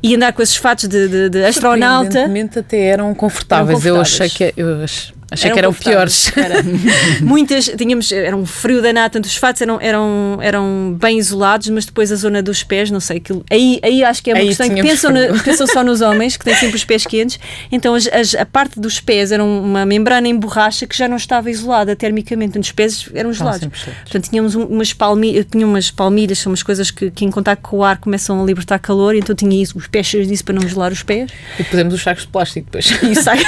e 0.02 0.16
andar 0.16 0.34
com 0.34 0.42
esses 0.42 0.56
fatos 0.56 0.88
de, 0.88 1.08
de, 1.08 1.30
de 1.30 1.46
astronauta. 1.46 2.28
até 2.60 2.88
eram 2.88 3.14
confortáveis. 3.14 3.86
eram 3.86 3.98
confortáveis. 4.02 4.20
Eu 4.20 4.26
achei 4.26 4.30
que 4.30 4.54
eu 4.60 4.84
Achei 5.32 5.52
eram 5.52 5.56
que 5.56 5.60
eram 5.60 5.74
piores. 5.74 6.32
Era. 6.36 6.64
Muitas, 7.22 7.66
tínhamos, 7.78 8.12
era 8.12 8.36
um 8.36 8.46
frio 8.46 8.82
danado, 8.82 9.14
tanto 9.14 9.26
os 9.26 9.36
fatos 9.36 9.62
eram, 9.62 9.80
eram, 9.80 10.40
eram 10.42 10.98
bem 11.00 11.18
isolados, 11.18 11.70
mas 11.70 11.86
depois 11.86 12.12
a 12.12 12.16
zona 12.16 12.42
dos 12.42 12.64
pés, 12.64 12.90
não 12.90 13.00
sei, 13.00 13.18
aquilo, 13.18 13.44
aí, 13.50 13.80
aí 13.84 14.04
acho 14.04 14.24
que 14.24 14.32
é 14.32 14.34
uma 14.34 14.42
aí 14.42 14.48
questão 14.48 14.70
que 14.70 14.82
pensam, 14.82 15.12
na, 15.12 15.42
pensam 15.44 15.68
só 15.68 15.84
nos 15.84 16.02
homens, 16.02 16.36
que 16.36 16.46
têm 16.46 16.56
sempre 16.56 16.76
os 16.76 16.84
pés 16.84 17.06
quentes, 17.06 17.40
então 17.72 17.94
as, 17.94 18.08
as, 18.08 18.36
a 18.36 18.46
parte 18.46 18.80
dos 18.80 19.00
pés 19.00 19.32
era 19.32 19.44
uma 19.44 19.86
membrana 19.86 20.28
em 20.28 20.36
borracha 20.36 20.88
que 20.88 20.98
já 20.98 21.08
não 21.08 21.18
estava 21.18 21.50
isolada 21.50 21.96
termicamente, 21.96 22.50
então 22.50 22.62
os 22.62 22.72
pés 22.72 23.08
eram 23.14 23.32
gelados. 23.32 23.68
Portanto, 23.68 24.30
tínhamos 24.30 24.56
umas 24.56 24.94
palmilhas, 24.94 25.46
tinha 25.52 25.66
umas 25.66 25.92
palmilhas, 25.92 26.40
são 26.40 26.52
umas 26.52 26.64
coisas 26.64 26.90
que, 26.90 27.12
que 27.12 27.26
em 27.26 27.32
contato 27.32 27.62
com 27.62 27.78
o 27.78 27.84
ar 27.84 27.98
começam 27.98 28.42
a 28.42 28.46
libertar 28.46 28.80
calor, 28.80 29.16
então 29.16 29.36
tinha 29.36 29.62
isso, 29.62 29.78
os 29.78 29.88
pés 29.88 30.08
cheios 30.08 30.28
disso 30.28 30.44
para 30.44 30.56
não 30.56 30.68
gelar 30.68 30.92
os 30.92 31.04
pés. 31.04 31.32
E 31.60 31.64
podemos 31.64 31.94
os 31.94 32.02
sacos 32.02 32.24
de 32.24 32.30
plástico 32.30 32.66
depois. 32.66 32.86
Isso 33.04 33.30
aí. 33.30 33.44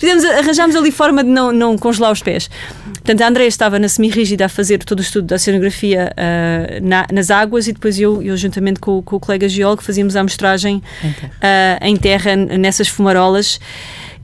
Fizemos, 0.00 0.24
arranjámos 0.24 0.74
ali 0.74 0.90
forma 0.90 1.22
de 1.22 1.28
não, 1.28 1.52
não 1.52 1.76
congelar 1.76 2.10
os 2.10 2.22
pés. 2.22 2.48
Portanto, 2.94 3.20
a 3.20 3.28
Andrea 3.28 3.46
estava 3.46 3.78
na 3.78 3.88
semi-rígida 3.88 4.46
a 4.46 4.48
fazer 4.48 4.78
todo 4.78 5.00
o 5.00 5.02
estudo 5.02 5.26
da 5.26 5.36
oceanografia 5.36 6.10
uh, 6.12 6.86
na, 6.86 7.06
nas 7.12 7.30
águas 7.30 7.68
e 7.68 7.72
depois 7.72 8.00
eu, 8.00 8.22
eu 8.22 8.36
juntamente 8.36 8.80
com, 8.80 9.02
com, 9.02 9.16
o 9.16 9.20
colega 9.20 9.46
geólogo, 9.48 9.82
fazíamos 9.82 10.16
a 10.16 10.20
amostragem 10.20 10.76
uh, 11.04 11.84
em 11.84 11.96
terra 11.96 12.34
nessas 12.34 12.88
fumarolas. 12.88 13.60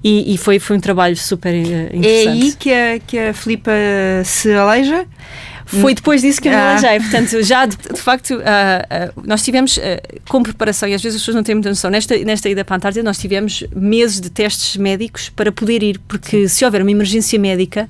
E, 0.02 0.34
e, 0.34 0.38
foi, 0.38 0.58
foi 0.58 0.76
um 0.76 0.80
trabalho 0.80 1.16
super 1.16 1.52
interessante. 1.52 2.06
É 2.06 2.28
aí 2.28 2.52
que 2.52 2.72
a, 2.72 2.98
que 3.00 3.18
a 3.18 3.34
Filipa 3.34 3.72
se 4.24 4.52
aleija? 4.52 5.04
Foi 5.66 5.94
depois 5.94 6.22
disso 6.22 6.40
que 6.40 6.48
eu 6.48 6.52
me 6.52 6.58
ah. 6.58 6.78
Portanto, 7.00 7.42
já 7.42 7.66
de, 7.66 7.76
de 7.76 8.00
facto, 8.00 8.34
uh, 8.34 8.38
uh, 8.38 9.22
nós 9.26 9.42
tivemos 9.42 9.76
uh, 9.76 9.80
com 10.28 10.42
preparação, 10.42 10.88
e 10.88 10.94
às 10.94 11.02
vezes 11.02 11.16
as 11.16 11.22
pessoas 11.22 11.34
não 11.34 11.42
têm 11.42 11.56
muita 11.56 11.68
noção, 11.68 11.90
nesta, 11.90 12.16
nesta 12.18 12.48
ida 12.48 12.64
para 12.64 12.76
a 12.76 12.78
Antártida, 12.78 13.02
nós 13.02 13.18
tivemos 13.18 13.64
meses 13.74 14.20
de 14.20 14.30
testes 14.30 14.76
médicos 14.76 15.28
para 15.28 15.50
poder 15.50 15.82
ir, 15.82 15.98
porque 16.06 16.48
Sim. 16.48 16.48
se 16.48 16.64
houver 16.64 16.82
uma 16.82 16.90
emergência 16.90 17.38
médica, 17.38 17.88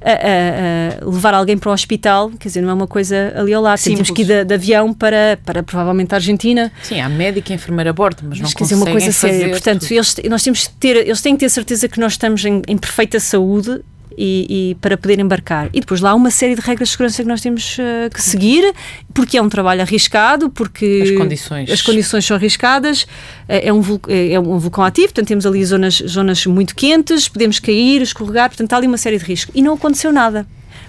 a, 0.00 0.10
a, 0.10 1.04
a, 1.04 1.10
levar 1.10 1.34
alguém 1.34 1.58
para 1.58 1.70
o 1.70 1.72
hospital, 1.72 2.30
quer 2.38 2.48
dizer, 2.48 2.60
não 2.60 2.70
é 2.70 2.74
uma 2.74 2.86
coisa 2.86 3.32
ali 3.36 3.52
ao 3.52 3.62
lado. 3.62 3.82
Temos 3.82 4.10
que 4.10 4.22
ir 4.22 4.26
de, 4.26 4.44
de, 4.44 4.54
avião 4.54 4.94
para, 4.94 5.38
para 5.44 5.62
provavelmente 5.62 6.14
a 6.14 6.18
Argentina. 6.18 6.70
Sim, 6.82 7.00
há 7.00 7.08
médica 7.08 7.52
e 7.52 7.56
enfermeira 7.56 7.90
a 7.90 7.92
bordo, 7.92 8.18
mas, 8.22 8.38
mas 8.38 8.40
não 8.40 8.50
quer 8.50 8.62
dizer, 8.62 8.74
uma 8.76 8.86
coisa 8.86 9.10
séria. 9.10 9.50
Portanto, 9.50 9.90
eles, 9.90 10.16
nós 10.28 10.42
temos 10.42 10.68
que 10.68 10.74
ter, 10.74 10.96
eles 10.96 11.20
têm 11.20 11.34
que 11.34 11.40
ter 11.40 11.48
certeza 11.48 11.88
que 11.88 11.98
nós 11.98 12.12
estamos 12.12 12.44
em, 12.44 12.62
em 12.68 12.76
perfeita 12.76 13.18
saúde 13.18 13.82
e, 14.18 14.70
e, 14.70 14.74
para 14.80 14.96
poder 14.96 15.20
embarcar. 15.20 15.70
E 15.72 15.78
depois 15.78 16.00
lá 16.00 16.10
há 16.10 16.14
uma 16.14 16.30
série 16.30 16.56
de 16.56 16.60
regras 16.60 16.88
de 16.88 16.92
segurança 16.92 17.22
que 17.22 17.28
nós 17.28 17.40
temos 17.40 17.78
uh, 17.78 18.10
que 18.12 18.20
seguir, 18.20 18.74
porque 19.14 19.38
é 19.38 19.42
um 19.42 19.48
trabalho 19.48 19.80
arriscado, 19.80 20.50
porque 20.50 21.02
as 21.04 21.10
condições, 21.12 21.70
as 21.70 21.80
condições 21.80 22.24
são 22.26 22.36
arriscadas, 22.36 23.06
é, 23.48 23.68
é 23.68 23.72
um, 23.72 23.80
é, 24.08 24.32
é 24.32 24.40
um 24.40 24.58
vulcão 24.58 24.82
ativo, 24.82 25.08
portanto 25.08 25.28
temos 25.28 25.46
ali 25.46 25.64
zonas, 25.64 26.02
zonas 26.04 26.44
muito 26.46 26.74
quentes, 26.74 27.28
podemos 27.28 27.60
cair, 27.60 28.02
escorregar, 28.02 28.48
portanto 28.48 28.72
há 28.72 28.76
ali 28.76 28.88
uma 28.88 28.98
série 28.98 29.18
de 29.18 29.24
riscos. 29.24 29.54
E 29.54 29.62
não 29.62 29.74
aconteceu 29.74 30.12
nada. 30.12 30.44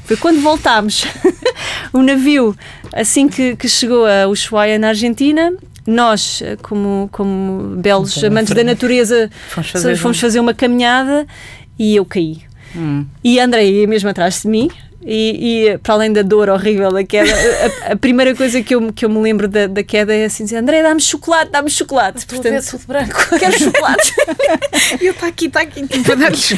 Foi 0.06 0.18
quando 0.18 0.42
voltámos, 0.42 1.06
o 1.94 2.02
navio, 2.02 2.58
assim 2.92 3.28
que, 3.28 3.56
que 3.56 3.70
chegou 3.70 4.08
a 4.08 4.28
Ushuaia, 4.28 4.80
na 4.80 4.88
Argentina, 4.88 5.54
nós, 5.86 6.42
eh, 6.42 6.58
como, 6.64 7.08
como 7.12 7.76
belos 7.76 8.18
então, 8.18 8.30
amantes 8.30 8.56
da 8.56 8.64
natureza, 8.64 9.30
fomos 9.50 9.70
fazer, 9.70 9.96
fomos 9.98 10.20
fazer 10.20 10.40
uma 10.40 10.54
caminhada 10.54 11.28
e 11.78 11.96
eu 11.96 12.06
caí. 12.06 12.49
Hum. 12.76 13.06
E 13.24 13.40
a 13.40 13.46
André 13.46 13.66
ia 13.66 13.88
mesmo 13.88 14.10
atrás 14.10 14.42
de 14.42 14.48
mim. 14.48 14.70
E, 15.02 15.70
e, 15.72 15.78
para 15.78 15.93
além 15.93 16.12
da 16.12 16.22
dor 16.22 16.50
horrível 16.50 16.91
da 16.91 17.06
queda, 17.06 17.32
a, 17.88 17.93
a, 17.93 17.95
primeira 17.95 18.36
coisa 18.36 18.62
que 18.62 18.76
eu, 18.76 18.91
que 18.91 19.06
eu 19.06 19.10
me 19.10 19.20
lembro 19.22 19.47
da, 19.47 19.66
da 19.66 19.82
queda 19.82 20.14
é 20.14 20.26
assim 20.26 20.43
dizer: 20.43 20.58
André, 20.58 20.84
dá-me 20.84 21.00
chocolate, 21.00 21.52
dá-me 21.52 21.70
chocolate. 21.70 22.26
Portanto, 22.26 22.78
ver 22.78 22.86
branco. 22.86 23.39
Quero 23.39 23.58
chocolate. 23.58 24.14
e 25.00 25.06
eu 25.06 25.14
está 25.14 25.28
aqui, 25.28 25.45
está 25.45 25.62
aqui, 25.62 25.88
para 26.04 26.16
dar-lhes. 26.16 26.52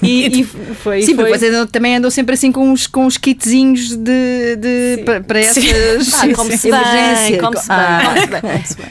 E, 0.00 0.40
e, 0.40 0.44
foi. 0.44 1.02
Sim, 1.02 1.16
foi. 1.16 1.48
andou, 1.48 1.66
também 1.66 1.96
andou 1.96 2.12
sempre 2.12 2.34
assim 2.34 2.52
com 2.52 2.70
uns, 2.70 2.86
com 2.86 3.06
uns 3.06 3.16
kitzinhos 3.16 3.96
de, 3.96 4.56
de 4.56 5.02
para, 5.04 5.20
para 5.20 5.40
essas 5.40 5.64
ah, 6.14 6.34
como 6.36 6.56
se 6.56 6.70
bem, 6.70 7.38
como 7.40 7.58
ah. 7.68 8.14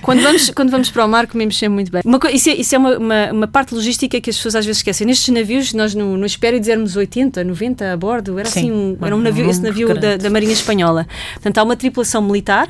Quando 0.01 0.22
vamos, 0.22 0.49
quando 0.49 0.70
vamos 0.70 0.89
para 0.89 1.05
o 1.05 1.07
mar, 1.07 1.26
comemos 1.26 1.57
sempre 1.57 1.76
muito 1.76 1.91
bem. 1.91 2.01
Uma, 2.03 2.20
isso 2.32 2.49
é, 2.49 2.53
isso 2.55 2.76
é 2.76 2.78
uma, 2.78 2.97
uma, 2.97 3.32
uma, 3.32 3.47
parte 3.47 3.74
logística 3.74 4.20
que 4.20 4.30
as 4.30 4.36
pessoas 4.36 4.55
às 4.55 4.65
vezes 4.65 4.80
esquecem. 4.80 5.07
Nestes 5.07 5.34
navios, 5.34 5.74
nós 5.74 5.95
no, 5.95 6.18
no 6.18 6.26
espero 6.26 6.59
dizermos 6.59 6.97
80, 6.97 7.45
90 7.45 7.93
a 7.93 7.95
bordo, 7.95 8.38
era 8.38 8.49
assim, 8.58 8.72
um, 8.72 8.97
era 9.01 9.16
um 9.16 9.22
navio, 9.22 9.49
esse 9.49 9.62
navio 9.62 9.93
da, 9.93 10.18
da 10.18 10.30
Marinha 10.30 10.53
Espanhola. 10.53 11.08
Portanto, 11.34 11.58
há 11.58 11.64
uma 11.64 11.76
tripulação 11.76 12.22
militar 12.22 12.70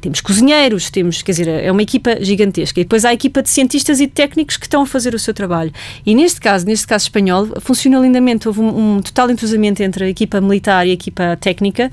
temos 0.00 0.20
cozinheiros, 0.20 0.90
temos, 0.90 1.20
quer 1.20 1.32
dizer, 1.32 1.48
é 1.48 1.70
uma 1.70 1.82
equipa 1.82 2.22
gigantesca. 2.24 2.80
E 2.80 2.84
depois 2.84 3.04
há 3.04 3.10
a 3.10 3.12
equipa 3.12 3.42
de 3.42 3.50
cientistas 3.50 4.00
e 4.00 4.06
de 4.06 4.12
técnicos 4.12 4.56
que 4.56 4.64
estão 4.64 4.82
a 4.82 4.86
fazer 4.86 5.14
o 5.14 5.18
seu 5.18 5.34
trabalho. 5.34 5.70
E 6.06 6.14
neste 6.14 6.40
caso, 6.40 6.64
neste 6.66 6.86
caso 6.86 7.04
espanhol, 7.04 7.48
funcionou 7.60 8.02
lindamente. 8.02 8.48
Houve 8.48 8.60
um, 8.60 8.96
um 8.96 9.02
total 9.02 9.30
entrosamento 9.30 9.82
entre 9.82 10.04
a 10.04 10.08
equipa 10.08 10.40
militar 10.40 10.86
e 10.86 10.90
a 10.90 10.94
equipa 10.94 11.36
técnica 11.38 11.90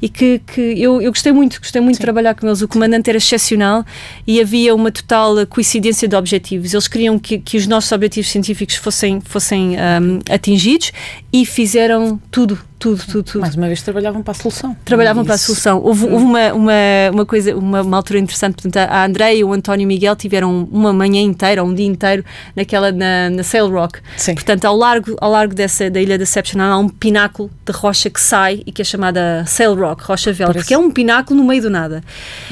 e 0.00 0.08
que, 0.08 0.40
que 0.46 0.60
eu, 0.60 1.02
eu 1.02 1.12
gostei 1.12 1.32
muito, 1.32 1.60
gostei 1.60 1.82
muito 1.82 1.96
Sim. 1.96 2.00
de 2.00 2.04
trabalhar 2.04 2.34
com 2.34 2.46
eles. 2.46 2.62
O 2.62 2.68
comandante 2.68 3.10
era 3.10 3.18
excepcional 3.18 3.84
e 4.26 4.40
havia 4.40 4.74
uma 4.74 4.90
total 4.90 5.46
coincidência 5.46 6.08
de 6.08 6.16
objetivos. 6.16 6.72
Eles 6.72 6.88
queriam 6.88 7.18
que, 7.18 7.38
que 7.38 7.58
os 7.58 7.66
nossos 7.66 7.92
objetivos 7.92 8.30
científicos 8.30 8.76
fossem, 8.76 9.20
fossem 9.20 9.76
um, 9.76 10.20
atingidos 10.32 10.92
e 11.30 11.44
fizeram 11.44 12.18
tudo 12.30 12.58
tudo, 12.80 13.02
tudo, 13.04 13.22
tudo. 13.22 13.40
Mais 13.42 13.54
uma 13.54 13.66
vez 13.66 13.82
trabalhavam 13.82 14.22
para 14.22 14.32
a 14.32 14.34
solução. 14.34 14.74
Trabalhavam 14.86 15.22
para 15.22 15.34
a 15.34 15.38
solução. 15.38 15.80
Houve, 15.84 16.06
houve 16.06 16.24
uma, 16.24 16.52
uma, 16.54 16.72
uma 17.12 17.26
coisa, 17.26 17.54
uma, 17.54 17.82
uma 17.82 17.96
altura 17.98 18.18
interessante, 18.18 18.54
portanto, 18.54 18.78
a 18.78 19.04
André 19.04 19.36
e 19.36 19.44
o 19.44 19.52
António 19.52 19.86
Miguel 19.86 20.16
tiveram 20.16 20.66
uma 20.72 20.90
manhã 20.92 21.20
inteira, 21.20 21.62
um 21.62 21.74
dia 21.74 21.86
inteiro, 21.86 22.24
naquela, 22.56 22.90
na, 22.90 23.28
na 23.28 23.42
Sail 23.42 23.68
Rock. 23.70 24.00
Sim. 24.16 24.34
Portanto, 24.34 24.64
ao 24.64 24.74
largo, 24.74 25.14
ao 25.20 25.30
largo 25.30 25.54
dessa, 25.54 25.90
da 25.90 26.00
ilha 26.00 26.14
de 26.16 26.24
Deception 26.24 26.60
há 26.60 26.78
um 26.78 26.88
pináculo 26.88 27.50
de 27.66 27.72
rocha 27.72 28.08
que 28.08 28.20
sai 28.20 28.62
e 28.66 28.72
que 28.72 28.80
é 28.80 28.84
chamada 28.84 29.44
Sail 29.46 29.74
Rock, 29.74 30.02
rocha 30.02 30.32
vela, 30.32 30.48
Parece- 30.54 30.64
porque 30.64 30.74
é 30.74 30.78
um 30.78 30.90
pináculo 30.90 31.38
no 31.38 31.46
meio 31.46 31.60
do 31.60 31.68
nada. 31.70 32.02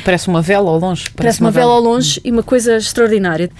Parece 0.05 0.29
uma 0.29 0.43
vela 0.43 0.68
ao 0.70 0.79
longe. 0.79 1.07
Parece 1.16 1.41
uma 1.41 1.51
vela 1.51 1.72
ao 1.72 1.81
longe 1.81 2.20
e 2.22 2.31
uma 2.31 2.43
coisa 2.43 2.76
extraordinária. 2.76 3.51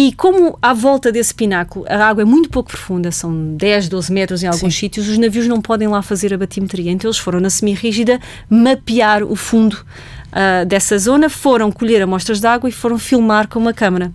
E 0.00 0.12
como 0.12 0.56
à 0.62 0.72
volta 0.72 1.10
desse 1.10 1.34
pináculo 1.34 1.84
a 1.88 2.06
água 2.06 2.22
é 2.22 2.24
muito 2.24 2.48
pouco 2.48 2.70
profunda, 2.70 3.10
são 3.10 3.56
10, 3.56 3.88
12 3.88 4.12
metros 4.12 4.44
em 4.44 4.46
alguns 4.46 4.72
Sim. 4.72 4.78
sítios, 4.78 5.08
os 5.08 5.18
navios 5.18 5.48
não 5.48 5.60
podem 5.60 5.88
lá 5.88 6.00
fazer 6.02 6.32
a 6.32 6.38
batimetria. 6.38 6.92
Então 6.92 7.08
eles 7.08 7.18
foram 7.18 7.40
na 7.40 7.50
semi-rígida 7.50 8.20
mapear 8.48 9.24
o 9.24 9.34
fundo 9.34 9.84
ah, 10.30 10.62
dessa 10.62 10.96
zona, 10.96 11.28
foram 11.28 11.72
colher 11.72 12.00
amostras 12.00 12.38
de 12.38 12.46
água 12.46 12.68
e 12.68 12.72
foram 12.72 12.96
filmar 12.96 13.48
com 13.48 13.58
uma 13.58 13.74
câmara. 13.74 14.12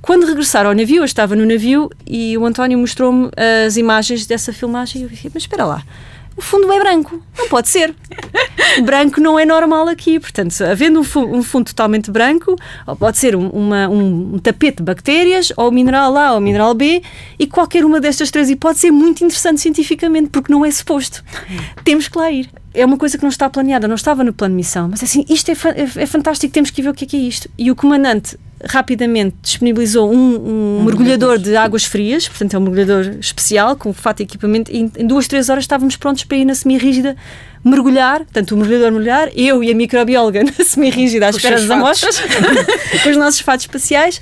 Quando 0.00 0.24
regressaram 0.24 0.70
ao 0.70 0.74
navio, 0.74 1.02
eu 1.02 1.04
estava 1.04 1.36
no 1.36 1.44
navio 1.44 1.90
e 2.06 2.38
o 2.38 2.46
António 2.46 2.78
mostrou-me 2.78 3.30
as 3.66 3.76
imagens 3.76 4.24
dessa 4.24 4.50
filmagem 4.50 5.02
e 5.02 5.04
eu 5.04 5.10
disse, 5.10 5.30
mas 5.34 5.42
espera 5.42 5.66
lá, 5.66 5.82
o 6.38 6.40
fundo 6.40 6.72
é 6.72 6.78
branco, 6.78 7.20
não 7.36 7.48
pode 7.48 7.68
ser. 7.68 7.94
branco 8.84 9.20
não 9.20 9.38
é 9.38 9.44
normal 9.44 9.88
aqui, 9.88 10.18
portanto, 10.20 10.54
havendo 10.64 11.00
um, 11.00 11.36
um 11.38 11.42
fundo 11.42 11.66
totalmente 11.66 12.10
branco, 12.10 12.54
pode 12.98 13.18
ser 13.18 13.34
um, 13.36 13.48
uma- 13.48 13.88
um- 13.88 14.34
um 14.34 14.38
tapete 14.38 14.78
de 14.78 14.82
bactérias, 14.84 15.52
ou 15.56 15.70
mineral 15.72 16.16
A 16.16 16.34
ou 16.34 16.40
mineral 16.40 16.74
B, 16.74 17.02
e 17.38 17.46
qualquer 17.46 17.84
uma 17.84 18.00
destas 18.00 18.30
três 18.30 18.48
hipóteses 18.50 18.84
é 18.84 18.90
muito 18.90 19.24
interessante 19.24 19.60
cientificamente, 19.60 20.28
porque 20.30 20.52
não 20.52 20.64
é 20.64 20.70
suposto. 20.70 21.22
Temos 21.84 22.08
que 22.08 22.16
lá 22.16 22.30
ir. 22.30 22.48
É 22.74 22.84
uma 22.84 22.96
coisa 22.96 23.16
que 23.16 23.24
não 23.24 23.30
está 23.30 23.48
planeada, 23.50 23.88
não 23.88 23.96
estava 23.96 24.22
no 24.22 24.32
plano 24.32 24.52
de 24.52 24.56
missão, 24.56 24.88
mas 24.88 25.02
assim, 25.02 25.24
isto 25.28 25.50
é, 25.50 25.54
fa- 25.54 25.70
é- 25.70 26.02
é 26.02 26.06
fantástico, 26.06 26.52
temos 26.52 26.70
que 26.70 26.80
ver 26.80 26.90
o 26.90 26.94
que 26.94 27.04
é 27.04 27.08
que 27.08 27.16
é 27.16 27.20
isto. 27.20 27.48
E 27.58 27.70
o 27.70 27.74
comandante 27.76 28.38
rapidamente 28.64 29.36
disponibilizou 29.42 30.12
um, 30.12 30.78
um 30.78 30.84
mergulhador 30.84 31.38
de 31.38 31.56
águas 31.56 31.84
frias, 31.84 32.28
portanto 32.28 32.54
é 32.54 32.58
um 32.58 32.62
mergulhador 32.62 33.16
especial, 33.20 33.76
com 33.76 33.92
fato 33.92 34.20
e 34.20 34.22
equipamento, 34.24 34.70
e 34.72 34.90
em, 34.96 35.06
duas, 35.06 35.28
três 35.28 35.48
horas 35.48 35.64
estávamos 35.64 35.96
prontos 35.96 36.24
para 36.24 36.36
ir 36.36 36.44
na 36.44 36.54
semi-rígida 36.54 37.16
mergulhar, 37.64 38.20
portanto 38.20 38.52
o 38.52 38.56
mergulhador 38.56 38.92
mergulhar, 38.92 39.30
eu 39.34 39.62
e 39.62 39.70
a 39.70 39.74
microbióloga 39.74 40.42
na 40.58 40.64
semi-rígida 40.64 41.26
à 41.26 41.30
espera 41.30 41.60
das 41.60 41.70
amostras, 41.70 42.20
com 43.02 43.10
os 43.10 43.16
nossos 43.16 43.40
fatos 43.40 43.64
espaciais, 43.64 44.20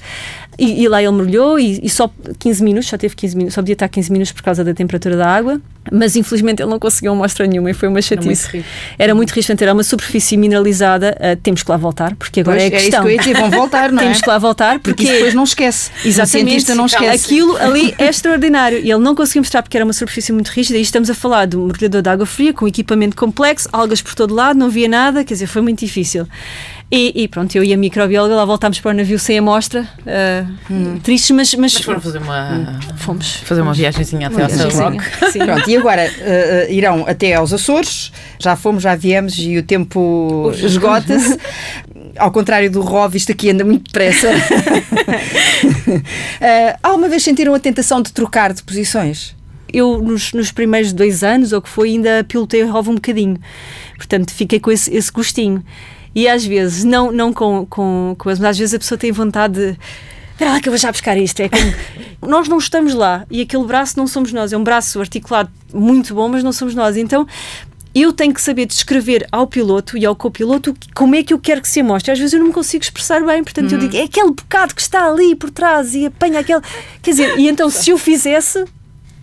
e, 0.58 0.82
e 0.82 0.88
lá 0.88 1.02
ele 1.02 1.12
mergulhou 1.12 1.58
e, 1.58 1.80
e 1.82 1.88
só 1.88 2.10
15 2.38 2.62
minutos, 2.62 2.88
só 2.88 2.96
teve 2.96 3.14
15 3.14 3.36
minutos, 3.36 3.54
só 3.54 3.60
podia 3.60 3.74
estar 3.74 3.88
15 3.88 4.12
minutos 4.12 4.32
por 4.32 4.42
causa 4.42 4.64
da 4.64 4.72
temperatura 4.74 5.16
da 5.16 5.26
água, 5.28 5.60
mas 5.92 6.16
infelizmente 6.16 6.62
ele 6.62 6.70
não 6.70 6.78
conseguiu 6.78 7.12
amostra 7.12 7.46
nenhuma 7.46 7.70
e 7.70 7.74
foi 7.74 7.88
uma 7.88 8.02
chatice. 8.02 8.64
Era 8.98 9.14
muito 9.14 9.30
risco, 9.30 9.48
portanto, 9.48 9.62
era 9.62 9.72
uma 9.72 9.84
superfície 9.84 10.36
mineralizada, 10.36 11.16
ah, 11.20 11.36
temos 11.42 11.62
que 11.62 11.70
lá 11.70 11.76
voltar, 11.76 12.14
porque 12.16 12.40
agora 12.40 12.58
Pois, 12.58 12.64
é 12.64 12.66
a 12.66 12.68
era 12.68 12.76
isso 12.76 12.84
questão. 12.86 13.02
que 13.02 13.08
eu 13.08 13.12
ia 13.12 13.18
dizer, 13.18 13.36
vão 13.36 13.50
voltar, 13.50 13.90
não 13.92 13.98
é? 14.00 14.02
Temos 14.02 14.20
que 14.20 14.28
lá 14.28 14.38
voltar, 14.38 14.78
Porque 14.80 14.90
porque 14.90 15.02
isso 15.04 15.12
depois 15.12 15.34
não 15.34 15.44
esquece. 15.44 15.90
Exatamente. 16.04 16.74
não 16.74 16.86
esquece. 16.86 17.24
Aquilo 17.26 17.56
ali 17.56 17.94
é 17.98 18.08
extraordinário. 18.08 18.78
E 18.78 18.90
ele 18.90 19.02
não 19.02 19.14
conseguiu 19.14 19.42
mostrar 19.42 19.62
porque 19.62 19.76
era 19.76 19.84
uma 19.84 19.92
superfície 19.92 20.32
muito 20.32 20.48
rígida. 20.48 20.78
E 20.78 20.82
estamos 20.82 21.10
a 21.10 21.14
falar 21.14 21.46
de 21.46 21.56
um 21.56 21.66
mergulhador 21.66 22.02
de 22.02 22.08
água 22.08 22.26
fria 22.26 22.52
com 22.52 22.66
equipamento 22.66 23.16
complexo, 23.16 23.68
algas 23.72 24.00
por 24.02 24.14
todo 24.14 24.34
lado, 24.34 24.58
não 24.58 24.70
via 24.70 24.88
nada, 24.88 25.24
quer 25.24 25.34
dizer, 25.34 25.46
foi 25.46 25.62
muito 25.62 25.80
difícil. 25.80 26.26
E, 26.88 27.24
e 27.24 27.28
pronto, 27.28 27.54
eu 27.56 27.64
e 27.64 27.74
a 27.74 27.76
microbióloga 27.76 28.36
lá 28.36 28.44
voltámos 28.44 28.78
para 28.78 28.92
o 28.92 28.94
navio 28.94 29.18
sem 29.18 29.38
amostra, 29.38 29.88
ah, 30.06 30.46
tristes, 31.02 31.32
mas, 31.32 31.52
mas, 31.54 31.74
Mas 31.74 31.82
foram 31.82 32.00
fazer 32.00 32.18
uma, 32.18 32.78
fomos. 32.96 33.36
fazer 33.38 33.60
uma 33.60 33.74
viagenzinha 33.74 34.28
até 34.28 34.44
ao. 34.44 34.70
Rock. 34.70 35.02
Sim. 35.32 35.40
Pronto, 35.40 35.68
e 35.68 35.76
agora 35.76 36.02
eh, 36.02 36.12
eh, 36.20 36.72
irão 36.72 37.04
até 37.08 37.34
aos 37.34 37.52
Açores, 37.52 38.12
já 38.38 38.54
fomos, 38.54 38.84
já 38.84 38.94
viemos 38.94 39.36
e 39.36 39.58
o 39.58 39.64
tempo 39.64 40.52
esgota-se. 40.54 41.38
Ao 42.16 42.30
contrário 42.30 42.70
do 42.70 42.80
Rov, 42.80 43.14
isto 43.14 43.30
aqui 43.30 43.50
anda 43.50 43.62
muito 43.62 43.84
depressa. 43.88 44.28
Eh, 46.40 46.76
alguma 46.82 47.10
vez 47.10 47.22
sentiram 47.22 47.52
a 47.52 47.58
tentação 47.58 48.00
de 48.00 48.10
trocar 48.10 48.54
de 48.54 48.62
posições? 48.62 49.36
eu 49.72 50.00
nos, 50.00 50.32
nos 50.32 50.50
primeiros 50.50 50.92
dois 50.92 51.22
anos, 51.22 51.52
ou 51.52 51.60
que 51.60 51.68
foi, 51.68 51.90
ainda 51.90 52.24
pilotei 52.24 52.62
o 52.62 52.70
ROV 52.70 52.88
um 52.88 52.94
bocadinho. 52.94 53.36
Portanto, 53.96 54.32
fiquei 54.32 54.58
com 54.58 54.70
esse, 54.70 54.94
esse 54.94 55.12
gostinho. 55.12 55.62
E 56.16 56.26
às 56.26 56.46
vezes, 56.46 56.82
não, 56.82 57.12
não 57.12 57.30
com, 57.30 57.66
com, 57.66 58.16
com 58.18 58.30
as, 58.30 58.38
mas 58.38 58.48
às 58.52 58.58
vezes 58.58 58.74
a 58.74 58.78
pessoa 58.78 58.96
tem 58.96 59.12
vontade 59.12 59.52
de. 59.52 59.78
Espera 60.32 60.52
lá 60.52 60.60
que 60.62 60.68
eu 60.68 60.72
vou 60.72 60.78
já 60.78 60.90
buscar 60.90 61.14
isto. 61.18 61.40
É 61.40 61.48
como, 61.50 61.74
nós 62.26 62.48
não 62.48 62.56
estamos 62.56 62.94
lá 62.94 63.26
e 63.30 63.42
aquele 63.42 63.64
braço 63.64 63.98
não 63.98 64.06
somos 64.06 64.32
nós. 64.32 64.50
É 64.50 64.56
um 64.56 64.64
braço 64.64 64.98
articulado 64.98 65.50
muito 65.74 66.14
bom, 66.14 66.26
mas 66.26 66.42
não 66.42 66.52
somos 66.52 66.74
nós. 66.74 66.96
Então 66.96 67.26
eu 67.94 68.14
tenho 68.14 68.32
que 68.32 68.40
saber 68.40 68.64
descrever 68.64 69.26
ao 69.30 69.46
piloto 69.46 69.98
e 69.98 70.06
ao 70.06 70.16
copiloto 70.16 70.74
como 70.94 71.14
é 71.14 71.22
que 71.22 71.34
eu 71.34 71.38
quero 71.38 71.60
que 71.60 71.68
se 71.68 71.80
amostre. 71.80 72.10
Às 72.10 72.18
vezes 72.18 72.32
eu 72.32 72.40
não 72.40 72.46
me 72.46 72.52
consigo 72.52 72.82
expressar 72.82 73.22
bem, 73.22 73.44
portanto 73.44 73.72
eu 73.72 73.78
digo 73.78 73.94
é 73.94 74.04
aquele 74.04 74.30
bocado 74.30 74.74
que 74.74 74.80
está 74.80 75.06
ali 75.06 75.34
por 75.34 75.50
trás 75.50 75.94
e 75.94 76.06
apanha 76.06 76.40
aquele. 76.40 76.62
Quer 77.02 77.10
dizer, 77.10 77.38
e 77.38 77.46
então 77.46 77.68
se 77.68 77.90
eu 77.90 77.98
fizesse, 77.98 78.64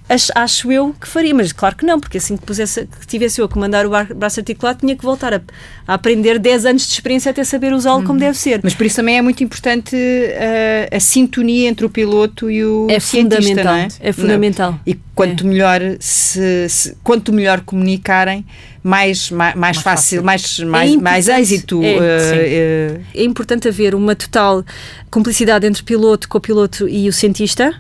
Acho, 0.09 0.31
acho 0.35 0.71
eu 0.71 0.93
que 0.99 1.07
faria, 1.07 1.33
mas 1.33 1.51
claro 1.53 1.75
que 1.77 1.85
não, 1.85 1.99
porque 1.99 2.17
assim 2.17 2.35
que, 2.35 2.45
pusesse, 2.45 2.87
que 2.99 3.07
tivesse 3.07 3.39
eu 3.39 3.45
a 3.45 3.49
comandar 3.49 3.85
o 3.85 3.89
braço 4.13 4.39
articulado, 4.41 4.79
tinha 4.79 4.95
que 4.95 5.03
voltar 5.03 5.33
a, 5.33 5.41
a 5.87 5.93
aprender 5.93 6.37
10 6.39 6.65
anos 6.65 6.85
de 6.85 6.93
experiência 6.93 7.31
até 7.31 7.43
saber 7.43 7.73
usá-lo 7.73 8.03
como 8.03 8.19
deve 8.19 8.37
ser. 8.37 8.59
Mas 8.63 8.73
por 8.75 8.85
isso 8.85 8.97
também 8.97 9.17
é 9.17 9.21
muito 9.21 9.43
importante 9.43 9.95
eh, 9.95 10.89
a 10.91 10.99
sintonia 10.99 11.69
entre 11.69 11.85
o 11.85 11.89
piloto 11.89 12.51
e 12.51 12.63
o 12.65 12.87
É 12.89 12.99
cientista, 12.99 13.41
fundamental, 13.41 13.73
não 13.73 13.81
é? 13.81 13.87
é 14.01 14.11
fundamental. 14.13 14.71
Não. 14.73 14.79
E 14.85 14.99
quanto 15.15 15.47
melhor 15.47 15.79
se, 15.99 16.67
se- 16.69 16.97
quanto 17.03 17.31
melhor 17.31 17.61
comunicarem, 17.61 18.45
mais, 18.83 19.31
mais, 19.31 19.55
mais 19.55 19.77
fácil, 19.77 20.21
fácil. 20.21 20.23
mais, 20.23 20.59
mais, 20.59 20.93
É 20.93 20.97
mais 20.97 21.27
êxito. 21.29 21.81
É, 21.81 21.95
eh, 21.95 21.99
eh, 22.03 23.01
É 23.15 23.23
importante 23.23 23.67
haver 23.69 23.95
uma 23.95 24.15
total 24.15 24.65
cumplicidade 25.09 25.65
entre 25.65 25.81
piloto, 25.83 26.27
copiloto 26.27 26.89
e 26.89 27.07
o 27.07 27.13
cientista. 27.13 27.73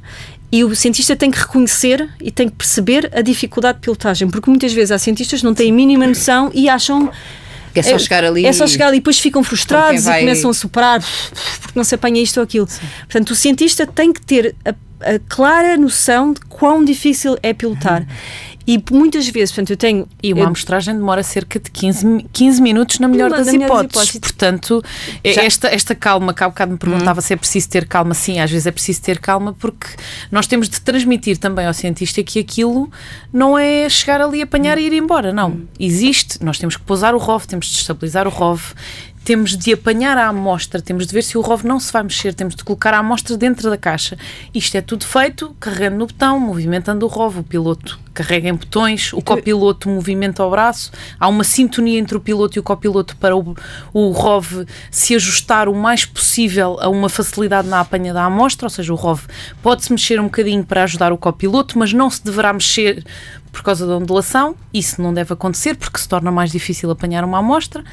E 0.55 0.63
o 0.63 0.75
cientista 0.75 1.15
tem 1.15 1.31
que 1.31 1.39
reconhecer 1.39 2.07
e 2.21 2.29
tem 2.29 2.47
que 2.47 2.55
perceber 2.55 3.09
a 3.11 3.21
dificuldade 3.21 3.79
de 3.79 3.81
pilotagem, 3.81 4.29
porque 4.29 4.47
muitas 4.51 4.71
vezes 4.71 4.91
há 4.91 4.99
cientistas 4.99 5.39
que 5.39 5.45
não 5.45 5.53
têm 5.55 5.71
a 5.71 5.73
mínima 5.73 6.05
noção 6.05 6.51
e 6.53 6.69
acham 6.69 7.09
que 7.73 7.79
é 7.79 7.83
só 7.83 7.97
chegar 7.97 8.23
ali. 8.23 8.45
É 8.45 8.53
só 8.53 8.67
chegar 8.67 8.87
ali 8.89 8.97
e 8.97 8.99
depois 8.99 9.17
ficam 9.19 9.43
frustrados 9.43 10.03
vai- 10.03 10.19
e 10.19 10.25
começam 10.25 10.51
a 10.51 10.53
superar 10.53 11.01
porque 11.59 11.71
não 11.73 11.83
se 11.83 11.95
apanha 11.95 12.21
isto 12.21 12.37
ou 12.37 12.43
aquilo. 12.43 12.67
Portanto, 12.67 13.31
o 13.31 13.35
cientista 13.35 13.87
tem 13.87 14.13
que 14.13 14.21
ter 14.21 14.55
a, 14.63 14.69
a 15.15 15.19
clara 15.27 15.75
noção 15.75 16.33
de 16.33 16.41
quão 16.41 16.85
difícil 16.85 17.35
é 17.41 17.51
pilotar. 17.51 18.05
E 18.65 18.81
muitas 18.91 19.27
vezes, 19.27 19.51
portanto, 19.51 19.71
eu 19.71 19.77
tenho. 19.77 20.07
E 20.21 20.31
uma 20.33 20.41
eu- 20.43 20.45
amostragem 20.47 20.95
demora 20.95 21.21
cerca 21.23 21.59
de 21.59 21.69
15, 21.69 22.05
mi- 22.05 22.25
15 22.31 22.61
minutos 22.61 22.99
na 22.99 23.07
melhor 23.07 23.29
das 23.29 23.47
hipóteses. 23.47 23.65
hipóteses. 23.91 24.19
Portanto, 24.19 24.83
é 25.23 25.33
Já- 25.33 25.43
esta, 25.43 25.67
esta 25.67 25.93
calma, 25.95 26.33
que 26.33 26.43
há 26.43 26.47
bocado 26.49 26.71
me 26.71 26.77
perguntava 26.77 27.19
se 27.21 27.33
é 27.33 27.35
preciso 27.35 27.69
ter 27.69 27.85
calma. 27.87 28.13
Sim, 28.13 28.39
às 28.39 28.49
vezes 28.49 28.65
é 28.65 28.71
preciso 28.71 29.01
ter 29.01 29.19
calma 29.19 29.53
porque 29.53 29.87
nós 30.31 30.47
temos 30.47 30.69
de 30.69 30.79
transmitir 30.79 31.37
também 31.37 31.65
ao 31.65 31.73
cientista 31.73 32.23
que 32.23 32.39
aquilo 32.39 32.89
não 33.31 33.57
é 33.57 33.89
chegar 33.89 34.21
ali, 34.21 34.41
apanhar 34.41 34.77
e 34.77 34.83
ir 34.85 34.93
embora. 34.93 35.33
Não. 35.33 35.61
Existe, 35.79 36.43
nós 36.43 36.57
temos 36.57 36.77
que 36.77 36.83
pousar 36.83 37.13
o 37.13 37.17
ROV, 37.17 37.45
temos 37.45 37.67
de 37.67 37.77
estabilizar 37.77 38.27
o 38.27 38.29
ROV. 38.29 38.61
Temos 39.23 39.55
de 39.57 39.71
apanhar 39.71 40.17
a 40.17 40.27
amostra, 40.27 40.81
temos 40.81 41.07
de 41.07 41.13
ver 41.13 41.23
se 41.23 41.37
o 41.37 41.41
ROV 41.41 41.65
não 41.65 41.79
se 41.79 41.93
vai 41.93 42.03
mexer, 42.03 42.33
temos 42.33 42.55
de 42.55 42.63
colocar 42.63 42.93
a 42.93 42.97
amostra 42.97 43.37
dentro 43.37 43.69
da 43.69 43.77
caixa. 43.77 44.17
Isto 44.53 44.75
é 44.75 44.81
tudo 44.81 45.05
feito 45.05 45.55
carregando 45.61 45.97
no 45.97 46.07
botão, 46.07 46.37
movimentando 46.39 47.05
o 47.05 47.09
ROV. 47.09 47.39
O 47.39 47.43
piloto 47.43 47.97
carrega 48.13 48.49
em 48.49 48.53
botões, 48.53 49.13
o 49.13 49.21
copiloto 49.21 49.87
movimenta 49.87 50.43
o 50.43 50.49
braço. 50.49 50.91
Há 51.17 51.29
uma 51.29 51.45
sintonia 51.45 51.97
entre 51.97 52.17
o 52.17 52.19
piloto 52.19 52.57
e 52.57 52.59
o 52.59 52.63
copiloto 52.63 53.15
para 53.15 53.35
o, 53.35 53.55
o 53.93 54.11
ROV 54.11 54.65
se 54.91 55.15
ajustar 55.15 55.69
o 55.69 55.75
mais 55.75 56.03
possível 56.03 56.77
a 56.81 56.89
uma 56.89 57.07
facilidade 57.07 57.67
na 57.69 57.79
apanha 57.79 58.13
da 58.13 58.25
amostra, 58.25 58.65
ou 58.65 58.69
seja, 58.69 58.91
o 58.91 58.97
ROV 58.97 59.21
pode-se 59.61 59.89
mexer 59.91 60.19
um 60.19 60.25
bocadinho 60.25 60.65
para 60.65 60.83
ajudar 60.83 61.13
o 61.13 61.17
copiloto, 61.17 61.79
mas 61.79 61.93
não 61.93 62.09
se 62.09 62.23
deverá 62.23 62.51
mexer 62.51 63.03
por 63.53 63.61
causa 63.63 63.85
da 63.87 63.95
ondulação, 63.95 64.55
isso 64.73 64.99
não 65.01 65.13
deve 65.13 65.31
acontecer 65.31 65.75
porque 65.77 65.99
se 65.99 66.09
torna 66.09 66.31
mais 66.31 66.51
difícil 66.51 66.89
apanhar 66.91 67.23
uma 67.23 67.37
amostra. 67.37 67.83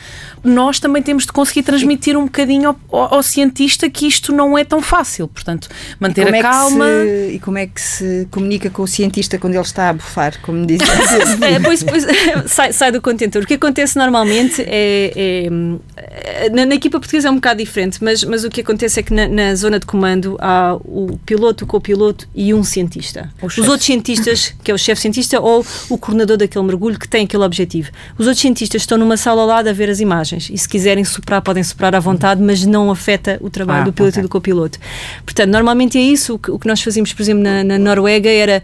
Nós 0.43 0.81
também 0.81 1.03
temos 1.03 1.27
de 1.27 1.33
conseguir 1.33 1.63
transmitir 1.63 2.17
um 2.17 2.25
bocadinho 2.25 2.75
ao, 2.91 3.15
ao- 3.15 3.23
cientista 3.23 3.89
que 3.91 4.07
isto 4.07 4.33
não 4.33 4.57
é 4.57 4.65
tão 4.65 4.81
fácil, 4.81 5.29
portanto, 5.29 5.69
manter 6.01 6.33
a 6.33 6.37
é 6.37 6.41
calma. 6.43 6.87
se- 6.87 7.33
e 7.35 7.39
como 7.39 7.59
é 7.59 7.67
que 7.67 7.81
se 7.81 8.27
comunica 8.31 8.71
com 8.71 8.83
o 8.83 8.89
cientista 8.89 9.39
quando 9.39 9.55
ele 9.55 9.63
está 9.63 9.91
a 9.91 9.93
bufar, 9.93 10.41
como 10.41 10.65
dizem? 10.67 10.87
É, 11.43 11.61
pois, 11.61 11.83
pois, 11.83 12.07
sai, 12.51 12.73
sai 12.73 12.91
do 12.91 13.01
contentor. 13.01 13.43
O 13.43 13.47
que 13.47 13.55
acontece 13.55 13.97
normalmente 13.99 14.63
é. 14.67 15.13
é- 15.17 16.51
na, 16.51 16.65
na 16.67 16.75
equipa 16.75 16.99
portuguesa 16.99 17.29
é 17.29 17.31
um 17.31 17.35
bocado 17.37 17.59
diferente, 17.63 18.03
mas, 18.03 18.25
mas 18.25 18.45
o 18.45 18.49
que 18.51 18.63
acontece 18.63 19.01
é 19.01 19.03
que 19.03 19.13
na, 19.13 19.29
na 19.29 19.55
zona 19.55 19.79
de 19.79 19.85
comando 19.87 20.37
há 20.41 20.75
o 20.85 21.19
piloto, 21.27 21.65
o 21.65 21.67
copiloto 21.67 22.27
e 22.35 22.55
um 22.55 22.65
cientista. 22.65 23.31
Os 23.43 23.59
outros 23.59 23.85
cientistas, 23.85 24.55
que 24.65 24.71
é 24.71 24.75
o 24.75 24.79
chefe 24.79 25.01
cientista, 25.03 25.41
ou 25.51 25.67
o 25.89 25.99
coordenador 25.99 26.37
daquele 26.37 26.65
mergulho 26.65 26.99
que 26.99 27.09
tem 27.09 27.25
aquele 27.25 27.43
objetivo. 27.45 27.91
Os 28.19 28.27
outros 28.27 28.41
cientistas 28.41 28.83
estão 28.83 28.97
numa 28.97 29.17
sala 29.17 29.43
ao 29.43 29.47
lado 29.47 29.69
a 29.69 29.73
ver 29.73 29.91
as 29.91 30.01
imagens 30.01 30.51
e 30.53 30.59
se 30.59 30.69
quiserem 30.69 31.05
soprar, 31.05 31.43
podem 31.43 31.63
soprar 31.63 31.95
à 31.95 32.01
vontade, 32.01 32.43
mas 32.43 32.65
não 32.65 32.91
afeta 32.91 33.39
o 33.41 33.51
trabalho 33.51 33.83
ah, 33.83 33.85
do 33.85 33.93
piloto 33.93 34.13
okay. 34.13 34.21
e 34.21 34.23
do 34.23 34.29
copiloto. 34.29 34.79
Portanto, 35.25 35.51
normalmente 35.51 35.99
é 35.99 36.01
isso. 36.01 36.35
O 36.35 36.39
que, 36.39 36.51
o 36.51 36.59
que 36.59 36.67
nós 36.67 36.81
fazíamos, 36.81 37.13
por 37.13 37.23
exemplo, 37.23 37.43
na, 37.43 37.65
na 37.65 37.79
Noruega 37.79 38.31
era, 38.31 38.63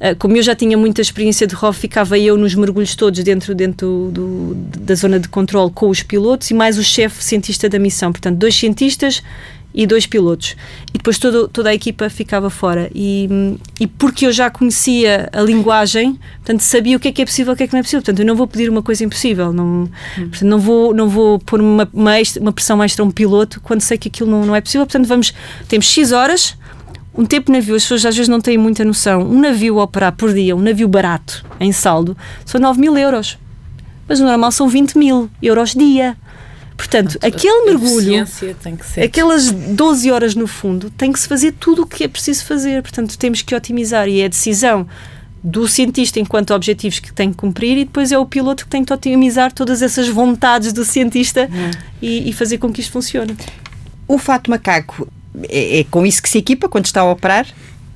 uh, 0.00 0.16
como 0.18 0.36
eu 0.36 0.42
já 0.42 0.54
tinha 0.54 0.76
muita 0.76 1.00
experiência 1.00 1.46
de 1.46 1.54
ROV, 1.54 1.76
ficava 1.76 2.18
eu 2.18 2.36
nos 2.36 2.54
mergulhos 2.54 2.94
todos 2.94 3.22
dentro, 3.22 3.54
dentro 3.54 4.10
do, 4.12 4.54
da 4.54 4.94
zona 4.94 5.18
de 5.18 5.28
controle 5.28 5.70
com 5.70 5.88
os 5.88 6.02
pilotos 6.02 6.50
e 6.50 6.54
mais 6.54 6.78
o 6.78 6.84
chefe 6.84 7.22
cientista 7.22 7.68
da 7.68 7.78
missão. 7.78 8.12
Portanto, 8.12 8.36
dois 8.36 8.54
cientistas 8.54 9.22
e 9.72 9.86
dois 9.86 10.06
pilotos. 10.06 10.56
E 10.92 10.98
depois 10.98 11.18
todo, 11.18 11.48
toda 11.48 11.70
a 11.70 11.74
equipa 11.74 12.08
ficava 12.08 12.50
fora. 12.50 12.90
E, 12.94 13.28
e 13.78 13.86
porque 13.86 14.26
eu 14.26 14.32
já 14.32 14.50
conhecia 14.50 15.28
a 15.32 15.40
linguagem, 15.40 16.18
portanto, 16.38 16.60
sabia 16.60 16.96
o 16.96 17.00
que 17.00 17.08
é 17.08 17.12
que 17.12 17.22
é 17.22 17.24
possível 17.24 17.52
e 17.52 17.54
o 17.54 17.56
que 17.56 17.62
é 17.64 17.66
que 17.66 17.72
não 17.72 17.80
é 17.80 17.82
possível. 17.82 18.00
Portanto, 18.00 18.20
eu 18.20 18.26
não 18.26 18.34
vou 18.34 18.46
pedir 18.46 18.70
uma 18.70 18.82
coisa 18.82 19.04
impossível. 19.04 19.52
Não, 19.52 19.88
portanto, 20.16 20.44
não, 20.44 20.58
vou, 20.58 20.94
não 20.94 21.08
vou 21.08 21.38
pôr 21.38 21.60
uma, 21.60 21.88
uma, 21.92 22.18
extra, 22.18 22.42
uma 22.42 22.52
pressão 22.52 22.82
extra 22.82 23.04
a 23.04 23.06
um 23.06 23.10
piloto 23.10 23.60
quando 23.60 23.80
sei 23.80 23.98
que 23.98 24.08
aquilo 24.08 24.30
não, 24.30 24.46
não 24.46 24.56
é 24.56 24.60
possível. 24.60 24.86
Portanto, 24.86 25.06
vamos, 25.06 25.32
temos 25.68 25.86
X 25.86 26.12
horas, 26.12 26.56
um 27.14 27.24
tempo 27.24 27.50
navio, 27.50 27.74
as 27.74 27.82
pessoas 27.82 28.06
às 28.06 28.14
vezes 28.14 28.28
não 28.28 28.40
têm 28.40 28.56
muita 28.56 28.84
noção. 28.84 29.22
Um 29.22 29.40
navio 29.40 29.80
a 29.80 29.84
operar 29.84 30.12
por 30.12 30.32
dia, 30.32 30.54
um 30.54 30.60
navio 30.60 30.88
barato, 30.88 31.44
em 31.60 31.72
saldo, 31.72 32.16
são 32.44 32.60
9 32.60 32.80
mil 32.80 32.96
euros. 32.96 33.38
Mas 34.08 34.20
o 34.20 34.24
normal 34.24 34.50
são 34.50 34.68
20 34.68 34.96
mil 34.96 35.28
euros 35.42 35.74
dia. 35.74 36.16
Portanto, 36.78 37.18
Portanto 37.18 37.34
aquele 37.34 37.64
mergulho, 37.64 38.24
aquelas 39.04 39.50
12 39.50 40.12
horas 40.12 40.36
no 40.36 40.46
fundo, 40.46 40.88
tem 40.90 41.12
que 41.12 41.18
se 41.18 41.26
fazer 41.26 41.52
tudo 41.58 41.82
o 41.82 41.86
que 41.86 42.04
é 42.04 42.08
preciso 42.08 42.44
fazer. 42.44 42.80
Portanto, 42.82 43.18
temos 43.18 43.42
que 43.42 43.52
otimizar 43.52 44.08
e 44.08 44.20
é 44.20 44.26
a 44.26 44.28
decisão 44.28 44.86
do 45.42 45.66
cientista 45.66 46.20
enquanto 46.20 46.54
objetivos 46.54 47.00
que 47.00 47.12
tem 47.12 47.30
que 47.30 47.36
cumprir 47.36 47.76
e 47.78 47.84
depois 47.84 48.12
é 48.12 48.18
o 48.18 48.24
piloto 48.24 48.64
que 48.64 48.70
tem 48.70 48.84
que 48.84 48.92
otimizar 48.92 49.52
todas 49.52 49.82
essas 49.82 50.08
vontades 50.08 50.72
do 50.72 50.84
cientista 50.84 51.48
hum. 51.52 51.70
e, 52.00 52.30
e, 52.30 52.32
fazer 52.32 52.58
com 52.58 52.72
que 52.72 52.80
isto 52.80 52.92
funcione. 52.92 53.36
O 54.06 54.16
fato 54.16 54.48
macaco 54.48 55.08
é, 55.48 55.80
é 55.80 55.84
com 55.84 56.06
isso 56.06 56.22
que 56.22 56.28
se 56.28 56.38
equipa 56.38 56.68
quando 56.68 56.86
está 56.86 57.00
a 57.00 57.10
operar? 57.10 57.46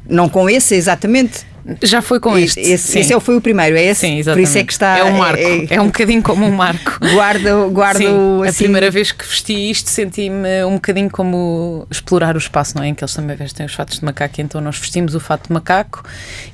Não 0.09 0.29
com 0.29 0.51
esse 0.51 0.75
exatamente? 0.75 1.47
Já 1.83 2.03
foi 2.03 2.19
com 2.19 2.37
este. 2.37 2.61
Esse, 2.61 2.99
esse 2.99 3.13
é 3.13 3.21
foi 3.21 3.37
o 3.37 3.41
primeiro, 3.41 3.77
é 3.77 3.85
esse? 3.85 4.01
Sim, 4.01 4.19
exatamente. 4.19 4.47
Por 4.47 4.51
isso 4.51 4.59
é 4.59 4.65
que 4.65 4.73
está. 4.73 4.99
É 4.99 5.05
um 5.05 5.19
marco. 5.19 5.43
É, 5.43 5.75
é 5.75 5.81
um 5.81 5.87
bocadinho 5.87 6.23
como 6.23 6.45
um 6.45 6.51
marco. 6.51 6.99
guardo, 7.15 7.71
guardo 7.71 7.99
Sim, 7.99 8.43
assim. 8.43 8.49
A 8.49 8.53
primeira 8.53 8.91
vez 8.91 9.13
que 9.13 9.25
vesti 9.25 9.71
isto 9.71 9.89
senti-me 9.89 10.65
um 10.65 10.75
bocadinho 10.75 11.11
como 11.11 11.87
explorar 11.91 12.35
o 12.35 12.39
espaço, 12.39 12.77
não 12.77 12.83
é? 12.83 12.89
Em 12.89 12.95
que 12.95 13.05
eles 13.05 13.15
também 13.15 13.37
vestem 13.37 13.67
os 13.67 13.75
fatos 13.75 13.99
de 13.99 14.05
macaco, 14.05 14.41
então 14.41 14.61
nós 14.61 14.79
vestimos 14.79 15.15
o 15.15 15.21
fato 15.21 15.47
de 15.47 15.53
macaco 15.53 16.05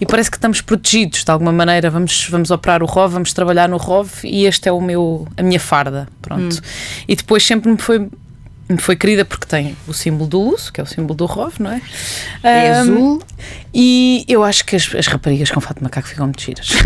e 0.01 0.07
parece 0.07 0.31
que 0.31 0.37
estamos 0.37 0.61
protegidos 0.61 1.25
de 1.25 1.31
alguma 1.31 1.53
maneira. 1.53 1.91
Vamos, 1.91 2.29
vamos 2.31 2.51
operar 2.51 2.83
o 2.83 2.87
ROV, 2.87 3.13
vamos 3.13 3.33
trabalhar 3.33 3.69
no 3.69 3.77
ROV 3.77 4.11
e 4.25 4.45
este 4.45 4.69
é 4.69 4.73
o 4.73 4.81
meu, 4.81 5.27
a 5.37 5.43
minha 5.43 5.61
farda. 5.61 6.09
Pronto. 6.21 6.57
Hum. 6.57 6.61
E 7.09 7.17
depois 7.17 7.45
sempre 7.45 7.71
me 7.71 7.79
foi 7.79 8.09
foi 8.77 8.97
querida 8.97 9.25
porque 9.25 9.47
tem 9.47 9.75
o 9.87 9.95
símbolo 9.95 10.29
do 10.29 10.39
Luso, 10.41 10.71
que 10.71 10.81
é 10.81 10.85
o 10.85 10.87
símbolo 10.87 11.15
do 11.15 11.25
ROV, 11.25 11.55
não 11.59 11.73
é? 11.73 11.81
É 12.43 12.73
um, 12.73 12.81
azul. 12.81 13.23
E 13.73 14.27
eu 14.29 14.45
acho 14.45 14.65
que 14.65 14.77
as, 14.77 14.95
as 14.95 15.07
raparigas 15.07 15.51
com 15.51 15.61
fato 15.61 15.79
de 15.79 15.85
macaco 15.85 16.07
ficam 16.07 16.27
muito 16.27 16.43
giras. 16.43 16.69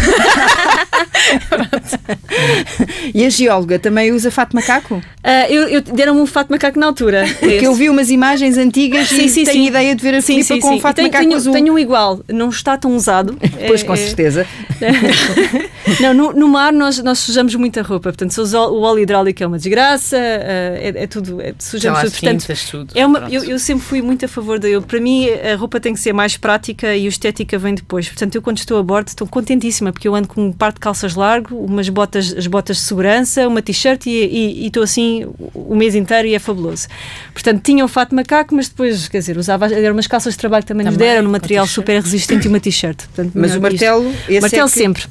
e 3.15 3.25
a 3.25 3.29
geóloga 3.29 3.79
também 3.79 4.13
usa 4.13 4.31
fato 4.31 4.55
macaco? 4.55 4.95
Uh, 4.97 5.03
eu, 5.49 5.69
eu 5.69 5.81
deram-me 5.81 6.21
um 6.21 6.27
fato 6.27 6.51
macaco 6.51 6.79
na 6.79 6.87
altura. 6.87 7.25
Porque 7.39 7.67
eu 7.67 7.75
vi 7.75 7.89
umas 7.89 8.11
imagens 8.11 8.59
antigas 8.59 9.09
sim, 9.09 9.25
e 9.25 9.29
sim, 9.29 9.45
tenho 9.45 9.65
sim. 9.65 9.69
ideia 9.69 9.95
de 9.95 10.03
ver 10.03 10.15
a 10.15 10.21
sim, 10.21 10.43
sim, 10.43 10.61
com 10.61 10.75
um 10.75 10.81
fato 10.81 10.97
tenho, 10.97 11.09
macaco 11.09 11.25
tenho, 11.25 11.37
azul. 11.37 11.53
Tenho 11.53 11.75
um 11.75 11.79
igual, 11.79 12.21
não 12.29 12.49
está 12.49 12.77
tão 12.77 12.97
usado. 12.97 13.39
pois, 13.67 13.83
com 13.83 13.93
é, 13.93 13.97
certeza. 13.97 14.47
não, 16.01 16.15
no, 16.15 16.33
no, 16.33 16.49
mar 16.49 16.73
nós, 16.73 16.99
nós 17.03 17.19
sujamos 17.21 17.55
muita 17.55 17.83
roupa, 17.83 18.13
portanto, 18.13 18.37
o 18.37 18.81
óleo 18.81 19.01
hidráulico 19.01 19.43
é 19.43 19.47
uma 19.47 19.59
desgraça, 19.59 20.17
uh, 20.17 20.19
é, 20.19 20.93
é, 20.97 21.07
tudo, 21.07 21.41
é, 21.41 21.55
sujamos 21.59 22.01
tudo. 22.01 22.13
Portanto, 22.13 22.47
tudo. 22.71 22.93
É 22.95 23.07
uma, 23.07 23.29
eu, 23.31 23.45
eu, 23.45 23.59
sempre 23.59 23.85
fui 23.85 24.03
muito 24.03 24.25
a 24.25 24.29
favor 24.29 24.59
da. 24.59 24.69
Eu, 24.69 24.83
para 24.83 25.01
mim, 25.01 25.29
a 25.29 25.55
roupa 25.57 25.79
tem 25.79 25.95
que 25.95 26.01
ser 26.01 26.13
mais 26.13 26.37
prática 26.37 26.95
e 26.97 27.07
a 27.07 27.09
estética 27.09 27.59
vem 27.59 27.75
depois. 27.75 28.09
Portanto, 28.09 28.35
eu 28.35 28.43
quando 28.43 28.59
estou 28.59 28.79
a 28.79 28.83
bordo 28.83 29.09
estou 29.09 29.27
contentíssima 29.27 29.93
porque 29.93 30.09
eu 30.09 30.15
ando 30.15 30.29
com 30.29 30.47
um 30.47 30.53
par 30.53 30.73
de 30.73 30.81
calças 30.81 31.15
largo, 31.15 31.57
umas 31.57 31.89
botas, 31.89 32.35
as 32.37 32.47
botas 32.53 32.77
de 32.77 32.83
segurança, 32.83 33.49
uma 33.49 33.63
t-shirt 33.63 34.07
e 34.07 34.67
estou 34.67 34.83
assim 34.83 35.27
o 35.55 35.75
mês 35.75 35.95
inteiro 35.95 36.29
e 36.29 36.35
é 36.35 36.39
fabuloso. 36.39 36.87
Portanto, 37.33 37.63
tinha 37.63 37.85
o 37.85 37.89
fato 37.89 38.11
de 38.11 38.17
macaco, 38.17 38.55
mas 38.55 38.69
depois, 38.69 39.09
quer 39.09 39.19
dizer, 39.19 39.39
usava 39.39 39.67
eram 39.73 39.95
umas 39.95 40.07
calças 40.07 40.35
de 40.35 40.39
trabalho 40.39 40.65
também, 40.65 40.85
também 40.85 40.99
nos 40.99 41.09
deram, 41.09 41.25
no 41.25 41.31
material 41.31 41.67
super 41.67 42.01
resistente 42.01 42.47
e 42.47 42.49
uma 42.49 42.61
t-shirt. 42.61 43.01
Mas 43.35 43.57
o 43.57 43.61
martelo, 43.61 44.13
esse 44.29 44.41
martelo 44.41 44.69
é 44.69 44.71
que... 44.71 44.79
sempre. 44.79 45.05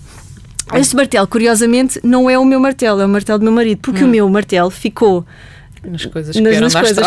Este 0.73 0.95
martelo, 0.95 1.27
curiosamente, 1.27 1.99
não 2.01 2.29
é 2.29 2.37
o 2.39 2.45
meu 2.45 2.59
martelo, 2.59 3.01
é 3.01 3.05
o 3.05 3.09
martelo 3.09 3.39
do 3.39 3.43
meu 3.43 3.51
marido, 3.51 3.79
porque 3.81 4.03
hum. 4.03 4.07
o 4.07 4.09
meu 4.09 4.29
martelo 4.29 4.69
ficou 4.69 5.25
nas 5.83 6.05
coisas 6.05 6.35
que 6.35 6.41
nas, 6.41 6.59
nas 6.59 6.73
coisas. 6.73 6.97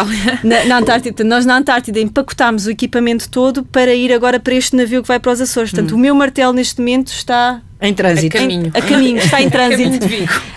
Na, 0.42 0.64
na, 0.64 0.78
Antártida. 0.78 1.22
Nós 1.22 1.46
na 1.46 1.56
Antártida 1.56 2.00
empacotámos 2.00 2.66
o 2.66 2.70
equipamento 2.70 3.28
todo 3.28 3.64
para 3.64 3.94
ir 3.94 4.12
agora 4.12 4.40
para 4.40 4.54
este 4.54 4.74
navio 4.74 5.02
que 5.02 5.08
vai 5.08 5.20
para 5.20 5.32
os 5.32 5.40
Açores. 5.40 5.70
Portanto, 5.70 5.92
hum. 5.92 5.98
o 5.98 6.00
meu 6.00 6.14
martelo 6.14 6.52
neste 6.52 6.80
momento 6.80 7.08
está 7.08 7.60
em 7.80 7.94
trânsito. 7.94 8.36
A 8.36 8.40
caminho. 8.40 8.72
A, 8.74 8.78
a 8.78 8.82
caminho, 8.82 9.18
está 9.18 9.42
em 9.42 9.50
trânsito. 9.50 10.06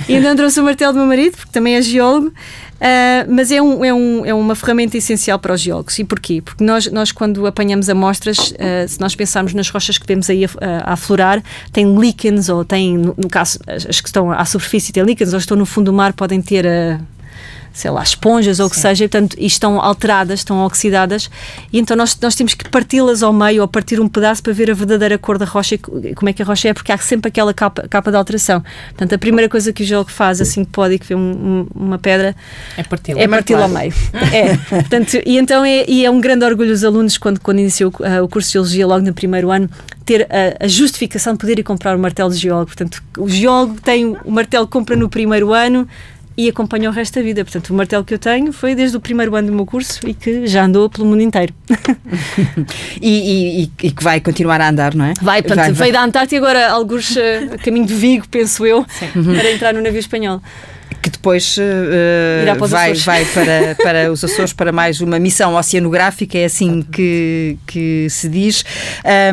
e 0.10 0.16
ainda 0.16 0.36
trouxe 0.36 0.60
o 0.60 0.64
martelo 0.64 0.94
do 0.94 1.00
meu 1.00 1.08
marido, 1.08 1.38
porque 1.38 1.52
também 1.52 1.76
é 1.76 1.82
geólogo. 1.82 2.34
Uh, 2.78 3.26
mas 3.28 3.52
é, 3.52 3.60
um, 3.60 3.84
é, 3.84 3.92
um, 3.92 4.26
é 4.26 4.34
uma 4.34 4.54
ferramenta 4.54 4.98
essencial 4.98 5.40
para 5.40 5.54
os 5.54 5.62
geólogos. 5.62 5.98
E 6.00 6.04
porquê? 6.04 6.42
Porque 6.42 6.64
nós, 6.64 6.90
nós 6.92 7.12
quando 7.12 7.46
apanhamos 7.46 7.90
amostras, 7.90 8.38
uh, 8.38 8.88
se 8.88 9.00
nós 9.00 9.16
pensarmos 9.16 9.54
nas 9.54 9.70
rochas 9.70 9.98
que 9.98 10.06
vemos 10.08 10.30
aí 10.30 10.46
a, 10.46 10.50
a, 10.86 10.94
aflorar, 10.94 11.44
tem 11.72 11.98
líquens, 11.98 12.50
ou 12.50 12.64
tem, 12.64 12.98
no, 12.98 13.16
no, 13.18 13.30
caso, 13.30 13.60
as 13.68 14.00
que 14.00 14.08
estão 14.08 14.32
à 14.32 14.46
superfície 14.46 14.92
têm 14.92 15.04
líquens, 15.04 15.34
ou 15.34 15.40
estão 15.40 15.58
no 15.58 15.66
fundo 15.66 15.86
do 15.86 15.94
mar, 15.94 16.14
podem 16.14 16.42
ter. 16.42 16.66
Uh, 16.66 17.17
sei 17.78 17.92
lá, 17.92 18.02
esponjas 18.02 18.60
ou 18.60 18.66
o 18.66 18.70
que 18.72 18.76
seja, 18.76 19.06
e, 19.06 19.08
portanto, 19.08 19.36
e 19.38 19.46
estão 19.46 19.80
alteradas, 19.80 20.40
estão 20.40 20.66
oxidadas, 20.66 21.30
e 21.72 21.78
então 21.78 21.96
nós, 21.96 22.18
nós 22.20 22.34
temos 22.34 22.56
que 22.56 22.68
parti-las 22.70 23.22
ao 23.22 23.32
meio 23.32 23.62
ou 23.62 23.68
partir 23.68 24.00
um 24.00 24.08
pedaço 24.08 24.42
para 24.42 24.52
ver 24.52 24.72
a 24.72 24.74
verdadeira 24.74 25.16
cor 25.16 25.38
da 25.38 25.46
rocha 25.46 25.76
e 25.76 25.78
como 26.16 26.28
é 26.28 26.34
que 26.34 26.42
a 26.42 26.46
rocha 26.46 26.70
é, 26.70 26.74
porque 26.74 26.92
há 26.92 26.98
sempre 26.98 27.30
aquela 27.30 27.54
capa, 27.54 27.88
capa 27.88 28.10
de 28.10 28.18
alteração. 28.18 28.64
Portanto, 28.88 29.14
a 29.14 29.18
primeira 29.20 29.48
coisa 29.48 29.72
que 29.72 29.84
o 29.84 29.86
geólogo 29.86 30.10
faz 30.10 30.42
assim 30.42 30.66
que 30.66 30.72
pode 30.72 30.96
e 30.96 31.00
que 31.00 31.06
vê 31.06 31.14
um, 31.14 31.20
um, 31.20 31.68
uma 31.76 32.00
pedra 32.00 32.36
é 32.76 32.82
parti-la 32.82 33.22
é 33.22 33.28
parti 33.28 33.54
ao 33.54 33.70
meio. 33.70 33.94
é. 34.34 34.58
Portanto, 34.58 35.22
e 35.24 35.38
então 35.38 35.64
é, 35.64 35.86
e 35.88 36.04
é 36.04 36.10
um 36.10 36.20
grande 36.20 36.46
orgulho 36.46 36.74
os 36.74 36.84
alunos, 36.84 37.16
quando, 37.20 37.40
quando 37.40 37.60
iniciou 37.60 37.94
uh, 38.00 38.24
o 38.24 38.28
curso 38.28 38.50
de 38.50 38.54
Geologia, 38.54 38.88
logo 38.88 39.06
no 39.06 39.14
primeiro 39.14 39.52
ano, 39.52 39.70
ter 40.04 40.28
a, 40.32 40.66
a, 40.66 40.68
justificação 40.68 41.34
de 41.34 41.40
poder 41.40 41.60
ir 41.60 41.64
comprar 41.64 41.96
o 41.96 42.00
martelo 42.00 42.32
de 42.32 42.38
geólogo. 42.38 42.68
Portanto, 42.68 43.04
o 43.18 43.30
geólogo 43.30 43.80
tem 43.82 44.18
o 44.24 44.32
martelo 44.32 44.66
que 44.66 44.72
compra 44.72 44.96
no 44.96 45.10
primeiro 45.10 45.54
ano, 45.54 45.88
e 46.38 46.48
acompanha 46.48 46.90
o 46.90 46.94
resto 46.94 47.16
da 47.16 47.22
vida. 47.22 47.44
Portanto, 47.44 47.72
o 47.72 47.74
martelo 47.74 48.06
que 48.06 48.14
eu 48.14 48.20
tenho 48.20 48.54
foi 48.54 48.76
desde 48.76 48.96
o 48.96 49.00
primeiro 49.00 49.36
ano 49.36 49.48
do 49.48 49.54
meu 49.54 49.66
curso 49.66 50.08
e 50.08 50.14
que 50.14 50.46
já 50.46 50.66
andou 50.66 50.90
pelo 50.90 51.08
mundo 51.08 51.22
inteiro. 51.22 51.54
e, 53.02 53.64
e, 53.64 53.72
e, 53.88 53.92
que 53.92 54.04
vai 54.04 54.22
continuar 54.22 54.62
a 54.62 54.70
andar, 54.70 54.94
não 54.94 55.06
é? 55.06 55.14
Vai, 55.22 55.42
portanto, 55.42 55.74
vai, 55.74 55.74
veio 55.74 55.94
da 55.94 56.04
Antártida 56.04 56.36
e 56.36 56.38
agora 56.38 56.70
alguns 56.70 57.16
uh, 57.16 57.56
a 57.56 57.58
caminho 57.58 57.88
de 57.88 57.94
Vigo, 57.94 58.28
penso 58.30 58.66
eu, 58.66 58.86
Sim. 58.88 59.08
para 59.36 59.52
entrar 59.52 59.74
no 59.74 59.82
navio 59.82 60.00
espanhol 60.00 60.42
que 61.02 61.10
depois 61.10 61.58
uh, 61.58 62.68
vai, 62.68 62.94
vai 62.94 63.26
para, 63.26 63.76
para 63.82 64.12
os 64.12 64.24
Açores 64.24 64.52
para 64.52 64.72
mais 64.72 65.00
uma 65.00 65.20
missão 65.20 65.56
oceanográfica, 65.56 66.38
é 66.38 66.46
assim 66.46 66.82
que, 66.82 67.58
que 67.66 68.08
se 68.10 68.28
diz. 68.28 68.64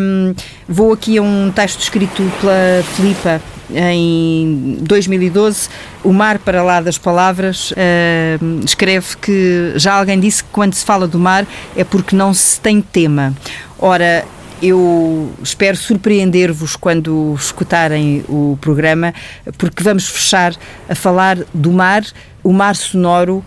Um, 0.01 0.35
vou 0.69 0.93
aqui 0.93 1.19
a 1.19 1.23
um 1.23 1.51
texto 1.51 1.81
escrito 1.81 2.23
pela 2.41 2.83
Filipa 2.95 3.41
em 3.71 4.79
2012, 4.81 5.69
O 6.03 6.12
Mar 6.12 6.39
para 6.39 6.62
lá 6.62 6.81
das 6.81 6.99
Palavras, 6.99 7.71
uh, 7.73 8.65
escreve 8.65 9.17
que 9.17 9.73
já 9.77 9.95
alguém 9.95 10.21
disse 10.21 10.43
que 10.45 10.51
quando 10.51 10.75
se 10.75 10.85
fala 10.85 11.07
do 11.07 11.19
mar 11.19 11.47
é 11.77 11.85
porque 11.85 12.15
não 12.15 12.35
se 12.35 12.61
tem 12.61 12.81
tema. 12.81 13.35
Ora, 13.79 14.25
eu 14.62 15.33
espero 15.43 15.77
surpreender-vos 15.77 16.77
quando 16.77 17.35
escutarem 17.39 18.25
o 18.29 18.59
programa, 18.61 19.12
porque 19.59 19.83
vamos 19.83 20.09
fechar 20.09 20.55
a 20.89 20.95
falar 20.95 21.39
do 21.53 21.73
mar, 21.73 22.03
o 22.43 22.53
mar 22.53 22.77
sonoro, 22.77 23.45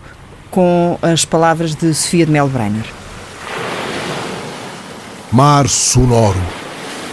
com 0.50 0.98
as 1.02 1.24
palavras 1.24 1.74
de 1.74 1.92
Sofia 1.94 2.24
de 2.24 2.32
Melbrenner. 2.32 2.84
Mar 5.30 5.68
sonoro, 5.68 6.40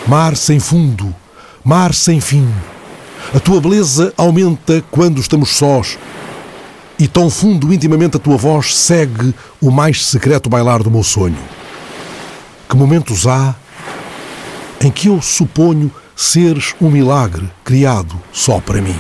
mar 0.08 0.36
sem 0.36 0.60
fundo, 0.60 1.14
mar 1.64 1.94
sem 1.94 2.22
fim. 2.22 2.48
A 3.34 3.40
tua 3.40 3.60
beleza 3.60 4.14
aumenta 4.18 4.84
quando 4.92 5.20
estamos 5.20 5.50
sós. 5.50 5.98
E 6.98 7.08
tão 7.08 7.30
fundo 7.30 7.74
intimamente 7.74 8.18
a 8.18 8.20
tua 8.20 8.38
voz 8.38 8.76
segue 8.76 9.34
o 9.62 9.70
mais 9.70 10.06
secreto 10.06 10.50
bailar 10.50 10.82
do 10.82 10.92
meu 10.92 11.04
sonho. 11.04 11.38
Que 12.70 12.76
momentos 12.76 13.28
há 13.28 13.56
em 14.80 14.92
que 14.92 15.08
eu 15.08 15.22
suponho 15.22 15.92
seres 16.16 16.74
um 16.80 16.90
milagre 16.90 17.50
criado 17.64 18.16
só 18.32 18.60
para 18.60 18.82
mim. 18.82 18.96